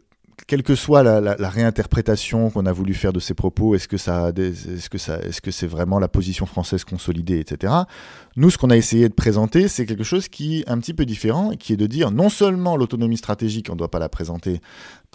quelle 0.46 0.62
que 0.62 0.74
soit 0.74 1.02
la, 1.02 1.48
réinterprétation 1.48 2.50
qu'on 2.50 2.66
a 2.66 2.72
voulu 2.72 2.94
faire 2.94 3.12
de 3.12 3.20
ces 3.20 3.34
propos, 3.34 3.74
est-ce 3.74 3.88
que 3.88 3.96
ça, 3.96 4.30
est-ce 4.36 4.90
que 4.90 4.98
ça, 4.98 5.18
est-ce 5.20 5.40
que 5.40 5.50
c'est 5.50 5.66
vraiment 5.66 5.98
la 5.98 6.08
position 6.08 6.46
française 6.46 6.84
consolidée, 6.84 7.40
etc. 7.40 7.72
Nous, 8.36 8.50
ce 8.50 8.58
qu'on 8.58 8.70
a 8.70 8.76
essayé 8.76 9.08
de 9.08 9.14
présenter, 9.14 9.66
c'est 9.68 9.86
quelque 9.86 10.04
chose 10.04 10.28
qui 10.28 10.60
est 10.60 10.68
un 10.68 10.78
petit 10.78 10.94
peu 10.94 11.06
différent, 11.06 11.52
qui 11.58 11.72
est 11.72 11.76
de 11.76 11.86
dire 11.86 12.10
non 12.10 12.28
seulement 12.28 12.76
l'autonomie 12.76 13.16
stratégique, 13.16 13.68
on 13.70 13.72
ne 13.72 13.78
doit 13.78 13.90
pas 13.90 13.98
la 13.98 14.08
présenter 14.08 14.60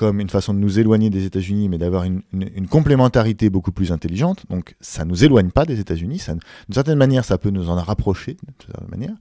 comme 0.02 0.20
une 0.20 0.32
façon 0.32 0.56
de 0.56 0.58
nous 0.58 0.80
éloigner 0.80 1.12
des 1.12 1.26
États-Unis, 1.26 1.70
mais 1.70 1.78
d'avoir 1.78 2.06
une, 2.06 2.24
complémentarité 2.72 3.52
beaucoup 3.52 3.72
plus 3.72 3.92
intelligente. 3.92 4.46
Donc 4.50 4.74
ça 4.82 5.06
nous 5.06 5.24
éloigne 5.24 5.52
pas 5.52 5.64
des 5.64 5.80
États-Unis. 5.80 6.24
D'une 6.28 6.74
certaine 6.74 6.98
manière, 6.98 7.24
ça 7.24 7.38
peut 7.38 7.52
nous 7.52 7.70
en 7.70 7.76
rapprocher. 7.76 8.36
De 8.68 8.90
manière. 8.90 9.14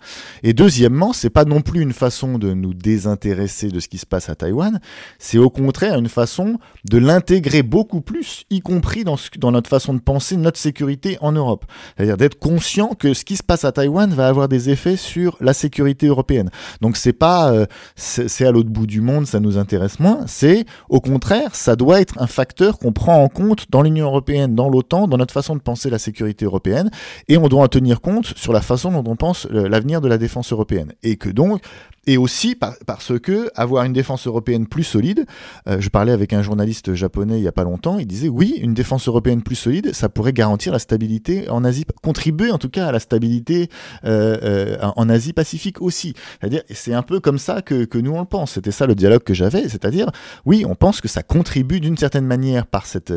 Et 0.43 0.55
deuxièmement, 0.55 1.12
c'est 1.12 1.28
pas 1.28 1.45
non 1.45 1.61
plus 1.61 1.83
une 1.83 1.93
façon 1.93 2.39
de 2.39 2.55
nous 2.55 2.72
désintéresser 2.72 3.68
de 3.68 3.78
ce 3.78 3.89
qui 3.89 3.99
se 3.99 4.07
passe 4.07 4.31
à 4.31 4.35
Taïwan. 4.35 4.81
C'est 5.18 5.37
au 5.37 5.51
contraire 5.51 5.99
une 5.99 6.09
façon 6.09 6.59
de 6.89 6.97
l'intégrer 6.97 7.62
beaucoup 7.62 8.01
plus, 8.01 8.47
y 8.49 8.61
compris 8.61 9.05
dans, 9.05 9.16
dans 9.37 9.53
notre 9.53 9.68
façon 9.68 9.93
de 9.93 10.01
penser 10.01 10.39
notre 10.39 10.59
sécurité 10.59 11.18
en 11.20 11.33
Europe. 11.33 11.66
C'est-à-dire 11.95 12.16
d'être 12.16 12.39
conscient 12.39 12.95
que 12.95 13.12
ce 13.12 13.26
qui 13.26 13.37
se 13.37 13.43
passe 13.43 13.66
à 13.66 13.72
Taïwan 13.72 14.11
va 14.14 14.28
avoir 14.28 14.49
des 14.49 14.70
effets 14.70 14.97
sur 14.97 15.37
la 15.41 15.53
sécurité 15.53 16.07
européenne. 16.07 16.49
Donc 16.81 16.97
c'est 16.97 17.12
pas 17.12 17.53
euh, 17.53 17.66
c'est 17.97 18.47
à 18.47 18.51
l'autre 18.51 18.70
bout 18.70 18.87
du 18.87 19.03
monde, 19.03 19.26
ça 19.26 19.41
nous 19.41 19.59
intéresse 19.59 20.01
moins. 20.01 20.20
C'est 20.26 20.64
au 20.88 21.00
contraire, 21.00 21.54
ça 21.54 21.76
doit 21.76 22.00
être 22.00 22.20
un 22.20 22.26
facteur 22.26 22.78
qu'on 22.78 22.92
prend 22.92 23.22
en 23.22 23.28
compte 23.28 23.66
dans 23.70 23.82
l'Union 23.82 24.06
européenne, 24.06 24.54
dans 24.54 24.68
l'OTAN, 24.68 25.08
dans 25.08 25.16
notre 25.16 25.34
façon 25.34 25.56
de 25.56 25.60
penser 25.60 25.90
la 25.90 25.98
sécurité 25.98 26.44
européenne, 26.44 26.90
et 27.28 27.36
on 27.36 27.48
doit 27.48 27.62
en 27.62 27.68
tenir 27.68 28.00
compte 28.00 28.26
sur 28.36 28.52
la 28.52 28.60
façon 28.60 28.90
dont 28.90 29.10
on 29.10 29.16
pense 29.16 29.46
l'avenir 29.50 30.00
de 30.00 30.08
la 30.08 30.18
défense 30.18 30.52
européenne. 30.52 30.92
Et 31.02 31.16
que 31.16 31.28
donc, 31.28 31.62
et 32.07 32.16
aussi 32.16 32.55
parce 32.55 33.18
que 33.20 33.51
avoir 33.55 33.84
une 33.84 33.92
défense 33.92 34.26
européenne 34.26 34.66
plus 34.66 34.84
solide, 34.84 35.26
euh, 35.68 35.80
je 35.80 35.90
parlais 35.90 36.12
avec 36.12 36.32
un 36.32 36.40
journaliste 36.40 36.94
japonais 36.94 37.38
il 37.38 37.42
y 37.42 37.48
a 37.48 37.53
pas 37.53 37.64
longtemps, 37.64 37.98
il 37.98 38.07
disait 38.07 38.28
oui, 38.28 38.59
une 38.61 38.72
défense 38.72 39.07
européenne 39.07 39.42
plus 39.42 39.55
solide, 39.55 39.92
ça 39.92 40.09
pourrait 40.09 40.32
garantir 40.32 40.72
la 40.72 40.78
stabilité 40.78 41.48
en 41.51 41.62
Asie, 41.62 41.84
contribuer 42.03 42.51
en 42.53 42.59
tout 42.59 42.70
cas 42.70 42.86
à 42.86 42.92
la 42.92 43.01
stabilité 43.01 43.68
euh, 44.05 44.38
euh, 44.42 44.78
en 44.96 45.09
Asie-Pacifique 45.11 45.82
aussi. 45.82 46.14
C'est-à-dire, 46.40 46.62
c'est 46.70 46.94
un 46.94 47.03
peu 47.03 47.20
comme 47.20 47.38
ça 47.38 47.61
que, 47.61 47.86
nous 48.01 48.12
on 48.12 48.20
le 48.20 48.26
pense. 48.26 48.53
C'était 48.53 48.70
ça 48.70 48.86
le 48.86 48.94
dialogue 48.94 49.22
que 49.22 49.34
j'avais, 49.34 49.68
c'est-à-dire, 49.68 50.11
oui, 50.46 50.64
on 50.66 50.74
pense 50.74 51.03
que 51.03 51.09
ça 51.09 51.22
contribue 51.22 51.80
d'une 51.80 51.98
certaine 51.98 52.24
manière 52.24 52.66
par 52.66 52.86
cette, 52.86 53.12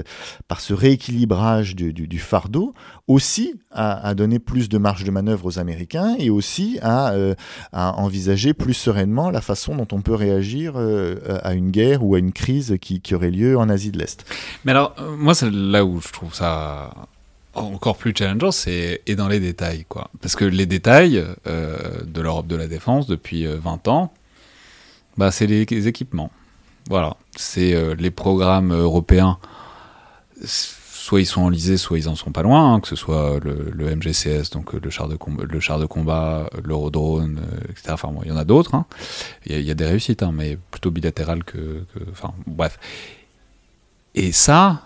par 0.49 0.59
ce 0.59 0.73
rééquilibrage 0.73 1.75
du, 1.75 2.19
fardeau 2.19 2.73
aussi 3.07 3.55
à, 3.71 4.07
à, 4.07 4.13
donner 4.13 4.39
plus 4.39 4.69
de 4.69 4.77
marge 4.77 5.03
de 5.03 5.11
manœuvre 5.11 5.45
aux 5.45 5.59
Américains 5.59 6.15
et 6.19 6.29
aussi 6.29 6.79
à, 6.81 7.13
à 7.71 7.93
envisager 7.97 8.53
plus 8.53 8.72
sereinement 8.73 9.29
la 9.29 9.41
façon 9.41 9.75
dont 9.75 9.87
on 9.91 10.01
peut 10.01 10.13
réagir 10.13 10.73
euh, 10.75 11.15
à 11.43 11.53
une 11.53 11.71
guerre 11.71 12.03
ou 12.03 12.15
à 12.15 12.19
une 12.19 12.31
crise 12.31 12.77
qui, 12.81 13.01
aurait 13.13 13.31
lieu 13.31 13.57
en 13.57 13.69
Asie 13.69 13.91
de 13.91 13.99
l'Est. 13.99 14.25
Mais 14.65 14.71
alors, 14.71 14.95
euh, 14.99 15.15
moi, 15.15 15.33
c'est 15.33 15.51
là 15.51 15.85
où 15.85 16.01
je 16.01 16.09
trouve 16.11 16.33
ça 16.33 16.93
encore 17.53 17.97
plus 17.97 18.13
challengeant, 18.17 18.51
c'est 18.51 19.01
et 19.05 19.15
dans 19.15 19.27
les 19.27 19.39
détails, 19.39 19.85
quoi. 19.87 20.09
Parce 20.21 20.35
que 20.35 20.45
les 20.45 20.65
détails 20.65 21.23
euh, 21.45 21.77
de 22.03 22.21
l'Europe 22.21 22.47
de 22.47 22.55
la 22.55 22.67
défense 22.67 23.05
depuis 23.05 23.45
20 23.45 23.87
ans, 23.87 24.11
bah, 25.17 25.29
c'est 25.29 25.45
les, 25.45 25.87
équipements. 25.87 26.31
Voilà, 26.89 27.15
c'est 27.35 27.95
les 27.95 28.11
programmes 28.11 28.73
européens 28.73 29.37
soit 31.03 31.19
ils 31.19 31.25
sont 31.25 31.41
enlisés, 31.41 31.75
soit 31.75 31.97
ils 31.97 32.07
en 32.07 32.15
sont 32.15 32.31
pas 32.31 32.43
loin, 32.43 32.75
hein, 32.75 32.79
que 32.79 32.87
ce 32.87 32.95
soit 32.95 33.37
le, 33.41 33.93
MGCS, 33.93 34.51
donc 34.53 34.73
euh, 34.73 34.79
le 34.81 34.89
char 34.89 35.09
de 35.09 35.17
combat, 35.17 35.43
le 35.43 35.59
char 35.59 35.77
de 35.77 35.85
combat, 35.85 36.47
euh, 36.55 36.61
l'eurodrone, 36.63 37.41
euh, 37.43 37.71
etc. 37.71 37.89
Enfin, 37.89 38.09
il 38.23 38.29
y 38.29 38.31
en 38.31 38.37
a 38.37 38.45
d'autres. 38.45 38.73
Hein. 38.73 38.85
Il, 39.45 39.59
y 39.59 39.69
a 39.69 39.73
des 39.73 39.85
réussites, 39.85 40.23
hein, 40.23 40.31
mais 40.33 40.57
plutôt 40.71 40.91
bilatérales 40.91 41.43
que, 41.43 41.83
enfin, 42.09 42.33
bref. 42.47 42.79
Et 44.15 44.31
ça, 44.31 44.83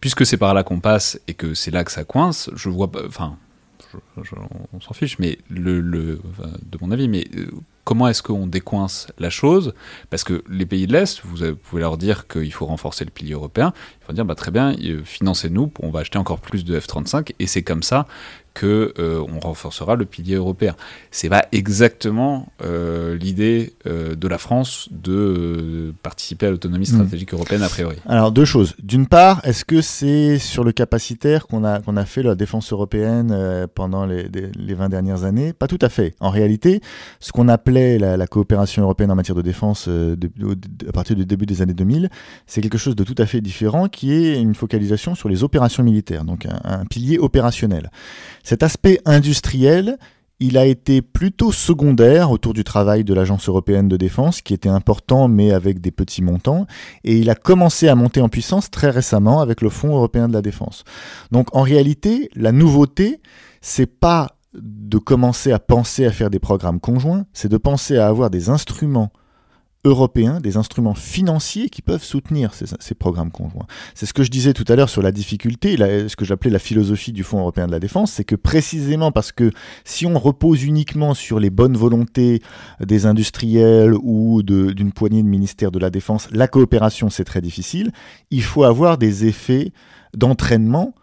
puisque 0.00 0.24
c'est 0.24 0.38
par 0.38 0.54
là 0.54 0.62
qu'on 0.62 0.80
passe 0.80 1.20
et 1.28 1.34
que 1.34 1.52
c'est 1.52 1.72
là 1.72 1.84
que 1.84 1.92
ça 1.92 2.04
coince, 2.04 2.48
je 2.54 2.70
vois 2.70 2.90
pas, 2.90 3.00
enfin, 3.06 3.36
on 4.72 4.80
s'en 4.80 4.94
fiche, 4.94 5.18
mais 5.18 5.38
le, 5.48 5.82
de 5.82 6.78
mon 6.80 6.90
avis, 6.90 7.08
mais 7.08 7.26
comment 7.86 8.08
est-ce 8.08 8.22
qu'on 8.22 8.46
décoince 8.46 9.06
la 9.18 9.30
chose? 9.30 9.72
Parce 10.10 10.24
que 10.24 10.42
les 10.50 10.66
pays 10.66 10.86
de 10.86 10.92
l'Est, 10.92 11.22
vous 11.24 11.54
pouvez 11.54 11.80
leur 11.80 11.96
dire 11.96 12.26
qu'il 12.26 12.52
faut 12.52 12.66
renforcer 12.66 13.04
le 13.04 13.10
pilier 13.10 13.34
européen. 13.34 13.72
Ils 14.02 14.08
vont 14.08 14.14
dire 14.14 14.24
bah, 14.24 14.34
très 14.34 14.50
bien, 14.50 14.74
euh, 14.74 15.02
financez-nous, 15.04 15.72
on 15.80 15.90
va 15.90 16.00
acheter 16.00 16.18
encore 16.18 16.40
plus 16.40 16.64
de 16.64 16.78
F-35. 16.78 17.32
Et 17.38 17.46
c'est 17.46 17.62
comme 17.62 17.82
ça 17.82 18.06
que 18.56 18.94
euh, 18.98 19.22
on 19.28 19.38
renforcera 19.38 19.96
le 19.96 20.06
pilier 20.06 20.36
européen. 20.36 20.74
C'est 21.10 21.28
pas 21.28 21.44
exactement 21.52 22.48
euh, 22.64 23.14
l'idée 23.14 23.74
euh, 23.86 24.14
de 24.14 24.26
la 24.28 24.38
France 24.38 24.88
de 24.90 25.92
participer 26.02 26.46
à 26.46 26.50
l'autonomie 26.50 26.88
hmm. 26.88 26.94
stratégique 26.94 27.34
européenne 27.34 27.62
a 27.62 27.68
priori. 27.68 27.96
Alors 28.06 28.32
deux 28.32 28.46
choses. 28.46 28.74
D'une 28.82 29.06
part, 29.06 29.44
est-ce 29.44 29.66
que 29.66 29.82
c'est 29.82 30.38
sur 30.38 30.64
le 30.64 30.72
capacitaire 30.72 31.46
qu'on 31.46 31.64
a 31.64 31.80
qu'on 31.80 31.98
a 31.98 32.06
fait 32.06 32.22
la 32.22 32.34
défense 32.34 32.72
européenne 32.72 33.66
pendant 33.74 34.05
les, 34.06 34.28
les, 34.28 34.74
20 34.74 34.88
dernières 34.88 35.24
années 35.24 35.52
Pas 35.52 35.66
tout 35.66 35.78
à 35.80 35.88
fait. 35.88 36.14
En 36.20 36.30
réalité, 36.30 36.80
ce 37.20 37.32
qu'on 37.32 37.48
appelait 37.48 37.98
la, 37.98 38.26
coopération 38.26 38.82
européenne 38.82 39.10
en 39.10 39.14
matière 39.14 39.36
de 39.36 39.42
défense 39.42 39.88
à 39.88 40.92
partir 40.92 41.16
du 41.16 41.26
début 41.26 41.46
des 41.46 41.62
années 41.62 41.74
2000, 41.74 42.08
c'est 42.46 42.60
quelque 42.60 42.78
chose 42.78 42.96
de 42.96 43.04
tout 43.04 43.14
à 43.18 43.26
fait 43.26 43.40
différent 43.40 43.88
qui 43.88 44.12
est 44.12 44.40
une 44.40 44.54
focalisation 44.54 45.14
sur 45.14 45.28
les 45.28 45.44
opérations 45.44 45.82
militaires, 45.82 46.24
donc 46.24 46.46
un 46.64 46.84
pilier 46.86 47.18
opérationnel. 47.18 47.90
Cet 48.42 48.62
aspect 48.62 49.00
industriel, 49.04 49.98
il 50.38 50.58
a 50.58 50.66
été 50.66 51.00
plutôt 51.00 51.50
secondaire 51.50 52.30
autour 52.30 52.52
du 52.52 52.62
travail 52.62 53.04
de 53.04 53.14
l'Agence 53.14 53.48
européenne 53.48 53.88
de 53.88 53.96
défense, 53.96 54.42
qui 54.42 54.52
était 54.52 54.68
important 54.68 55.28
mais 55.28 55.52
avec 55.52 55.80
des 55.80 55.90
petits 55.90 56.22
montants, 56.22 56.66
et 57.04 57.16
il 57.16 57.30
a 57.30 57.34
commencé 57.34 57.88
à 57.88 57.94
monter 57.94 58.20
en 58.20 58.28
puissance 58.28 58.70
très 58.70 58.90
récemment 58.90 59.40
avec 59.40 59.62
le 59.62 59.70
Fonds 59.70 59.94
européen 59.94 60.28
de 60.28 60.34
la 60.34 60.42
défense. 60.42 60.84
Donc 61.32 61.54
en 61.56 61.62
réalité, 61.62 62.30
la 62.34 62.52
nouveauté, 62.52 63.20
c'est 63.66 63.86
pas 63.86 64.28
de 64.54 64.96
commencer 64.96 65.50
à 65.50 65.58
penser 65.58 66.06
à 66.06 66.12
faire 66.12 66.30
des 66.30 66.38
programmes 66.38 66.78
conjoints, 66.78 67.26
c'est 67.32 67.48
de 67.48 67.56
penser 67.56 67.96
à 67.98 68.06
avoir 68.06 68.30
des 68.30 68.48
instruments 68.48 69.10
européens, 69.84 70.40
des 70.40 70.56
instruments 70.56 70.94
financiers 70.94 71.68
qui 71.68 71.82
peuvent 71.82 72.02
soutenir 72.02 72.54
ces, 72.54 72.94
programmes 72.94 73.32
conjoints. 73.32 73.66
C'est 73.94 74.06
ce 74.06 74.14
que 74.14 74.22
je 74.22 74.30
disais 74.30 74.52
tout 74.52 74.64
à 74.68 74.76
l'heure 74.76 74.88
sur 74.88 75.02
la 75.02 75.10
difficulté, 75.10 75.76
ce 75.76 76.14
que 76.14 76.24
j'appelais 76.24 76.50
la 76.50 76.60
philosophie 76.60 77.12
du 77.12 77.24
Fonds 77.24 77.40
européen 77.40 77.66
de 77.66 77.72
la 77.72 77.80
défense, 77.80 78.12
c'est 78.12 78.24
que 78.24 78.36
précisément 78.36 79.10
parce 79.10 79.32
que 79.32 79.50
si 79.84 80.06
on 80.06 80.16
repose 80.16 80.62
uniquement 80.62 81.14
sur 81.14 81.40
les 81.40 81.50
bonnes 81.50 81.76
volontés 81.76 82.42
des 82.80 83.04
industriels 83.04 83.94
ou 84.00 84.44
d'une 84.44 84.92
poignée 84.92 85.24
de 85.24 85.28
ministères 85.28 85.72
de 85.72 85.80
la 85.80 85.90
défense, 85.90 86.28
la 86.30 86.46
coopération 86.46 87.10
c'est 87.10 87.24
très 87.24 87.40
difficile, 87.40 87.90
il 88.30 88.44
faut 88.44 88.62
avoir 88.62 88.96
des 88.96 89.26
effets 89.26 89.72
d'entraînement 90.14 90.94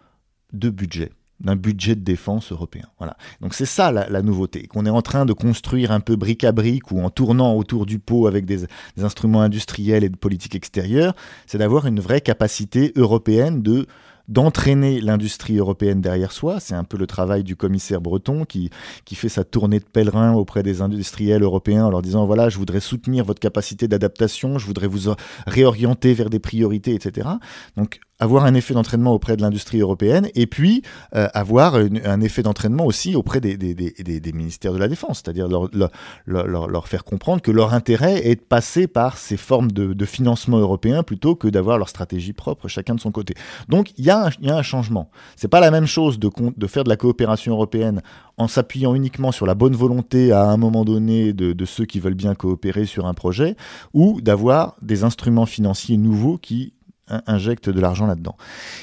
de 0.53 0.69
budget 0.69 1.11
d'un 1.43 1.55
budget 1.55 1.95
de 1.95 2.01
défense 2.01 2.51
européen. 2.51 2.85
Voilà. 2.97 3.17
Donc 3.41 3.53
c'est 3.53 3.65
ça 3.65 3.91
la, 3.91 4.21
nouveauté, 4.21 4.67
qu'on 4.67 4.85
est 4.85 4.89
en 4.89 5.01
train 5.01 5.25
de 5.25 5.33
construire 5.33 5.91
un 5.91 5.99
peu 5.99 6.15
brique 6.15 6.43
à 6.43 6.51
brique 6.51 6.91
ou 6.91 7.01
en 7.01 7.09
tournant 7.09 7.55
autour 7.55 7.85
du 7.85 7.99
pot 7.99 8.27
avec 8.27 8.45
des, 8.45 8.59
des 8.97 9.03
instruments 9.03 9.41
industriels 9.41 10.03
et 10.03 10.09
de 10.09 10.17
politique 10.17 10.55
extérieure, 10.55 11.15
c'est 11.45 11.57
d'avoir 11.57 11.85
une 11.85 11.99
vraie 11.99 12.21
capacité 12.21 12.93
européenne 12.95 13.61
de 13.61 13.87
d'entraîner 14.27 15.01
l'industrie 15.01 15.57
européenne 15.57 16.01
derrière 16.01 16.31
soi. 16.31 16.59
C'est 16.59 16.75
un 16.75 16.83
peu 16.83 16.97
le 16.97 17.07
travail 17.07 17.43
du 17.43 17.55
commissaire 17.55 17.99
breton 17.99 18.45
qui, 18.45 18.69
qui 19.05 19.15
fait 19.15 19.29
sa 19.29 19.43
tournée 19.43 19.79
de 19.79 19.85
pèlerin 19.85 20.33
auprès 20.33 20.63
des 20.63 20.81
industriels 20.81 21.43
européens 21.43 21.85
en 21.85 21.89
leur 21.89 22.01
disant, 22.01 22.25
voilà, 22.25 22.49
je 22.49 22.57
voudrais 22.57 22.79
soutenir 22.79 23.25
votre 23.25 23.41
capacité 23.41 23.87
d'adaptation, 23.87 24.57
je 24.57 24.65
voudrais 24.65 24.87
vous 24.87 25.13
réorienter 25.45 26.13
vers 26.13 26.29
des 26.29 26.39
priorités, 26.39 26.93
etc. 26.93 27.27
Donc 27.75 27.99
avoir 28.19 28.45
un 28.45 28.53
effet 28.53 28.73
d'entraînement 28.73 29.11
auprès 29.11 29.35
de 29.35 29.41
l'industrie 29.41 29.79
européenne 29.79 30.29
et 30.35 30.47
puis 30.47 30.83
euh, 31.15 31.27
avoir 31.33 31.75
un 31.75 32.21
effet 32.21 32.43
d'entraînement 32.43 32.85
aussi 32.85 33.15
auprès 33.15 33.41
des, 33.41 33.57
ministères 34.33 34.73
de 34.73 34.77
la 34.77 34.87
Défense, 34.87 35.21
c'est-à-dire 35.23 35.47
leur, 35.47 35.69
leur, 36.25 36.87
faire 36.87 37.03
comprendre 37.03 37.41
que 37.41 37.51
leur 37.51 37.73
intérêt 37.73 38.25
est 38.27 38.35
de 38.35 38.41
passer 38.41 38.87
par 38.87 39.17
ces 39.17 39.37
formes 39.37 39.71
de, 39.71 40.05
financement 40.05 40.57
européen 40.57 41.01
plutôt 41.01 41.35
que 41.35 41.47
d'avoir 41.47 41.77
leur 41.77 41.89
stratégie 41.89 42.33
propre 42.33 42.67
chacun 42.67 42.93
de 42.95 42.99
son 42.99 43.11
côté. 43.11 43.35
Donc 43.67 43.93
il 43.97 44.05
y, 44.05 44.09
a 44.09 44.29
un, 44.43 44.61
changement. 44.61 45.09
C'est 45.35 45.47
pas 45.47 45.59
la 45.59 45.71
même 45.71 45.87
chose 45.87 46.19
de, 46.19 46.29
faire 46.67 46.83
de 46.83 46.89
la 46.89 46.97
coopération 46.97 47.53
européenne 47.53 48.01
en 48.37 48.47
s'appuyant 48.47 48.95
uniquement 48.95 49.31
sur 49.31 49.45
la 49.45 49.55
bonne 49.55 49.75
volonté 49.75 50.31
à 50.31 50.49
un 50.49 50.57
moment 50.57 50.85
donné 50.85 51.33
de 51.33 51.65
ceux 51.65 51.85
qui 51.85 51.99
veulent 51.99 52.13
bien 52.13 52.35
coopérer 52.35 52.85
sur 52.85 53.07
un 53.07 53.13
projet 53.13 53.55
ou 53.93 54.21
d'avoir 54.21 54.75
des 54.81 55.03
instruments 55.03 55.45
financiers 55.45 55.97
nouveaux 55.97 56.37
qui 56.37 56.73
injecte 57.27 57.69
de 57.69 57.79
l'argent 57.79 58.05
là-dedans. 58.05 58.35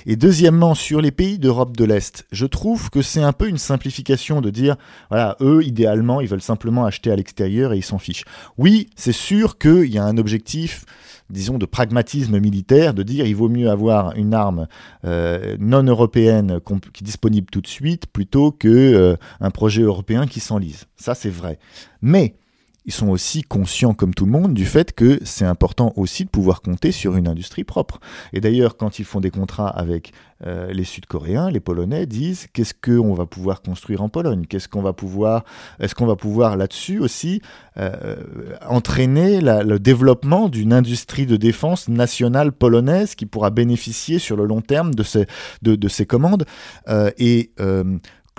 Et 0.07 0.17
deuxièmement, 0.17 0.75
sur 0.75 1.01
les 1.01 1.11
pays 1.11 1.39
d'Europe 1.39 1.77
de 1.77 1.85
l'Est, 1.85 2.27
je 2.33 2.47
trouve 2.47 2.91
que 2.91 3.03
c'est 3.03 3.23
un 3.23 3.33
peu 3.33 3.49
une 3.49 3.59
simplification 3.59 4.41
de 4.41 4.51
dire, 4.51 4.77
voilà, 5.09 5.37
eux, 5.41 5.65
idéalement, 5.65 6.21
ils 6.21 6.29
veulent 6.29 6.43
simplement 6.43 6.85
acheter 6.85 7.11
à 7.11 7.17
l'extérieur 7.17 7.73
et 7.73 7.79
ils 7.79 7.85
s'en 7.85 7.99
fichent. 7.99 8.25
Oui, 8.59 8.91
c'est 8.97 9.13
sûr 9.13 9.59
qu'il 9.59 9.87
y 9.87 9.99
a 9.99 10.05
un 10.05 10.19
objectif 10.19 10.85
disons, 11.31 11.59
de 11.59 11.67
pragmatisme 11.67 12.39
militaire, 12.39 12.93
de 12.93 13.03
dire 13.03 13.25
il 13.27 13.37
vaut 13.37 13.49
mieux 13.49 13.71
avoir 13.71 14.17
une 14.17 14.35
arme 14.35 14.67
euh, 15.05 15.57
non 15.59 15.83
européenne 15.83 16.61
qui 16.93 17.05
est 17.05 17.05
disponible 17.05 17.47
tout 17.51 17.61
de 17.61 17.67
suite 17.67 18.07
plutôt 18.07 18.53
que 18.53 18.69
euh, 18.69 19.51
projet 19.51 19.83
européen 19.83 20.27
qui 20.27 20.41
s'enlise. 20.41 20.87
Ça, 20.97 21.15
c'est 21.15 21.31
vrai. 21.31 21.59
Mais 22.03 22.35
ils 22.87 22.93
sont 22.93 23.09
aussi 23.09 23.43
conscients, 23.43 23.95
comme 23.95 24.15
tout 24.15 24.25
le 24.25 24.33
monde, 24.33 24.55
du 24.55 24.65
fait 24.65 24.93
que 24.93 25.21
c'est 25.25 25.45
important 25.45 25.93
aussi 25.97 26.25
de 26.25 26.31
pouvoir 26.31 26.63
compter 26.63 26.93
sur 26.93 27.17
une 27.17 27.29
industrie 27.29 27.65
propre. 27.65 28.01
Et 28.33 28.41
d'ailleurs, 28.41 28.77
quand 28.77 28.99
ils 28.99 29.05
font 29.05 29.21
des 29.21 29.31
contrats 29.31 29.69
avec 29.69 30.13
euh, 30.47 30.73
les 30.73 30.85
Sud-Coréens, 30.85 31.51
les 31.51 31.61
Polonais 31.61 32.07
disent 32.07 32.47
qu'est-ce 32.53 32.73
qu'on 32.73 33.13
va 33.13 33.27
pouvoir 33.27 33.61
construire 33.61 34.03
en 34.03 34.09
Pologne? 34.09 34.47
Qu'est-ce 34.49 34.69
qu'on 34.69 34.81
va 34.81 34.95
pouvoir 34.95 35.45
Est-ce 35.81 35.95
qu'on 35.95 36.07
va 36.07 36.17
pouvoir 36.17 36.57
là-dessus 36.57 36.99
aussi 36.99 37.43
euh, 37.77 38.17
entraîner 38.67 39.41
le 39.43 39.79
développement 39.79 40.49
d'une 40.49 40.73
industrie 40.73 41.27
de 41.27 41.37
défense 41.37 41.89
nationale 41.89 42.53
polonaise 42.53 43.15
qui 43.15 43.27
pourra 43.27 43.51
bénéficier 43.51 44.19
sur 44.19 44.37
le 44.37 44.47
long 44.47 44.63
terme 44.63 44.95
de 44.95 45.03
ces, 45.03 45.27
de, 45.61 45.89
ces 45.89 46.07
commandes? 46.07 46.47
Euh, 46.89 47.11
Et 47.19 47.53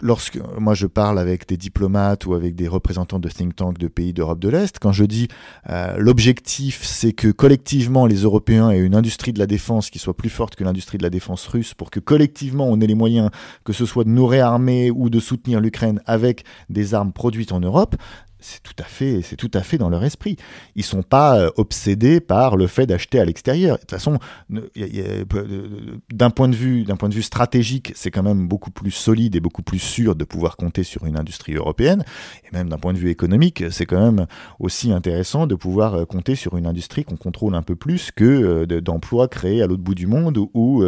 lorsque 0.02 0.40
moi 0.60 0.74
je 0.74 0.88
parle 0.88 1.20
avec 1.20 1.48
des 1.48 1.58
diplomates 1.58 2.26
ou 2.26 2.34
avec 2.34 2.56
des 2.56 2.68
représentants 2.68 3.20
de 3.20 3.30
think 3.30 3.56
tanks 3.56 3.78
de 3.78 3.88
pays 3.88 4.14
d'Europe 4.14 4.40
de 4.40 4.50
l'Est, 4.50 4.80
quand 4.80 4.92
je 4.92 5.04
dis 5.06 5.28
euh, 5.70 5.96
l'objectif 5.98 6.84
c'est 6.84 7.14
que 7.14 7.30
collectivement 7.30 8.06
les 8.06 8.24
Européens 8.24 8.72
aient 8.72 8.80
une 8.80 8.96
industrie 8.96 9.34
de 9.34 9.40
la 9.40 9.48
défense 9.48 9.90
qui 9.90 10.00
soit 10.00 10.16
plus 10.16 10.30
forte 10.30 10.56
que 10.56 10.64
l'industrie 10.64 10.98
de 10.98 11.04
la 11.04 11.10
défense 11.10 11.46
russe, 11.48 11.74
pour 11.74 11.92
que 11.92 12.00
collectivement 12.00 12.68
on 12.68 12.80
ait 12.82 12.88
les 12.88 12.96
moyens, 12.96 13.30
que 13.64 13.74
ce 13.74 13.86
soit 13.86 14.04
de 14.04 14.10
nous 14.10 14.26
réarmer 14.26 14.92
ou 14.92 15.10
de 15.10 15.20
soutenir 15.20 15.60
l'Ukraine 15.60 16.02
avec 16.06 16.46
des 16.70 16.94
armes 16.94 17.14
produites 17.14 17.52
en 17.52 17.60
Europe, 17.60 17.96
c'est 18.42 18.62
tout 18.64 18.74
à 18.80 18.84
fait, 18.84 19.22
c'est 19.22 19.36
tout 19.36 19.52
à 19.54 19.62
fait 19.62 19.78
dans 19.78 19.90
leur 19.90 20.04
esprit. 20.04 20.36
Ils 20.76 20.84
sont 20.84 21.04
pas 21.04 21.40
euh, 21.40 21.50
obsédés 21.58 22.20
par 22.20 22.58
le 22.58 22.68
fait 22.68 22.88
d'acheter 22.88 23.20
à 23.20 23.26
l'extérieur. 23.26 23.76
De 23.76 23.82
toute 23.82 23.92
façon, 23.92 24.18
d'un 24.50 26.30
point 26.32 26.50
de 26.50 26.56
vue, 26.56 26.84
d'un 26.84 26.96
point 26.96 27.10
de 27.10 27.14
vue 27.14 27.22
stratégique, 27.22 27.94
c'est 27.96 28.12
quand 28.12 28.24
même 28.24 28.48
beaucoup 28.48 28.72
plus 28.72 28.92
solide 28.92 29.36
et 29.36 29.40
beaucoup 29.40 29.62
plus 29.62 29.80
sûr 29.80 30.16
de 30.16 30.24
pouvoir 30.24 30.58
compter 30.58 30.84
sur 30.84 31.06
une 31.06 31.18
industrie 31.18 31.54
européenne. 31.54 32.04
Et 32.44 32.56
même 32.56 32.70
d'un 32.70 32.78
point 32.78 32.94
de 32.94 32.98
vue 32.98 33.10
économique, 33.10 33.64
c'est 33.70 33.86
quand 33.86 34.02
même 34.02 34.26
aussi 34.60 34.92
intéressant 34.92 35.46
de 35.46 35.56
pouvoir 35.56 35.94
euh, 35.94 36.06
compter 36.06 36.36
sur 36.36 36.58
une 36.58 36.66
industrie 36.66 37.04
qu'on 37.04 37.18
contrôle 37.18 37.56
un 37.56 37.62
peu 37.62 37.76
plus 37.76 38.12
que 38.12 38.26
euh, 38.26 38.82
d'emplois 38.82 39.28
créés 39.28 39.62
à 39.62 39.68
l'autre 39.68 39.84
bout 39.84 39.96
du 39.96 40.08
monde 40.08 40.38
ou 40.54 40.84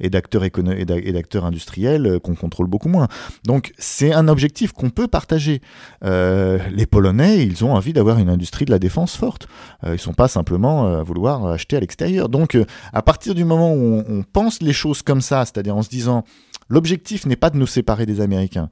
et 0.00 0.10
d'acteurs 0.10 0.42
et 0.44 1.12
d'acteurs 1.12 1.44
industriels 1.44 2.18
qu'on 2.22 2.34
contrôle 2.34 2.66
beaucoup 2.66 2.88
moins. 2.88 3.06
Donc 3.44 3.72
c'est 3.78 4.12
un 4.12 4.26
objectif 4.28 4.72
qu'on 4.72 4.90
peut 4.90 5.06
partager. 5.06 5.60
les 6.02 6.86
Polonais, 6.96 7.44
ils 7.44 7.62
ont 7.62 7.74
envie 7.74 7.92
d'avoir 7.92 8.16
une 8.16 8.30
industrie 8.30 8.64
de 8.64 8.70
la 8.70 8.78
défense 8.78 9.18
forte. 9.18 9.48
Euh, 9.84 9.88
ils 9.88 9.92
ne 9.92 9.96
sont 9.98 10.14
pas 10.14 10.28
simplement 10.28 10.86
euh, 10.86 11.00
à 11.00 11.02
vouloir 11.02 11.44
acheter 11.44 11.76
à 11.76 11.80
l'extérieur. 11.80 12.30
Donc, 12.30 12.54
euh, 12.54 12.64
à 12.94 13.02
partir 13.02 13.34
du 13.34 13.44
moment 13.44 13.74
où 13.74 14.02
on, 14.08 14.22
pense 14.22 14.62
les 14.62 14.72
choses 14.72 15.02
comme 15.02 15.20
ça, 15.20 15.44
c'est-à-dire 15.44 15.76
en 15.76 15.82
se 15.82 15.90
disant, 15.90 16.24
l'objectif 16.70 17.26
n'est 17.26 17.36
pas 17.36 17.50
de 17.50 17.58
nous 17.58 17.66
séparer 17.66 18.06
des 18.06 18.22
Américains, 18.22 18.70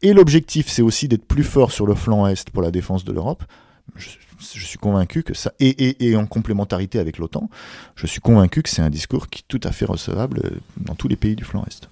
et 0.00 0.14
l'objectif, 0.14 0.68
c'est 0.70 0.80
aussi 0.80 1.06
d'être 1.06 1.26
plus 1.26 1.44
fort 1.44 1.70
sur 1.70 1.86
le 1.86 1.94
flanc 1.94 2.26
Est 2.26 2.48
pour 2.48 2.62
la 2.62 2.70
défense 2.70 3.04
de 3.04 3.12
l'Europe, 3.12 3.44
je, 3.96 4.08
suis 4.38 4.78
convaincu 4.78 5.22
que 5.22 5.34
ça, 5.34 5.52
et, 5.60 6.08
et 6.08 6.16
en 6.16 6.26
complémentarité 6.26 6.98
avec 6.98 7.18
l'OTAN, 7.18 7.50
je 7.94 8.06
suis 8.06 8.22
convaincu 8.22 8.62
que 8.62 8.70
c'est 8.70 8.80
un 8.80 8.88
discours 8.88 9.28
qui 9.28 9.40
est 9.40 9.48
tout 9.48 9.60
à 9.62 9.72
fait 9.72 9.84
recevable 9.84 10.40
dans 10.78 10.94
tous 10.94 11.08
les 11.08 11.16
pays 11.16 11.36
du 11.36 11.44
flanc 11.44 11.62
Est. 11.66 11.90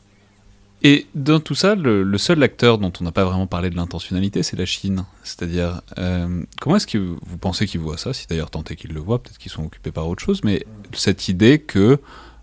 Et 0.86 1.06
dans 1.14 1.40
tout 1.40 1.54
ça, 1.54 1.74
le, 1.74 2.18
seul 2.18 2.42
acteur 2.42 2.76
dont 2.76 2.92
on 3.00 3.04
n'a 3.04 3.10
pas 3.10 3.24
vraiment 3.24 3.46
parlé 3.46 3.70
de 3.70 3.76
l'intentionnalité, 3.76 4.42
c'est 4.42 4.58
la 4.58 4.66
Chine. 4.66 5.06
C'est-à-dire, 5.22 5.80
euh, 5.96 6.44
comment 6.60 6.76
est-ce 6.76 6.86
que 6.86 6.98
vous 6.98 7.38
pensez 7.38 7.66
qu'ils 7.66 7.80
voient 7.80 7.96
ça 7.96 8.12
Si 8.12 8.26
d'ailleurs 8.26 8.50
tant 8.50 8.62
est 8.64 8.76
qu'ils 8.76 8.92
le 8.92 9.00
voient, 9.00 9.22
peut-être 9.22 9.38
qu'ils 9.38 9.50
sont 9.50 9.64
occupés 9.64 9.92
par 9.92 10.06
autre 10.06 10.22
chose, 10.22 10.42
mais 10.44 10.66
cette 10.92 11.28
idée 11.28 11.58
que, 11.58 11.98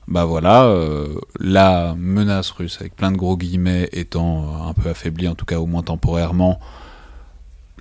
bah 0.07 0.25
voilà, 0.25 0.65
euh, 0.65 1.19
la 1.39 1.93
menace 1.95 2.49
russe, 2.49 2.77
avec 2.81 2.95
plein 2.95 3.11
de 3.11 3.17
gros 3.17 3.37
guillemets, 3.37 3.89
étant 3.91 4.67
un 4.67 4.73
peu 4.73 4.89
affaiblie, 4.89 5.27
en 5.27 5.35
tout 5.35 5.45
cas 5.45 5.59
au 5.59 5.67
moins 5.67 5.83
temporairement, 5.83 6.59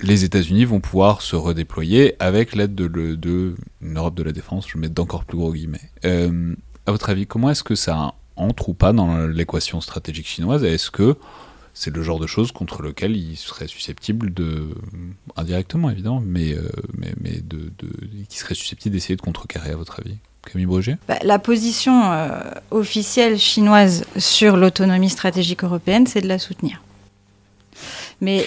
les 0.02 0.24
États-Unis 0.24 0.66
vont 0.66 0.80
pouvoir 0.80 1.22
se 1.22 1.36
redéployer 1.36 2.16
avec 2.22 2.54
l'aide 2.54 2.74
de, 2.74 2.86
de, 2.86 3.54
Europe 3.82 4.14
de 4.14 4.22
la 4.22 4.32
défense, 4.32 4.68
je 4.68 4.76
mets 4.76 4.90
d'encore 4.90 5.24
plus 5.24 5.38
gros 5.38 5.54
guillemets. 5.54 5.90
Euh, 6.04 6.54
à 6.84 6.90
votre 6.90 7.08
avis, 7.08 7.26
comment 7.26 7.48
est-ce 7.48 7.64
que 7.64 7.74
ça 7.74 8.12
entre 8.40 8.70
ou 8.70 8.74
pas 8.74 8.92
dans 8.92 9.26
l'équation 9.26 9.80
stratégique 9.80 10.26
chinoise 10.26 10.64
est-ce 10.64 10.90
que 10.90 11.16
c'est 11.74 11.94
le 11.94 12.02
genre 12.02 12.18
de 12.18 12.26
choses 12.26 12.52
contre 12.52 12.82
lequel 12.82 13.16
il 13.16 13.36
serait 13.36 13.68
susceptible 13.68 14.34
de, 14.34 14.68
indirectement 15.36 15.90
évidemment, 15.90 16.22
mais, 16.24 16.52
euh, 16.52 16.68
mais, 16.96 17.12
mais 17.20 17.40
de, 17.42 17.70
qui 18.28 18.38
serait 18.38 18.54
susceptible 18.54 18.94
d'essayer 18.94 19.16
de 19.16 19.22
contrecarrer 19.22 19.70
à 19.70 19.76
votre 19.76 20.00
avis? 20.00 20.16
Camille 20.46 20.66
Breger 20.66 20.96
bah, 21.06 21.18
La 21.22 21.38
position 21.38 22.12
euh, 22.12 22.40
officielle 22.70 23.38
chinoise 23.38 24.04
sur 24.16 24.56
l'autonomie 24.56 25.10
stratégique 25.10 25.64
européenne, 25.64 26.06
c'est 26.06 26.20
de 26.20 26.28
la 26.28 26.38
soutenir. 26.38 26.82
Mais 28.20 28.44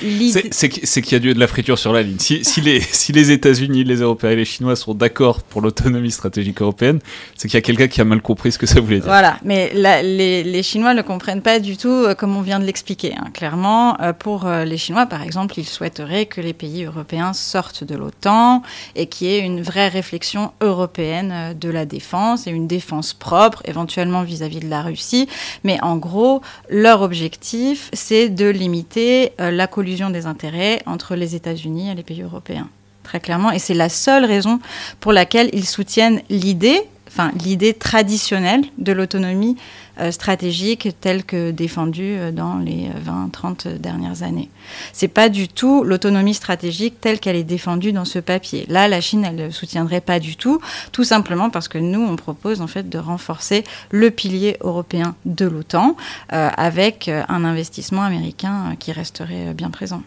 c'est 0.52 1.02
qu'il 1.02 1.14
y 1.14 1.16
a 1.30 1.34
de 1.34 1.40
la 1.40 1.48
friture 1.48 1.80
sur 1.80 1.94
la 1.94 2.04
ligne. 2.04 2.20
Si, 2.20 2.44
si 2.44 2.62
les, 2.62 2.80
si 2.92 3.12
les 3.12 3.32
États-Unis, 3.32 3.84
les 3.84 4.02
Européens 4.02 4.32
et 4.32 4.36
les 4.36 4.46
Chinois 4.46 4.76
sont 4.76 4.94
d'accord 4.94 5.42
pour 5.42 5.62
l'autonomie 5.62 6.12
stratégique 6.12 6.62
européenne, 6.62 7.00
c'est 7.36 7.48
qu'il 7.48 7.58
y 7.58 7.58
a 7.58 7.62
quelqu'un 7.62 7.88
qui 7.88 8.02
a 8.02 8.06
mal 8.06 8.22
compris 8.22 8.52
ce 8.52 8.60
que 8.60 8.68
ça 8.68 8.80
voulait 8.80 9.00
dire. 9.00 9.06
Voilà, 9.06 9.38
mais 9.44 9.72
les, 9.74 10.44
les, 10.44 10.64
Chinois 10.64 10.94
ne 10.94 11.02
comprennent 11.02 11.42
pas 11.42 11.60
du 11.60 11.78
tout 11.78 11.90
euh, 11.90 12.14
comme 12.14 12.38
on 12.38 12.42
vient 12.42 12.60
de 12.60 12.66
l'expliquer. 12.66 13.16
Hein. 13.18 13.30
Clairement, 13.34 14.00
euh, 14.02 14.14
pour 14.14 14.46
euh, 14.46 14.64
les 14.64 14.78
Chinois, 14.78 15.06
par 15.06 15.24
exemple, 15.24 15.56
ils 15.58 15.68
souhaiteraient 15.68 16.28
que 16.28 16.40
les 16.40 16.54
pays 16.54 16.84
européens 16.86 17.34
sortent 17.34 17.84
de 17.84 17.96
l'OTAN 17.96 18.62
et 18.96 19.08
qu'il 19.08 19.28
y 19.28 19.32
ait 19.32 19.40
une 19.40 19.62
vraie 19.62 19.88
réflexion 19.88 20.52
européenne 20.62 21.56
de 21.60 21.70
la 21.70 21.86
défense 21.86 22.48
et 22.48 22.52
une 22.52 22.68
défense 22.68 23.14
propre, 23.14 23.62
éventuellement 23.66 24.24
vis-à-vis 24.24 24.60
-vis 24.60 24.66
de 24.66 24.70
la 24.70 24.84
Russie. 24.84 25.28
Mais 25.64 25.78
en 25.82 25.98
gros, 25.98 26.42
leur 26.70 27.02
objectif, 27.02 27.90
c'est 27.94 28.30
de 28.30 28.48
limiter 28.48 29.32
la 29.40 29.63
la 29.64 29.68
collusion 29.68 30.10
des 30.10 30.26
intérêts 30.26 30.82
entre 30.86 31.16
les 31.16 31.36
États-Unis 31.36 31.90
et 31.90 31.96
les 31.96 32.04
pays 32.04 32.22
européens, 32.22 32.68
très 33.02 33.22
clairement. 33.22 33.50
Et 33.50 33.60
c'est 33.60 33.74
la 33.74 33.88
seule 33.88 34.26
raison 34.26 34.60
pour 35.00 35.14
laquelle 35.14 35.50
ils 35.54 35.66
soutiennent 35.66 36.22
l'idée, 36.30 36.82
enfin 37.08 37.32
l'idée 37.42 37.74
traditionnelle 37.74 38.60
de 38.78 38.92
l'autonomie 38.92 39.56
euh, 40.00 40.10
stratégique 40.10 40.90
telle 41.02 41.24
que 41.24 41.52
défendue 41.52 42.16
euh, 42.18 42.32
dans 42.32 42.58
les 42.58 42.90
20-30 43.06 43.78
dernières 43.78 44.24
années. 44.24 44.50
C'est 44.92 45.08
pas 45.08 45.30
du 45.30 45.48
tout 45.48 45.84
l'autonomie 45.84 46.34
stratégique 46.34 47.00
telle 47.00 47.20
qu'elle 47.20 47.36
est 47.36 47.44
défendue 47.44 47.92
dans 47.92 48.06
ce 48.06 48.18
papier. 48.18 48.66
Là, 48.70 48.88
la 48.88 49.02
Chine, 49.02 49.24
elle 49.24 49.36
ne 49.36 49.50
soutiendrait 49.52 50.02
pas 50.02 50.20
du 50.20 50.36
tout, 50.36 50.60
tout 50.92 51.04
simplement 51.04 51.52
parce 51.52 51.68
que 51.68 51.78
nous, 51.78 52.02
on 52.02 52.16
propose 52.16 52.60
en 52.62 52.66
fait 52.66 52.90
de 52.90 52.98
renforcer 52.98 53.64
le 53.92 54.10
pilier 54.10 54.58
européen 54.62 55.16
de 55.26 55.46
l'OTAN 55.46 55.96
euh, 56.32 56.50
avec 56.58 57.08
un 57.08 57.46
investissement 57.46 58.02
américain 58.02 58.76
qui 58.80 58.92
resterait 58.92 59.54
bien 59.54 59.70
présent. 59.70 60.02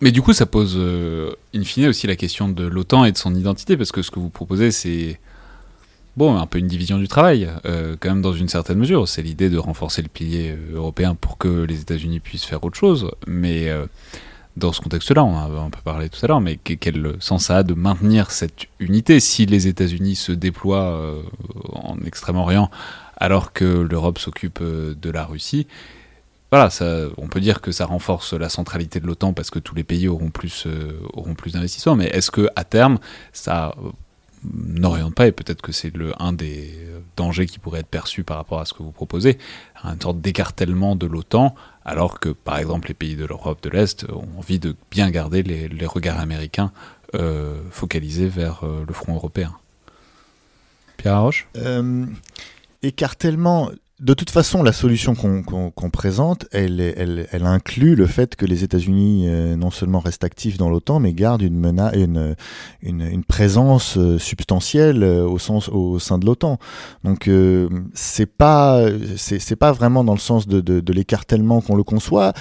Mais 0.00 0.10
du 0.10 0.22
coup, 0.22 0.32
ça 0.32 0.46
pose 0.46 0.80
in 1.54 1.64
fine 1.64 1.86
aussi 1.86 2.06
la 2.06 2.16
question 2.16 2.48
de 2.48 2.64
l'OTAN 2.64 3.04
et 3.04 3.12
de 3.12 3.18
son 3.18 3.34
identité, 3.34 3.76
parce 3.76 3.92
que 3.92 4.00
ce 4.00 4.10
que 4.10 4.18
vous 4.18 4.30
proposez, 4.30 4.70
c'est 4.70 5.20
bon, 6.16 6.36
un 6.36 6.46
peu 6.46 6.58
une 6.58 6.66
division 6.66 6.98
du 6.98 7.08
travail, 7.08 7.48
euh, 7.64 7.96
quand 7.98 8.10
même 8.10 8.22
dans 8.22 8.32
une 8.32 8.48
certaine 8.48 8.78
mesure. 8.78 9.08
C'est 9.08 9.22
l'idée 9.22 9.50
de 9.50 9.58
renforcer 9.58 10.02
le 10.02 10.08
pilier 10.08 10.50
euh, 10.50 10.76
européen 10.76 11.14
pour 11.14 11.38
que 11.38 11.64
les 11.64 11.80
États-Unis 11.80 12.20
puissent 12.20 12.44
faire 12.44 12.62
autre 12.64 12.76
chose. 12.76 13.10
Mais 13.26 13.68
euh, 13.68 13.86
dans 14.56 14.72
ce 14.72 14.80
contexte-là, 14.80 15.24
on 15.24 15.36
a 15.36 15.62
un 15.62 15.70
peu 15.70 15.80
parlé 15.82 16.08
tout 16.08 16.18
à 16.22 16.28
l'heure, 16.28 16.40
mais 16.40 16.56
quel 16.56 17.14
sens 17.20 17.46
ça 17.46 17.58
a 17.58 17.62
de 17.62 17.74
maintenir 17.74 18.30
cette 18.30 18.66
unité 18.80 19.20
si 19.20 19.46
les 19.46 19.66
États-Unis 19.66 20.16
se 20.16 20.32
déploient 20.32 21.22
en 21.72 21.96
Extrême-Orient 22.04 22.70
alors 23.16 23.54
que 23.54 23.64
l'Europe 23.64 24.18
s'occupe 24.18 24.62
de 24.62 25.10
la 25.10 25.24
Russie? 25.24 25.66
Voilà, 26.50 26.68
on 27.16 27.28
peut 27.28 27.40
dire 27.40 27.62
que 27.62 27.72
ça 27.72 27.86
renforce 27.86 28.34
la 28.34 28.50
centralité 28.50 29.00
de 29.00 29.06
l'OTAN 29.06 29.32
parce 29.32 29.48
que 29.48 29.58
tous 29.58 29.74
les 29.74 29.84
pays 29.84 30.06
auront 30.06 30.28
plus, 30.28 30.66
plus 31.38 31.52
d'investissements, 31.52 31.96
mais 31.96 32.08
est-ce 32.08 32.30
que 32.30 32.48
à 32.54 32.64
terme, 32.64 32.98
ça 33.32 33.74
n'oriente 34.44 35.14
pas, 35.14 35.26
et 35.26 35.32
peut-être 35.32 35.62
que 35.62 35.72
c'est 35.72 35.92
un 36.18 36.32
des 36.32 36.70
dangers 37.16 37.46
qui 37.46 37.58
pourrait 37.58 37.80
être 37.80 37.86
perçu 37.86 38.24
par 38.24 38.36
rapport 38.36 38.60
à 38.60 38.64
ce 38.64 38.72
que 38.72 38.82
vous 38.82 38.92
proposez, 38.92 39.38
une 39.84 40.00
sorte 40.00 40.20
d'écartèlement 40.20 40.96
de 40.96 41.06
l'OTAN, 41.06 41.54
alors 41.84 42.20
que 42.20 42.28
par 42.28 42.58
exemple 42.58 42.88
les 42.88 42.94
pays 42.94 43.16
de 43.16 43.24
l'Europe 43.24 43.62
de 43.62 43.70
l'Est 43.70 44.06
ont 44.10 44.38
envie 44.38 44.58
de 44.58 44.76
bien 44.90 45.10
garder 45.10 45.42
les, 45.42 45.86
regards 45.86 46.20
américains 46.20 46.72
euh, 47.14 47.60
focalisés 47.70 48.28
vers 48.28 48.64
euh, 48.64 48.84
le 48.86 48.94
front 48.94 49.14
européen. 49.14 49.54
Pierre 50.96 51.20
Roche 51.20 51.48
euh, 51.56 52.06
Écartèlement, 52.82 53.70
de 54.00 54.14
toute 54.14 54.30
façon, 54.30 54.62
la 54.62 54.72
solution 54.72 55.14
qu'on 55.14 55.90
présente, 55.90 56.46
elle, 56.50 57.26
inclut 57.32 57.94
le 57.94 58.06
fait 58.06 58.34
que 58.34 58.46
les 58.46 58.64
États-Unis 58.64 59.26
euh, 59.28 59.54
non 59.54 59.70
seulement 59.70 60.00
restent 60.00 60.24
actifs 60.24 60.56
dans 60.56 60.70
l'OTAN, 60.70 60.98
mais 60.98 61.12
gardent 61.12 61.42
une, 61.42 62.34
une, 62.82 63.24
présence 63.24 63.96
euh, 63.96 64.18
substantielle 64.18 65.04
euh, 65.04 65.24
au, 65.24 65.98
sein 65.98 66.18
de 66.18 66.26
l'OTAN. 66.26 66.58
Donc, 67.04 67.30
pas 68.38 68.86
c'est 69.16 69.56
pas 69.56 69.72
vraiment 69.72 70.04
dans 70.04 70.14
le 70.14 70.18
sens 70.18 70.48
de, 70.48 70.60
de 70.60 70.92
l'écartèlement 70.92 71.60
qu'on 71.60 71.76
le 71.76 71.84
conçoit. 71.84 72.32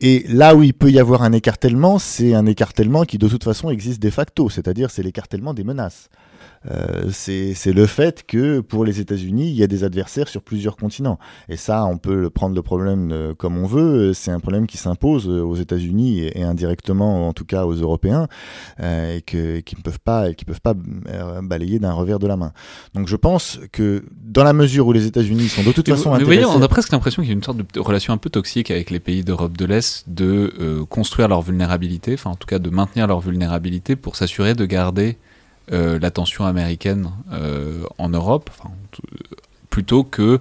Et 0.00 0.24
là 0.28 0.54
où 0.54 0.62
il 0.62 0.72
peut 0.72 0.90
y 0.90 0.98
avoir 0.98 1.22
un 1.22 1.32
écartèlement, 1.32 1.98
c'est 1.98 2.34
un 2.34 2.46
écartèlement 2.46 3.04
qui 3.04 3.18
de 3.18 3.28
toute 3.28 3.44
façon 3.44 3.68
existe 3.68 4.00
de 4.00 4.10
facto, 4.10 4.48
c'est-à-dire 4.48 4.90
c'est 4.90 5.02
l'écartèlement 5.02 5.54
des 5.54 5.64
menaces. 5.64 6.08
Euh, 6.70 7.08
c'est 7.10 7.72
le 7.72 7.86
fait 7.86 8.24
que 8.26 8.60
pour 8.60 8.84
les 8.84 9.00
États-Unis, 9.00 9.48
il 9.48 9.56
y 9.56 9.62
a 9.62 9.66
des 9.66 9.82
adversaires 9.82 10.28
sur 10.28 10.42
plusieurs 10.42 10.76
continents. 10.76 11.18
Et 11.48 11.56
ça, 11.56 11.86
on 11.86 11.96
peut 11.96 12.28
prendre 12.28 12.54
le 12.54 12.62
problème 12.62 13.10
euh, 13.12 13.34
comme 13.34 13.56
on 13.56 13.66
veut. 13.66 14.12
C'est 14.12 14.30
un 14.30 14.40
problème 14.40 14.66
qui 14.66 14.76
s'impose 14.76 15.28
euh, 15.28 15.40
aux 15.40 15.56
États-Unis 15.56 16.20
et, 16.20 16.42
indirectement, 16.42 17.28
en 17.28 17.32
tout 17.32 17.46
cas, 17.46 17.64
aux 17.64 17.74
Européens, 17.74 18.28
et 18.82 19.22
qui 19.22 19.36
ne 19.36 19.82
peuvent 19.82 20.00
pas, 20.00 20.32
qui 20.34 20.44
peuvent 20.44 20.60
pas 20.60 20.74
balayer 21.42 21.78
d'un 21.78 21.92
revers 21.92 22.18
de 22.18 22.26
la 22.26 22.36
main. 22.36 22.52
Donc, 22.94 23.08
je 23.08 23.16
pense 23.16 23.58
que 23.72 24.04
dans 24.22 24.44
la 24.44 24.52
mesure 24.52 24.86
où 24.86 24.92
les 24.92 25.06
États-Unis 25.06 25.48
sont 25.48 25.62
de 25.62 25.72
toute 25.72 25.88
façon 25.88 26.10
vous, 26.10 26.16
intéressés, 26.16 26.44
on 26.44 26.62
a 26.62 26.68
presque 26.68 26.92
l'impression 26.92 27.22
qu'il 27.22 27.30
y 27.30 27.32
a 27.32 27.36
une 27.36 27.42
sorte 27.42 27.58
de 27.58 27.80
relation 27.80 28.12
un 28.12 28.18
peu 28.18 28.30
toxique 28.30 28.70
avec 28.70 28.90
les 28.90 29.00
pays 29.00 29.24
d'Europe 29.24 29.56
de 29.56 29.64
l'Est 29.64 30.08
de 30.08 30.84
construire 30.88 31.28
leur 31.28 31.42
vulnérabilité, 31.42 32.14
enfin 32.14 32.30
en 32.30 32.36
tout 32.36 32.46
cas 32.46 32.58
de 32.58 32.70
maintenir 32.70 33.06
leur 33.06 33.20
vulnérabilité 33.20 33.96
pour 33.96 34.16
s'assurer 34.16 34.54
de 34.54 34.64
garder 34.66 35.18
l'attention 35.70 36.44
américaine 36.44 37.10
euh, 37.32 37.82
en 37.98 38.08
Europe, 38.08 38.50
plutôt 39.68 40.04
que 40.04 40.40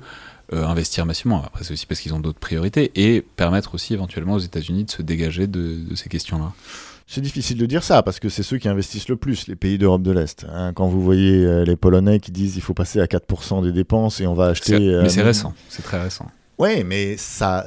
euh, 0.53 0.65
investir 0.65 1.05
massivement. 1.05 1.43
Après, 1.45 1.63
c'est 1.63 1.73
aussi 1.73 1.86
parce 1.86 1.99
qu'ils 1.99 2.13
ont 2.13 2.19
d'autres 2.19 2.39
priorités 2.39 2.91
et 2.95 3.21
permettre 3.21 3.75
aussi 3.75 3.93
éventuellement 3.93 4.34
aux 4.34 4.39
États-Unis 4.39 4.86
de 4.86 4.91
se 4.91 5.01
dégager 5.01 5.45
de, 5.45 5.95
ces 5.95 6.09
questions-là. 6.09 6.53
C'est 7.05 7.21
difficile 7.21 7.57
de 7.57 7.65
dire 7.65 7.84
ça 7.84 8.03
parce 8.03 8.19
que 8.19 8.30
c'est 8.30 8.43
ceux 8.43 8.57
qui 8.57 8.67
investissent 8.67 9.09
le 9.09 9.15
plus, 9.15 9.47
les 9.47 9.55
pays 9.55 9.77
d'Europe 9.77 10.03
de 10.03 10.11
l'Est. 10.11 10.45
Hein. 10.51 10.73
quand 10.73 10.88
vous 10.88 11.01
voyez 11.01 11.65
les 11.65 11.75
Polonais 11.75 12.19
qui 12.19 12.32
disent 12.32 12.55
il 12.55 12.61
faut 12.61 12.75
passer 12.75 12.99
à 12.99 13.05
4% 13.05 13.63
des 13.63 13.71
dépenses 13.71 14.21
et 14.21 14.27
on 14.27 14.36
va 14.36 14.45
acheter. 14.45 14.77
Mais 15.01 15.09
c'est 15.09 15.23
récent, 15.23 15.53
c'est 15.69 15.82
très 15.82 16.01
récent. 16.01 16.30
Oui, 16.60 16.84
mais 16.84 17.16
ça, 17.16 17.66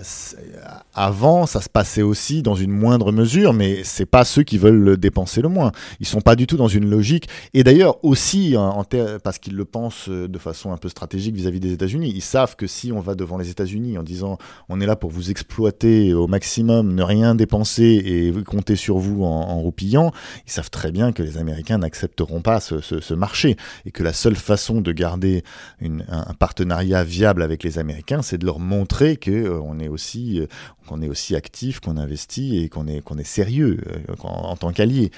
avant, 0.93 1.47
ça 1.47 1.63
se 1.63 1.71
passait 1.71 2.03
aussi 2.03 2.43
dans 2.43 2.55
une 2.55 2.71
moindre 2.71 3.11
mesure, 3.11 3.55
mais 3.55 3.85
c'est 3.85 4.05
pas 4.05 4.27
ceux 4.27 4.43
qui 4.43 4.59
veulent 4.59 4.83
le 4.83 4.99
dépenser 4.99 5.41
le 5.41 5.49
moins. 5.49 5.73
Ils 5.99 6.07
sont 6.07 6.21
pas 6.21 6.37
du 6.37 6.47
tout 6.47 6.59
dans 6.59 6.69
une 6.69 6.91
logique. 6.91 7.27
Et 7.55 7.65
d'ailleurs 7.65 8.05
aussi, 8.05 8.55
en 8.55 8.85
parce 9.25 9.39
qu'ils 9.39 9.57
le 9.57 9.65
pensent 9.65 10.11
euh, 10.11 10.29
de 10.29 10.39
façon 10.39 10.73
un 10.73 10.77
peu 10.77 10.91
stratégique 10.91 11.35
vis-à-vis 11.35 11.61
des 11.61 11.73
États-Unis, 11.73 12.13
ils 12.15 12.21
savent 12.21 12.55
que 12.55 12.67
si 12.67 12.93
on 12.93 13.01
va 13.01 13.15
devant 13.15 13.39
les 13.39 13.49
États-Unis 13.49 13.97
en 13.97 14.03
disant 14.03 14.37
on 14.69 14.79
est 14.83 14.87
là 14.87 14.95
pour 14.95 15.09
vous 15.09 15.31
exploiter 15.31 16.13
au 16.13 16.27
maximum, 16.27 16.95
ne 16.95 17.03
rien 17.03 17.35
dépenser 17.35 18.03
et 18.05 18.45
compter 18.45 18.77
sur 18.77 18.99
vous 18.99 19.25
en, 19.25 19.59
roupillant, 19.59 20.13
ils 20.47 20.53
savent 20.53 20.69
très 20.69 20.93
bien 20.93 21.13
que 21.13 21.23
les 21.23 21.39
Américains 21.39 21.79
n'accepteront 21.79 22.43
pas 22.43 22.61
ce, 22.61 23.15
marché 23.15 23.57
et 23.87 23.91
que 23.91 24.03
la 24.03 24.13
seule 24.13 24.37
façon 24.37 24.83
de 24.83 24.93
garder 24.93 25.45
un, 25.81 26.35
partenariat 26.39 27.05
viable 27.05 27.43
avec 27.43 27.63
les 27.63 27.79
Américains, 27.79 28.21
c'est 28.21 28.37
de 28.37 28.45
leur 28.45 28.59
montrer 28.59 28.82
montrer 28.83 29.17
que 29.17 29.31
euh, 29.31 29.79
est 29.79 29.89
aussi 29.89 30.41
euh, 30.41 30.47
qu'on 30.89 31.03
est 31.03 31.09
aussi 31.09 31.37
actif, 31.37 31.79
qu'on 31.79 31.97
investit 31.97 32.59
et 32.59 32.69
qu'on 32.69 32.89
est 32.89 33.01
qu'on 33.01 33.17
est 33.17 33.25
sérieux 33.25 33.79
euh, 33.87 34.15
en, 34.25 34.57
tant 34.57 34.73
qu'allié. 34.73 35.13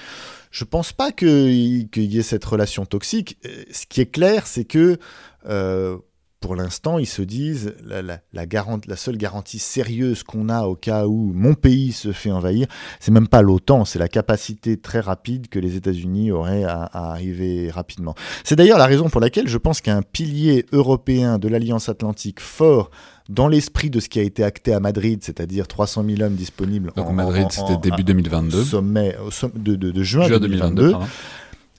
Je 0.51 0.63
pense 0.65 0.93
pas 0.93 1.11
qu'il 1.11 1.89
y 1.95 2.19
ait 2.19 2.23
cette 2.23 2.45
relation 2.45 2.85
toxique. 2.85 3.37
Ce 3.71 3.87
qui 3.87 4.01
est 4.01 4.05
clair, 4.05 4.45
c'est 4.45 4.65
que 4.65 4.99
pour 6.39 6.55
l'instant, 6.55 6.99
ils 6.99 7.07
se 7.07 7.21
disent 7.21 7.73
la, 7.83 8.01
la, 8.01 8.19
la, 8.33 8.95
seule 8.95 9.17
garantie 9.17 9.59
sérieuse 9.59 10.23
qu'on 10.23 10.49
a 10.49 10.63
au 10.63 10.75
cas 10.75 11.07
où 11.07 11.31
mon 11.33 11.55
pays 11.55 11.91
se 11.91 12.11
fait 12.11 12.31
envahir, 12.31 12.67
c'est 12.99 13.11
même 13.11 13.27
pas 13.27 13.41
l'OTAN, 13.41 13.85
c'est 13.85 13.99
la 13.99 14.07
capacité 14.07 14.77
très 14.77 14.99
rapide 14.99 15.47
que 15.47 15.59
les 15.59 15.75
États-Unis 15.75 16.31
auraient 16.31 16.63
à, 16.63 16.83
à, 16.83 17.11
arriver 17.11 17.71
rapidement. 17.71 18.13
C'est 18.43 18.55
d'ailleurs 18.55 18.77
la 18.77 18.85
raison 18.85 19.09
pour 19.09 19.21
laquelle 19.21 19.47
je 19.47 19.57
pense 19.57 19.81
qu'un 19.81 20.01
pilier 20.01 20.65
européen 20.71 21.39
de 21.39 21.47
l'Alliance 21.47 21.89
Atlantique 21.89 22.39
fort 22.39 22.91
dans 23.27 23.47
l'esprit 23.47 23.89
de 23.89 23.99
ce 23.99 24.07
qui 24.07 24.19
a 24.19 24.21
été 24.21 24.43
acté 24.43 24.73
à 24.73 24.79
Madrid, 24.79 25.19
c'est-à-dire 25.23 25.67
300 25.67 26.05
000 26.07 26.21
hommes 26.21 26.35
disponibles. 26.35 26.91
Donc 26.95 27.07
en, 27.09 27.13
Madrid, 27.13 27.47
c'était 27.49 27.77
début 27.77 28.03
2022. 28.03 28.63
Sommet, 28.63 29.17
de, 29.55 29.75
de, 29.75 30.03
juin, 30.03 30.27
2022 30.27 30.93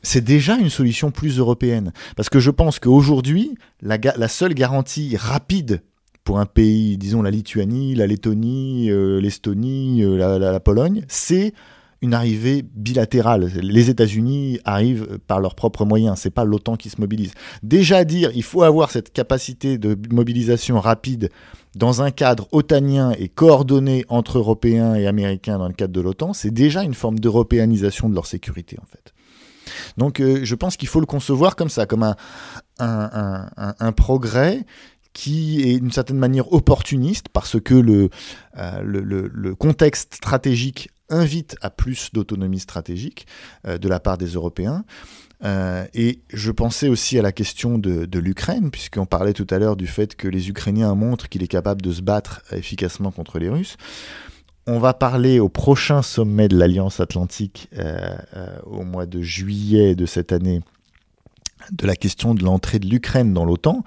c'est 0.03 0.22
déjà 0.22 0.57
une 0.57 0.70
solution 0.70 1.11
plus 1.11 1.38
européenne. 1.38 1.92
Parce 2.16 2.28
que 2.28 2.40
je 2.40 2.51
pense 2.51 2.78
qu'aujourd'hui, 2.78 3.57
la, 3.80 3.99
la, 4.16 4.28
seule 4.28 4.55
garantie 4.55 5.16
rapide 5.16 5.82
pour 6.26 6.40
un 6.40 6.47
pays, 6.47 6.99
disons 6.99 7.22
la 7.22 7.30
Lituanie, 7.30 7.94
la 7.94 8.07
Lettonie, 8.07 8.90
euh, 8.90 9.20
l'Estonie, 9.20 10.03
euh, 10.03 10.38
la, 10.38 10.61
Pologne, 10.61 11.05
c'est 11.09 11.55
une 12.03 12.14
arrivée 12.14 12.62
bilatérale. 12.74 13.51
Les 13.62 13.90
États-Unis 13.90 14.61
arrivent 14.64 15.18
par 15.26 15.40
leurs 15.40 15.55
propres 15.55 15.84
moyens, 15.84 16.18
c'est 16.18 16.30
pas 16.30 16.44
l'OTAN 16.44 16.76
qui 16.76 16.90
se 16.90 17.01
mobilise. 17.01 17.32
Déjà 17.62 18.05
dire 18.05 18.30
il 18.34 18.42
faut 18.42 18.64
avoir 18.64 18.90
cette 18.90 19.12
capacité 19.12 19.78
de 19.78 19.97
mobilisation 20.12 20.78
rapide 20.78 21.30
dans 21.76 22.03
un 22.03 22.11
cadre 22.11 22.49
otanien 22.53 23.12
et 23.18 23.28
coordonné 23.28 24.05
entre 24.09 24.38
Européens 24.38 24.94
et 24.94 25.07
Américains 25.07 25.59
dans 25.59 25.68
le 25.68 25.74
cadre 25.74 25.92
de 25.92 26.01
l'OTAN, 26.01 26.32
c'est 26.32 26.51
déjà 26.51 26.82
une 26.82 26.94
forme 26.94 27.18
d'européanisation 27.18 28.09
de 28.09 28.14
leur 28.14 28.26
sécurité 28.26 28.76
en 28.82 28.86
fait. 28.86 29.15
Donc 29.96 30.20
euh, 30.20 30.40
je 30.42 30.54
pense 30.54 30.76
qu'il 30.76 30.88
faut 30.88 31.00
le 31.00 31.06
concevoir 31.06 31.56
comme 31.56 31.68
ça, 31.68 31.86
comme 31.86 32.02
un, 32.02 32.16
un, 32.78 33.92
progrès 33.92 34.64
qui 35.12 35.62
est 35.62 35.80
d'une 35.80 35.92
certaine 35.92 36.18
manière 36.18 36.52
opportuniste 36.52 37.28
parce 37.30 37.58
que 37.60 37.74
le, 37.74 38.10
euh, 38.58 38.80
le, 38.82 39.54
contexte 39.54 40.14
stratégique 40.14 40.90
invite 41.08 41.56
à 41.62 41.70
plus 41.70 42.10
d'autonomie 42.12 42.60
stratégique 42.60 43.26
euh, 43.66 43.78
de 43.78 43.88
la 43.88 44.00
part 44.00 44.18
des 44.18 44.26
Européens. 44.26 44.84
et 45.42 46.20
je 46.32 46.50
pensais 46.50 46.88
aussi 46.88 47.18
à 47.18 47.22
la 47.22 47.32
question 47.32 47.78
de, 47.78 48.04
de 48.06 48.18
l'Ukraine, 48.18 48.70
puisqu'on 48.70 49.06
parlait 49.06 49.34
tout 49.34 49.46
à 49.50 49.58
l'heure 49.58 49.76
du 49.76 49.86
fait 49.86 50.16
que 50.16 50.28
les 50.28 50.48
Ukrainiens 50.48 50.94
montrent 50.94 51.28
qu'il 51.28 51.42
est 51.42 51.48
capable 51.48 51.82
de 51.82 51.92
se 51.92 52.02
battre 52.02 52.42
efficacement 52.52 53.10
contre 53.10 53.38
les 53.38 53.48
Russes. 53.48 53.76
On 54.68 54.78
va 54.80 54.94
parler 54.94 55.38
au 55.38 55.48
prochain 55.48 56.02
sommet 56.02 56.48
de 56.48 56.56
l'Alliance 56.56 56.98
Atlantique 56.98 57.68
euh, 57.78 58.16
euh, 58.34 58.58
au 58.64 58.82
mois 58.82 59.06
de 59.06 59.22
juillet 59.22 59.94
de 59.94 60.06
cette 60.06 60.32
année 60.32 60.60
de 61.70 61.86
la 61.86 61.94
question 61.94 62.34
de 62.34 62.42
l'entrée 62.42 62.78
de 62.78 62.86
l'Ukraine 62.86 63.32
dans 63.32 63.44
l'OTAN. 63.44 63.84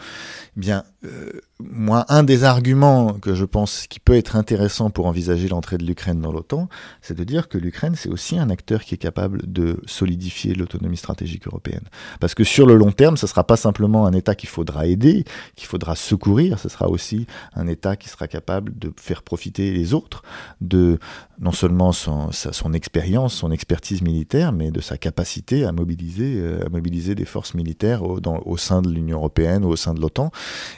Eh 0.56 0.60
bien, 0.60 0.84
euh, 1.04 1.42
moi, 1.62 2.06
un 2.08 2.24
des 2.24 2.46
arguments 2.46 3.14
que 3.14 3.36
je 3.36 3.44
pense 3.44 3.86
qui 3.88 4.00
peut 4.00 4.16
être 4.16 4.38
intéressant 4.38 4.90
pour 4.90 5.08
envisager 5.08 5.50
l'entrée 5.50 5.78
de 5.78 5.84
l'Ukraine 5.84 6.22
dans 6.22 6.32
l'OTAN, 6.32 6.70
c'est 7.02 7.18
de 7.18 7.24
dire 7.26 7.50
que 7.50 7.58
l'Ukraine, 7.58 7.96
c'est 7.98 8.08
aussi 8.08 8.40
un 8.40 8.50
acteur 8.50 8.82
qui 8.82 8.96
est 8.96 9.00
capable 9.00 9.42
de 9.52 9.82
solidifier 9.86 10.54
l'autonomie 10.54 10.96
stratégique 10.96 11.48
européenne. 11.48 11.84
Parce 12.22 12.34
que 12.34 12.46
sur 12.46 12.66
le 12.66 12.76
long 12.76 12.94
terme, 12.94 13.18
ce 13.18 13.26
ne 13.26 13.30
sera 13.30 13.44
pas 13.44 13.58
simplement 13.58 14.06
un 14.06 14.14
État 14.14 14.36
qu'il 14.36 14.48
faudra 14.48 14.88
aider, 14.88 15.26
qu'il 15.58 15.68
faudra 15.68 15.98
secourir, 15.98 16.60
ce 16.60 16.70
sera 16.70 16.88
aussi 16.88 17.28
un 17.54 17.68
État 17.68 17.98
qui 17.98 18.08
sera 18.08 18.30
capable 18.30 18.80
de 18.80 18.94
faire 18.96 19.22
profiter 19.22 19.74
les 19.74 19.94
autres 19.94 20.24
de 20.62 20.98
non 21.40 21.52
seulement 21.52 21.92
son, 21.92 22.30
expérience, 22.74 23.34
son 23.34 23.52
expertise 23.52 24.02
militaire, 24.02 24.52
mais 24.52 24.72
de 24.72 24.82
sa 24.82 24.98
capacité 24.98 25.66
à 25.66 25.72
mobiliser, 25.72 26.36
euh, 26.38 27.16
des 27.16 27.26
forces 27.26 27.54
militaires 27.54 28.04
au 28.04 28.58
sein 28.58 28.82
de 28.82 28.90
l'Union 28.90 29.18
européenne 29.18 29.64
ou 29.64 29.70
au 29.70 29.76
sein 29.76 29.94
de 29.94 30.02
l'OTAN. 30.02 30.32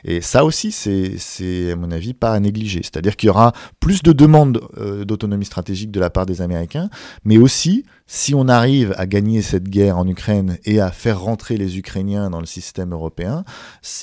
Et 0.04 0.22
ça 0.22 0.46
aussi, 0.46 0.71
c'est, 0.72 1.72
à 1.72 1.76
mon 1.76 1.92
avis, 1.92 2.14
pas 2.14 2.34
à 2.34 2.40
négliger. 2.40 2.82
C'est-à-dire 2.84 3.16
qu'il 3.16 3.28
y 3.28 3.30
aura 3.30 3.54
plus 3.80 4.04
de 4.04 4.12
demandes 4.12 4.62
euh, 4.78 5.06
d'autonomie 5.06 5.46
stratégique 5.46 5.92
de 5.92 6.00
la 6.00 6.10
part 6.10 6.26
des 6.26 6.42
Américains, 6.42 6.90
mais 7.24 7.38
aussi, 7.38 7.86
si 8.08 8.34
on 8.36 8.48
arrive 8.48 8.94
à 8.98 9.08
gagner 9.08 9.42
cette 9.42 9.70
guerre 9.70 9.98
en 9.98 10.08
Ukraine 10.08 10.58
et 10.66 10.80
à 10.80 10.92
faire 10.92 11.22
rentrer 11.22 11.58
les 11.58 11.78
Ukrainiens 11.78 12.30
dans 12.30 12.40
le 12.40 12.46
système 12.46 12.94
européen, 12.94 13.44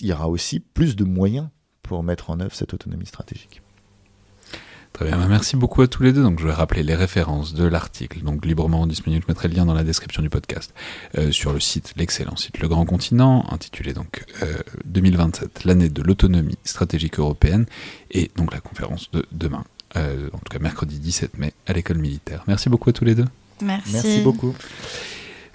il 0.00 0.08
y 0.08 0.12
aura 0.12 0.28
aussi 0.28 0.60
plus 0.60 0.96
de 0.96 1.04
moyens 1.04 1.48
pour 1.82 2.02
mettre 2.02 2.30
en 2.30 2.40
œuvre 2.40 2.54
cette 2.54 2.74
autonomie 2.74 3.06
stratégique. 3.06 3.62
Très 4.98 5.06
bien, 5.06 5.28
merci 5.28 5.54
beaucoup 5.54 5.80
à 5.82 5.86
tous 5.86 6.02
les 6.02 6.12
deux. 6.12 6.24
Donc, 6.24 6.40
je 6.40 6.44
vais 6.48 6.52
rappeler 6.52 6.82
les 6.82 6.96
références 6.96 7.54
de 7.54 7.62
l'article, 7.62 8.20
donc 8.22 8.44
librement 8.44 8.84
disponible. 8.84 9.22
Je 9.22 9.30
mettrai 9.30 9.46
le 9.46 9.54
lien 9.54 9.64
dans 9.64 9.74
la 9.74 9.84
description 9.84 10.22
du 10.22 10.28
podcast 10.28 10.74
euh, 11.16 11.30
sur 11.30 11.52
le 11.52 11.60
site, 11.60 11.94
l'excellent 11.96 12.34
site 12.34 12.58
Le 12.58 12.66
Grand 12.66 12.84
Continent, 12.84 13.46
intitulé 13.52 13.92
donc 13.92 14.24
2027, 14.86 15.44
euh, 15.44 15.48
l'année 15.66 15.88
de 15.88 16.02
l'autonomie 16.02 16.58
stratégique 16.64 17.20
européenne, 17.20 17.66
et 18.10 18.32
donc 18.34 18.52
la 18.52 18.58
conférence 18.58 19.08
de 19.12 19.24
demain, 19.30 19.62
euh, 19.94 20.30
en 20.32 20.38
tout 20.38 20.50
cas 20.50 20.58
mercredi 20.58 20.98
17 20.98 21.38
mai, 21.38 21.52
à 21.68 21.74
l'école 21.74 21.98
militaire. 21.98 22.42
Merci 22.48 22.68
beaucoup 22.68 22.90
à 22.90 22.92
tous 22.92 23.04
les 23.04 23.14
deux. 23.14 23.26
Merci. 23.62 23.92
Merci 23.92 24.20
beaucoup. 24.22 24.52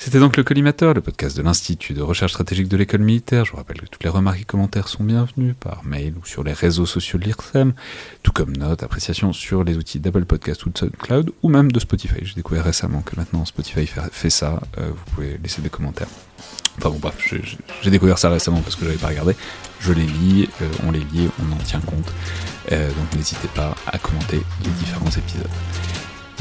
C'était 0.04 0.20
donc 0.20 0.36
le 0.36 0.44
Collimateur, 0.44 0.94
le 0.94 1.00
podcast 1.00 1.38
de 1.38 1.42
l'Institut 1.42 1.94
de 1.94 2.02
recherche 2.02 2.34
stratégique 2.34 2.68
de 2.68 2.76
l'école 2.76 3.00
militaire. 3.00 3.46
Je 3.46 3.52
vous 3.52 3.58
rappelle 3.58 3.80
que 3.80 3.86
toutes 3.86 4.04
les 4.04 4.10
remarques 4.10 4.42
et 4.42 4.44
commentaires 4.44 4.90
sont 4.90 5.06
bienvenus 5.06 5.56
par 5.58 5.86
mail 5.86 6.16
ou 6.22 6.26
sur 6.26 6.44
les 6.44 6.52
réseaux 6.52 6.86
sociaux 6.86 7.18
de 7.18 7.24
l'IRSEM, 7.24 7.72
tout 8.22 8.34
comme 8.34 8.52
notes, 8.52 8.84
appréciations 8.84 9.32
sur 9.32 9.64
les 9.64 9.78
outils 9.78 10.02
d'Apple 10.02 10.26
Podcast 10.26 10.66
ou 10.66 10.72
de 10.72 10.78
SoundCloud, 10.78 11.32
ou 11.42 11.48
même 11.48 11.72
de 11.72 11.80
Spotify. 11.80 12.18
J'ai 12.22 12.34
découvert 12.34 12.66
récemment 12.66 13.00
que 13.00 13.16
maintenant 13.16 13.46
Spotify 13.46 13.88
fait, 13.88 14.30
ça. 14.30 14.62
Euh, 14.78 14.90
vous 14.90 15.16
pouvez 15.16 15.40
laisser 15.42 15.62
des 15.62 15.70
commentaires. 15.70 16.10
Enfin 16.80 16.90
bon, 16.90 17.00
bref, 17.00 17.34
j'ai 17.82 17.90
découvert 17.90 18.18
ça 18.18 18.30
récemment 18.30 18.60
parce 18.60 18.76
que 18.76 18.82
je 18.82 18.88
n'avais 18.88 19.00
pas 19.00 19.08
regardé. 19.08 19.38
Je 19.80 19.94
les 19.94 20.06
lis, 20.06 20.50
euh, 20.62 20.68
on 20.86 20.92
les 20.92 21.00
lit, 21.00 21.30
on 21.40 21.54
en 21.54 21.64
tient 21.64 21.80
compte. 21.80 22.14
Euh, 22.74 22.90
donc 22.90 23.16
n'hésitez 23.16 23.48
pas 23.56 23.74
à 23.88 23.98
commenter 24.00 24.42
les 24.66 24.72
différents 24.72 25.12
épisodes. 25.12 25.48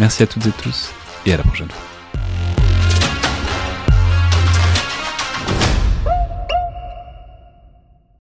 Merci 0.01 0.25
à 0.25 0.27
toutes 0.27 0.47
et 0.47 0.53
tous, 0.61 0.91
et 1.27 1.33
à 1.33 1.37
la 1.37 1.45
prochaine 1.45 1.71
fois. 1.71 1.92